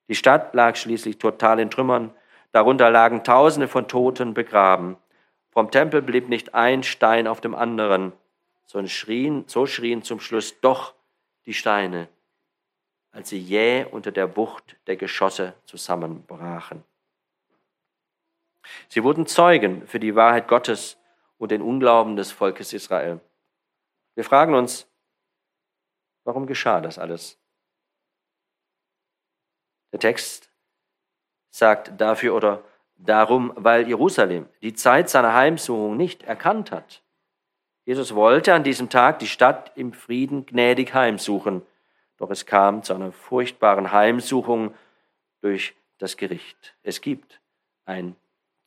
Die 0.07 0.15
Stadt 0.15 0.53
lag 0.53 0.75
schließlich 0.75 1.17
total 1.17 1.59
in 1.59 1.71
Trümmern, 1.71 2.13
darunter 2.51 2.91
lagen 2.91 3.23
Tausende 3.23 3.67
von 3.67 3.87
Toten 3.87 4.33
begraben. 4.33 4.97
Vom 5.51 5.71
Tempel 5.71 6.01
blieb 6.01 6.29
nicht 6.29 6.53
ein 6.53 6.83
Stein 6.83 7.27
auf 7.27 7.41
dem 7.41 7.55
anderen, 7.55 8.13
sondern 8.65 8.89
schrien, 8.89 9.43
so 9.47 9.65
schrien 9.65 10.03
zum 10.03 10.19
Schluss 10.19 10.59
doch 10.61 10.93
die 11.47 11.53
Steine, 11.53 12.07
als 13.11 13.29
sie 13.29 13.39
jäh 13.39 13.85
unter 13.89 14.11
der 14.11 14.37
Wucht 14.37 14.77
der 14.85 14.95
Geschosse 14.95 15.55
zusammenbrachen. 15.65 16.83
Sie 18.87 19.03
wurden 19.03 19.25
Zeugen 19.25 19.87
für 19.87 19.99
die 19.99 20.15
Wahrheit 20.15 20.47
Gottes 20.47 20.97
und 21.37 21.51
den 21.51 21.61
Unglauben 21.61 22.15
des 22.15 22.31
Volkes 22.31 22.73
Israel. 22.73 23.19
Wir 24.15 24.23
fragen 24.23 24.53
uns, 24.53 24.87
warum 26.23 26.45
geschah 26.45 26.81
das 26.81 26.99
alles? 26.99 27.39
Der 29.91 29.99
Text 29.99 30.49
sagt 31.49 31.99
dafür 31.99 32.35
oder 32.35 32.63
darum, 32.97 33.53
weil 33.55 33.87
Jerusalem 33.87 34.47
die 34.61 34.73
Zeit 34.73 35.09
seiner 35.09 35.33
Heimsuchung 35.33 35.97
nicht 35.97 36.23
erkannt 36.23 36.71
hat. 36.71 37.01
Jesus 37.85 38.13
wollte 38.13 38.53
an 38.53 38.63
diesem 38.63 38.89
Tag 38.89 39.19
die 39.19 39.27
Stadt 39.27 39.71
im 39.75 39.93
Frieden 39.93 40.45
gnädig 40.45 40.93
heimsuchen, 40.93 41.63
doch 42.17 42.29
es 42.29 42.45
kam 42.45 42.83
zu 42.83 42.93
einer 42.93 43.11
furchtbaren 43.11 43.91
Heimsuchung 43.91 44.75
durch 45.41 45.75
das 45.97 46.17
Gericht. 46.17 46.75
Es 46.83 47.01
gibt 47.01 47.39
ein 47.85 48.15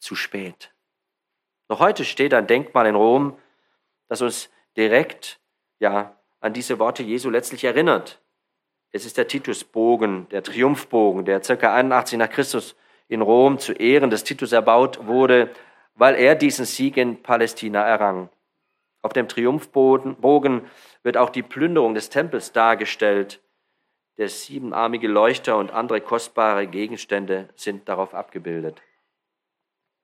zu 0.02 0.16
spät. 0.16 0.72
Noch 1.68 1.78
heute 1.78 2.04
steht 2.04 2.34
ein 2.34 2.46
Denkmal 2.46 2.86
in 2.86 2.96
Rom, 2.96 3.38
das 4.08 4.20
uns 4.20 4.50
direkt 4.76 5.40
ja 5.78 6.16
an 6.40 6.52
diese 6.52 6.78
Worte 6.78 7.02
Jesu 7.02 7.30
letztlich 7.30 7.64
erinnert. 7.64 8.20
Es 8.90 9.06
ist 9.06 9.16
der 9.16 9.28
Titusbogen, 9.28 10.28
der 10.30 10.42
Triumphbogen, 10.42 11.24
der 11.24 11.40
ca. 11.40 11.74
81 11.74 12.18
nach 12.18 12.28
Christus 12.28 12.76
in 13.08 13.22
Rom 13.22 13.58
zu 13.58 13.72
Ehren 13.72 14.10
des 14.10 14.24
Titus 14.24 14.52
erbaut 14.52 15.06
wurde, 15.06 15.50
weil 15.94 16.16
er 16.16 16.34
diesen 16.34 16.66
Sieg 16.66 16.96
in 16.96 17.22
Palästina 17.22 17.82
errang. 17.82 18.28
Auf 19.02 19.12
dem 19.12 19.28
Triumphbogen 19.28 20.70
wird 21.02 21.16
auch 21.16 21.30
die 21.30 21.42
Plünderung 21.42 21.94
des 21.94 22.10
Tempels 22.10 22.52
dargestellt. 22.52 23.40
Der 24.18 24.28
siebenarmige 24.28 25.08
Leuchter 25.08 25.56
und 25.56 25.70
andere 25.70 26.00
kostbare 26.00 26.66
Gegenstände 26.66 27.48
sind 27.54 27.88
darauf 27.88 28.14
abgebildet. 28.14 28.82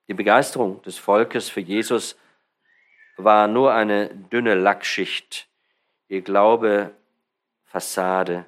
Die 0.09 0.15
Begeisterung 0.15 0.81
des 0.83 0.97
Volkes 0.97 1.51
für 1.51 1.61
Jesus 1.61 2.17
war 3.19 3.47
nur 3.47 3.75
eine 3.75 4.09
dünne 4.09 4.55
Lackschicht, 4.55 5.49
ihr 6.09 6.23
Glaube 6.23 6.95
Fassade, 7.67 8.47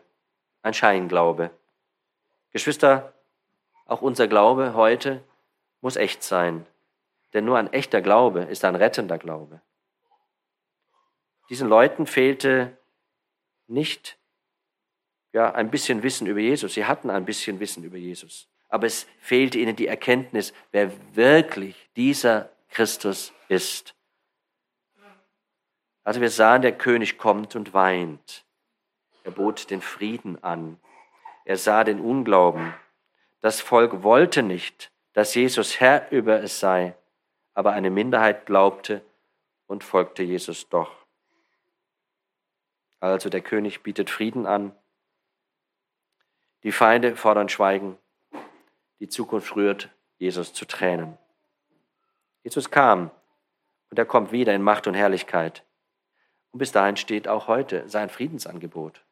ein 0.62 0.72
Scheinglaube. 0.72 1.50
Geschwister, 2.50 3.12
auch 3.84 4.00
unser 4.00 4.26
Glaube 4.26 4.72
heute 4.72 5.22
muss 5.82 5.96
echt 5.96 6.22
sein, 6.22 6.66
denn 7.34 7.44
nur 7.44 7.58
ein 7.58 7.72
echter 7.74 8.00
Glaube 8.00 8.42
ist 8.44 8.64
ein 8.64 8.76
rettender 8.76 9.18
Glaube. 9.18 9.60
Diesen 11.50 11.68
Leuten 11.68 12.06
fehlte 12.06 12.74
nicht 13.66 14.16
ja, 15.32 15.52
ein 15.52 15.70
bisschen 15.70 16.02
Wissen 16.02 16.26
über 16.26 16.40
Jesus. 16.40 16.72
Sie 16.72 16.86
hatten 16.86 17.10
ein 17.10 17.26
bisschen 17.26 17.60
Wissen 17.60 17.84
über 17.84 17.98
Jesus 17.98 18.48
aber 18.70 18.86
es 18.86 19.06
fehlte 19.18 19.58
ihnen 19.58 19.76
die 19.76 19.88
Erkenntnis, 19.88 20.54
wer 20.70 20.90
wirklich 21.14 21.90
dieser 21.96 22.50
Christus 22.70 23.32
ist. 23.48 23.94
Also 26.04 26.20
wir 26.20 26.30
sahen, 26.30 26.62
der 26.62 26.76
König 26.76 27.18
kommt 27.18 27.56
und 27.56 27.74
weint. 27.74 28.44
Er 29.24 29.32
bot 29.32 29.70
den 29.70 29.82
Frieden 29.82 30.42
an. 30.42 30.80
Er 31.44 31.58
sah 31.58 31.84
den 31.84 32.00
Unglauben. 32.00 32.72
Das 33.40 33.60
Volk 33.60 34.02
wollte 34.02 34.42
nicht, 34.42 34.92
dass 35.12 35.34
Jesus 35.34 35.80
Herr 35.80 36.10
über 36.10 36.42
es 36.42 36.60
sei, 36.60 36.94
aber 37.54 37.72
eine 37.72 37.90
Minderheit 37.90 38.46
glaubte 38.46 39.02
und 39.66 39.84
folgte 39.84 40.22
Jesus 40.22 40.68
doch. 40.68 40.92
Also 43.00 43.28
der 43.30 43.40
König 43.40 43.82
bietet 43.82 44.10
Frieden 44.10 44.46
an. 44.46 44.74
Die 46.62 46.72
Feinde 46.72 47.16
fordern 47.16 47.48
Schweigen. 47.48 47.98
Die 49.00 49.08
Zukunft 49.08 49.56
rührt 49.56 49.88
Jesus 50.18 50.52
zu 50.52 50.66
Tränen. 50.66 51.16
Jesus 52.42 52.70
kam 52.70 53.10
und 53.90 53.98
er 53.98 54.04
kommt 54.04 54.32
wieder 54.32 54.54
in 54.54 54.62
Macht 54.62 54.86
und 54.86 54.94
Herrlichkeit. 54.94 55.64
Und 56.52 56.58
bis 56.58 56.72
dahin 56.72 56.96
steht 56.96 57.28
auch 57.28 57.48
heute 57.48 57.88
sein 57.88 58.10
Friedensangebot. 58.10 59.02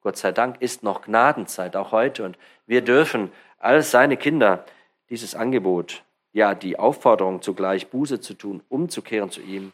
Gott 0.00 0.16
sei 0.16 0.32
Dank 0.32 0.60
ist 0.60 0.82
noch 0.82 1.02
Gnadenzeit, 1.02 1.76
auch 1.76 1.92
heute. 1.92 2.24
Und 2.24 2.36
wir 2.66 2.82
dürfen 2.82 3.30
als 3.58 3.90
seine 3.90 4.16
Kinder 4.16 4.64
dieses 5.10 5.34
Angebot, 5.34 6.02
ja 6.32 6.54
die 6.54 6.78
Aufforderung 6.78 7.42
zugleich 7.42 7.88
Buße 7.88 8.20
zu 8.20 8.34
tun, 8.34 8.62
umzukehren 8.68 9.30
zu 9.30 9.40
ihm, 9.40 9.72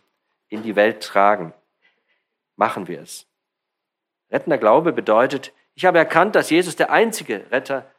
in 0.49 0.63
die 0.63 0.77
Welt 0.77 1.03
tragen. 1.03 1.55
Machen 2.57 2.89
wir 2.89 3.01
es. 3.01 3.27
Rettender 4.31 4.59
Glaube 4.59 4.93
bedeutet, 4.93 5.53
ich 5.75 5.85
habe 5.87 5.99
erkannt, 5.99 6.35
dass 6.35 6.51
Jesus 6.51 6.77
der 6.77 6.91
einzige 6.91 7.51
Retter 7.51 7.91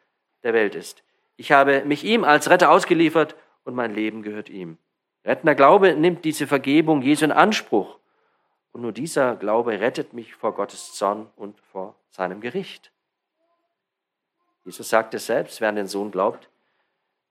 der 0.43 0.53
Welt 0.53 0.75
ist. 0.75 1.03
Ich 1.37 1.51
habe 1.51 1.85
mich 1.85 2.03
ihm 2.03 2.23
als 2.23 2.49
Retter 2.49 2.71
ausgeliefert 2.71 3.35
und 3.63 3.75
mein 3.75 3.93
Leben 3.93 4.23
gehört 4.23 4.49
ihm. 4.49 4.77
Rettender 5.23 5.55
Glaube 5.55 5.95
nimmt 5.95 6.25
diese 6.25 6.47
Vergebung 6.47 7.01
Jesu 7.01 7.25
in 7.25 7.31
Anspruch. 7.31 7.99
Und 8.71 8.81
nur 8.81 8.91
dieser 8.91 9.35
Glaube 9.35 9.79
rettet 9.79 10.13
mich 10.13 10.35
vor 10.35 10.53
Gottes 10.53 10.93
Zorn 10.93 11.29
und 11.35 11.59
vor 11.71 11.95
seinem 12.09 12.41
Gericht. 12.41 12.91
Jesus 14.65 14.89
sagt 14.89 15.13
es 15.13 15.25
selbst, 15.25 15.61
wer 15.61 15.69
an 15.69 15.75
den 15.75 15.87
Sohn 15.87 16.11
glaubt, 16.11 16.49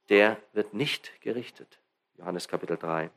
der 0.08 0.38
wird 0.52 0.74
nicht 0.74 1.20
gerichtet. 1.20 1.78
Johannes 2.16 2.48
Kapitel 2.48 2.76
3. 2.76 3.10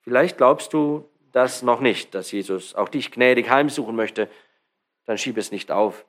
Vielleicht 0.00 0.36
glaubst 0.36 0.72
du 0.72 1.08
das 1.32 1.62
noch 1.62 1.80
nicht, 1.80 2.14
dass 2.14 2.30
Jesus 2.30 2.74
auch 2.74 2.88
dich 2.88 3.10
gnädig 3.10 3.50
heimsuchen 3.50 3.96
möchte, 3.96 4.30
dann 5.04 5.18
schieb 5.18 5.36
es 5.36 5.50
nicht 5.50 5.70
auf 5.70 6.06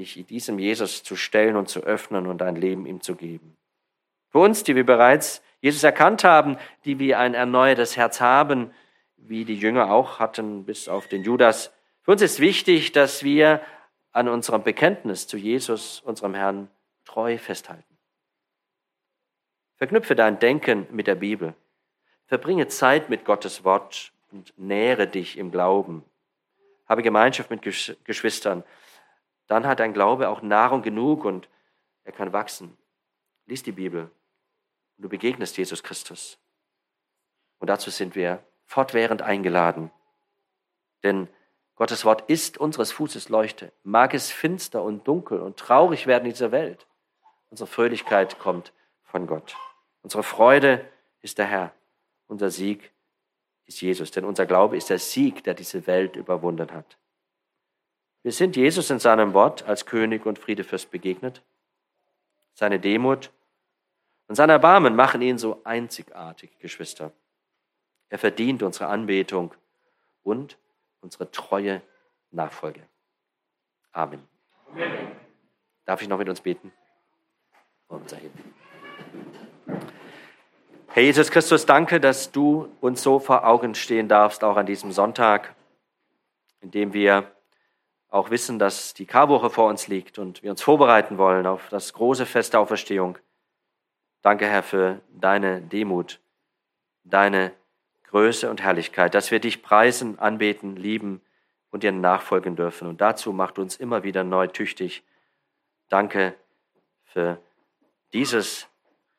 dich 0.00 0.26
diesem 0.26 0.58
Jesus 0.58 1.02
zu 1.02 1.16
stellen 1.16 1.56
und 1.56 1.68
zu 1.68 1.80
öffnen 1.80 2.26
und 2.26 2.38
dein 2.38 2.56
Leben 2.56 2.86
ihm 2.86 3.00
zu 3.00 3.14
geben. 3.14 3.56
Für 4.30 4.38
uns, 4.38 4.64
die 4.64 4.74
wir 4.74 4.86
bereits 4.86 5.42
Jesus 5.60 5.82
erkannt 5.82 6.24
haben, 6.24 6.56
die 6.84 6.98
wir 6.98 7.18
ein 7.18 7.34
erneuertes 7.34 7.96
Herz 7.96 8.20
haben, 8.20 8.72
wie 9.16 9.44
die 9.44 9.56
Jünger 9.56 9.92
auch 9.92 10.18
hatten, 10.18 10.64
bis 10.64 10.88
auf 10.88 11.06
den 11.06 11.22
Judas, 11.22 11.72
für 12.02 12.12
uns 12.12 12.22
ist 12.22 12.40
wichtig, 12.40 12.92
dass 12.92 13.22
wir 13.22 13.60
an 14.12 14.28
unserem 14.28 14.62
Bekenntnis 14.62 15.26
zu 15.26 15.36
Jesus, 15.36 16.00
unserem 16.00 16.34
Herrn, 16.34 16.68
treu 17.04 17.36
festhalten. 17.38 17.84
Verknüpfe 19.76 20.14
dein 20.14 20.38
Denken 20.38 20.86
mit 20.90 21.06
der 21.06 21.14
Bibel. 21.14 21.54
Verbringe 22.26 22.68
Zeit 22.68 23.10
mit 23.10 23.24
Gottes 23.24 23.64
Wort 23.64 24.12
und 24.32 24.52
nähre 24.56 25.06
dich 25.06 25.36
im 25.36 25.50
Glauben. 25.50 26.04
Habe 26.88 27.02
Gemeinschaft 27.02 27.50
mit 27.50 27.62
Geschwistern 27.62 28.64
dann 29.50 29.66
hat 29.66 29.80
dein 29.80 29.92
Glaube 29.92 30.28
auch 30.28 30.42
Nahrung 30.42 30.80
genug 30.80 31.24
und 31.24 31.48
er 32.04 32.12
kann 32.12 32.32
wachsen. 32.32 32.78
Lies 33.46 33.64
die 33.64 33.72
Bibel 33.72 34.02
und 34.96 35.02
du 35.02 35.08
begegnest 35.08 35.56
Jesus 35.56 35.82
Christus. 35.82 36.38
Und 37.58 37.68
dazu 37.68 37.90
sind 37.90 38.14
wir 38.14 38.44
fortwährend 38.64 39.22
eingeladen. 39.22 39.90
Denn 41.02 41.26
Gottes 41.74 42.04
Wort 42.04 42.30
ist 42.30 42.58
unseres 42.58 42.92
Fußes 42.92 43.28
Leuchte. 43.28 43.72
Mag 43.82 44.14
es 44.14 44.30
finster 44.30 44.84
und 44.84 45.08
dunkel 45.08 45.40
und 45.40 45.56
traurig 45.56 46.06
werden 46.06 46.26
in 46.26 46.32
dieser 46.32 46.52
Welt. 46.52 46.86
Unsere 47.50 47.66
Fröhlichkeit 47.66 48.38
kommt 48.38 48.72
von 49.02 49.26
Gott. 49.26 49.56
Unsere 50.02 50.22
Freude 50.22 50.88
ist 51.22 51.38
der 51.38 51.46
Herr. 51.46 51.74
Unser 52.28 52.50
Sieg 52.50 52.92
ist 53.64 53.80
Jesus. 53.80 54.12
Denn 54.12 54.24
unser 54.24 54.46
Glaube 54.46 54.76
ist 54.76 54.90
der 54.90 55.00
Sieg, 55.00 55.42
der 55.42 55.54
diese 55.54 55.88
Welt 55.88 56.14
überwunden 56.14 56.70
hat. 56.70 56.99
Wir 58.22 58.32
sind 58.32 58.56
Jesus 58.56 58.90
in 58.90 58.98
seinem 58.98 59.32
Wort 59.32 59.66
als 59.66 59.86
König 59.86 60.26
und 60.26 60.38
Friedefürst 60.38 60.90
begegnet. 60.90 61.42
Seine 62.54 62.78
Demut 62.78 63.30
und 64.28 64.34
sein 64.34 64.50
Erbarmen 64.50 64.94
machen 64.94 65.22
ihn 65.22 65.38
so 65.38 65.60
einzigartig, 65.64 66.50
Geschwister. 66.58 67.12
Er 68.10 68.18
verdient 68.18 68.62
unsere 68.62 68.88
Anbetung 68.88 69.54
und 70.22 70.58
unsere 71.00 71.30
treue 71.30 71.80
Nachfolge. 72.30 72.82
Amen. 73.92 74.22
Amen. 74.72 75.12
Darf 75.84 76.02
ich 76.02 76.08
noch 76.08 76.18
mit 76.18 76.28
uns 76.28 76.40
beten? 76.40 76.72
Unser 77.88 78.18
Herr 80.92 81.02
Jesus 81.02 81.30
Christus, 81.30 81.66
danke, 81.66 82.00
dass 82.00 82.32
du 82.32 82.68
uns 82.80 83.02
so 83.02 83.18
vor 83.20 83.46
Augen 83.46 83.74
stehen 83.74 84.08
darfst, 84.08 84.44
auch 84.44 84.56
an 84.56 84.66
diesem 84.66 84.92
Sonntag, 84.92 85.54
in 86.60 86.70
dem 86.70 86.92
wir 86.92 87.30
auch 88.10 88.30
wissen, 88.30 88.58
dass 88.58 88.92
die 88.92 89.06
Karwoche 89.06 89.50
vor 89.50 89.68
uns 89.68 89.86
liegt 89.86 90.18
und 90.18 90.42
wir 90.42 90.50
uns 90.50 90.62
vorbereiten 90.62 91.16
wollen 91.16 91.46
auf 91.46 91.68
das 91.68 91.92
große 91.92 92.26
Fest 92.26 92.52
der 92.52 92.60
Auferstehung. 92.60 93.16
Danke, 94.22 94.46
Herr, 94.46 94.62
für 94.62 95.00
deine 95.10 95.62
Demut, 95.62 96.20
deine 97.04 97.52
Größe 98.08 98.50
und 98.50 98.60
Herrlichkeit, 98.62 99.14
dass 99.14 99.30
wir 99.30 99.38
dich 99.38 99.62
preisen, 99.62 100.18
anbeten, 100.18 100.76
lieben 100.76 101.20
und 101.70 101.84
dir 101.84 101.92
nachfolgen 101.92 102.56
dürfen. 102.56 102.88
Und 102.88 103.00
dazu 103.00 103.32
macht 103.32 103.58
uns 103.58 103.76
immer 103.76 104.02
wieder 104.02 104.24
neu 104.24 104.48
tüchtig. 104.48 105.04
Danke 105.88 106.34
für 107.04 107.38
dieses 108.12 108.66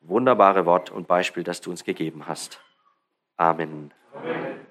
wunderbare 0.02 0.66
Wort 0.66 0.90
und 0.90 1.08
Beispiel, 1.08 1.44
das 1.44 1.62
du 1.62 1.70
uns 1.70 1.86
gegeben 1.86 2.28
hast. 2.28 2.60
Amen. 3.38 3.94
Amen. 4.14 4.68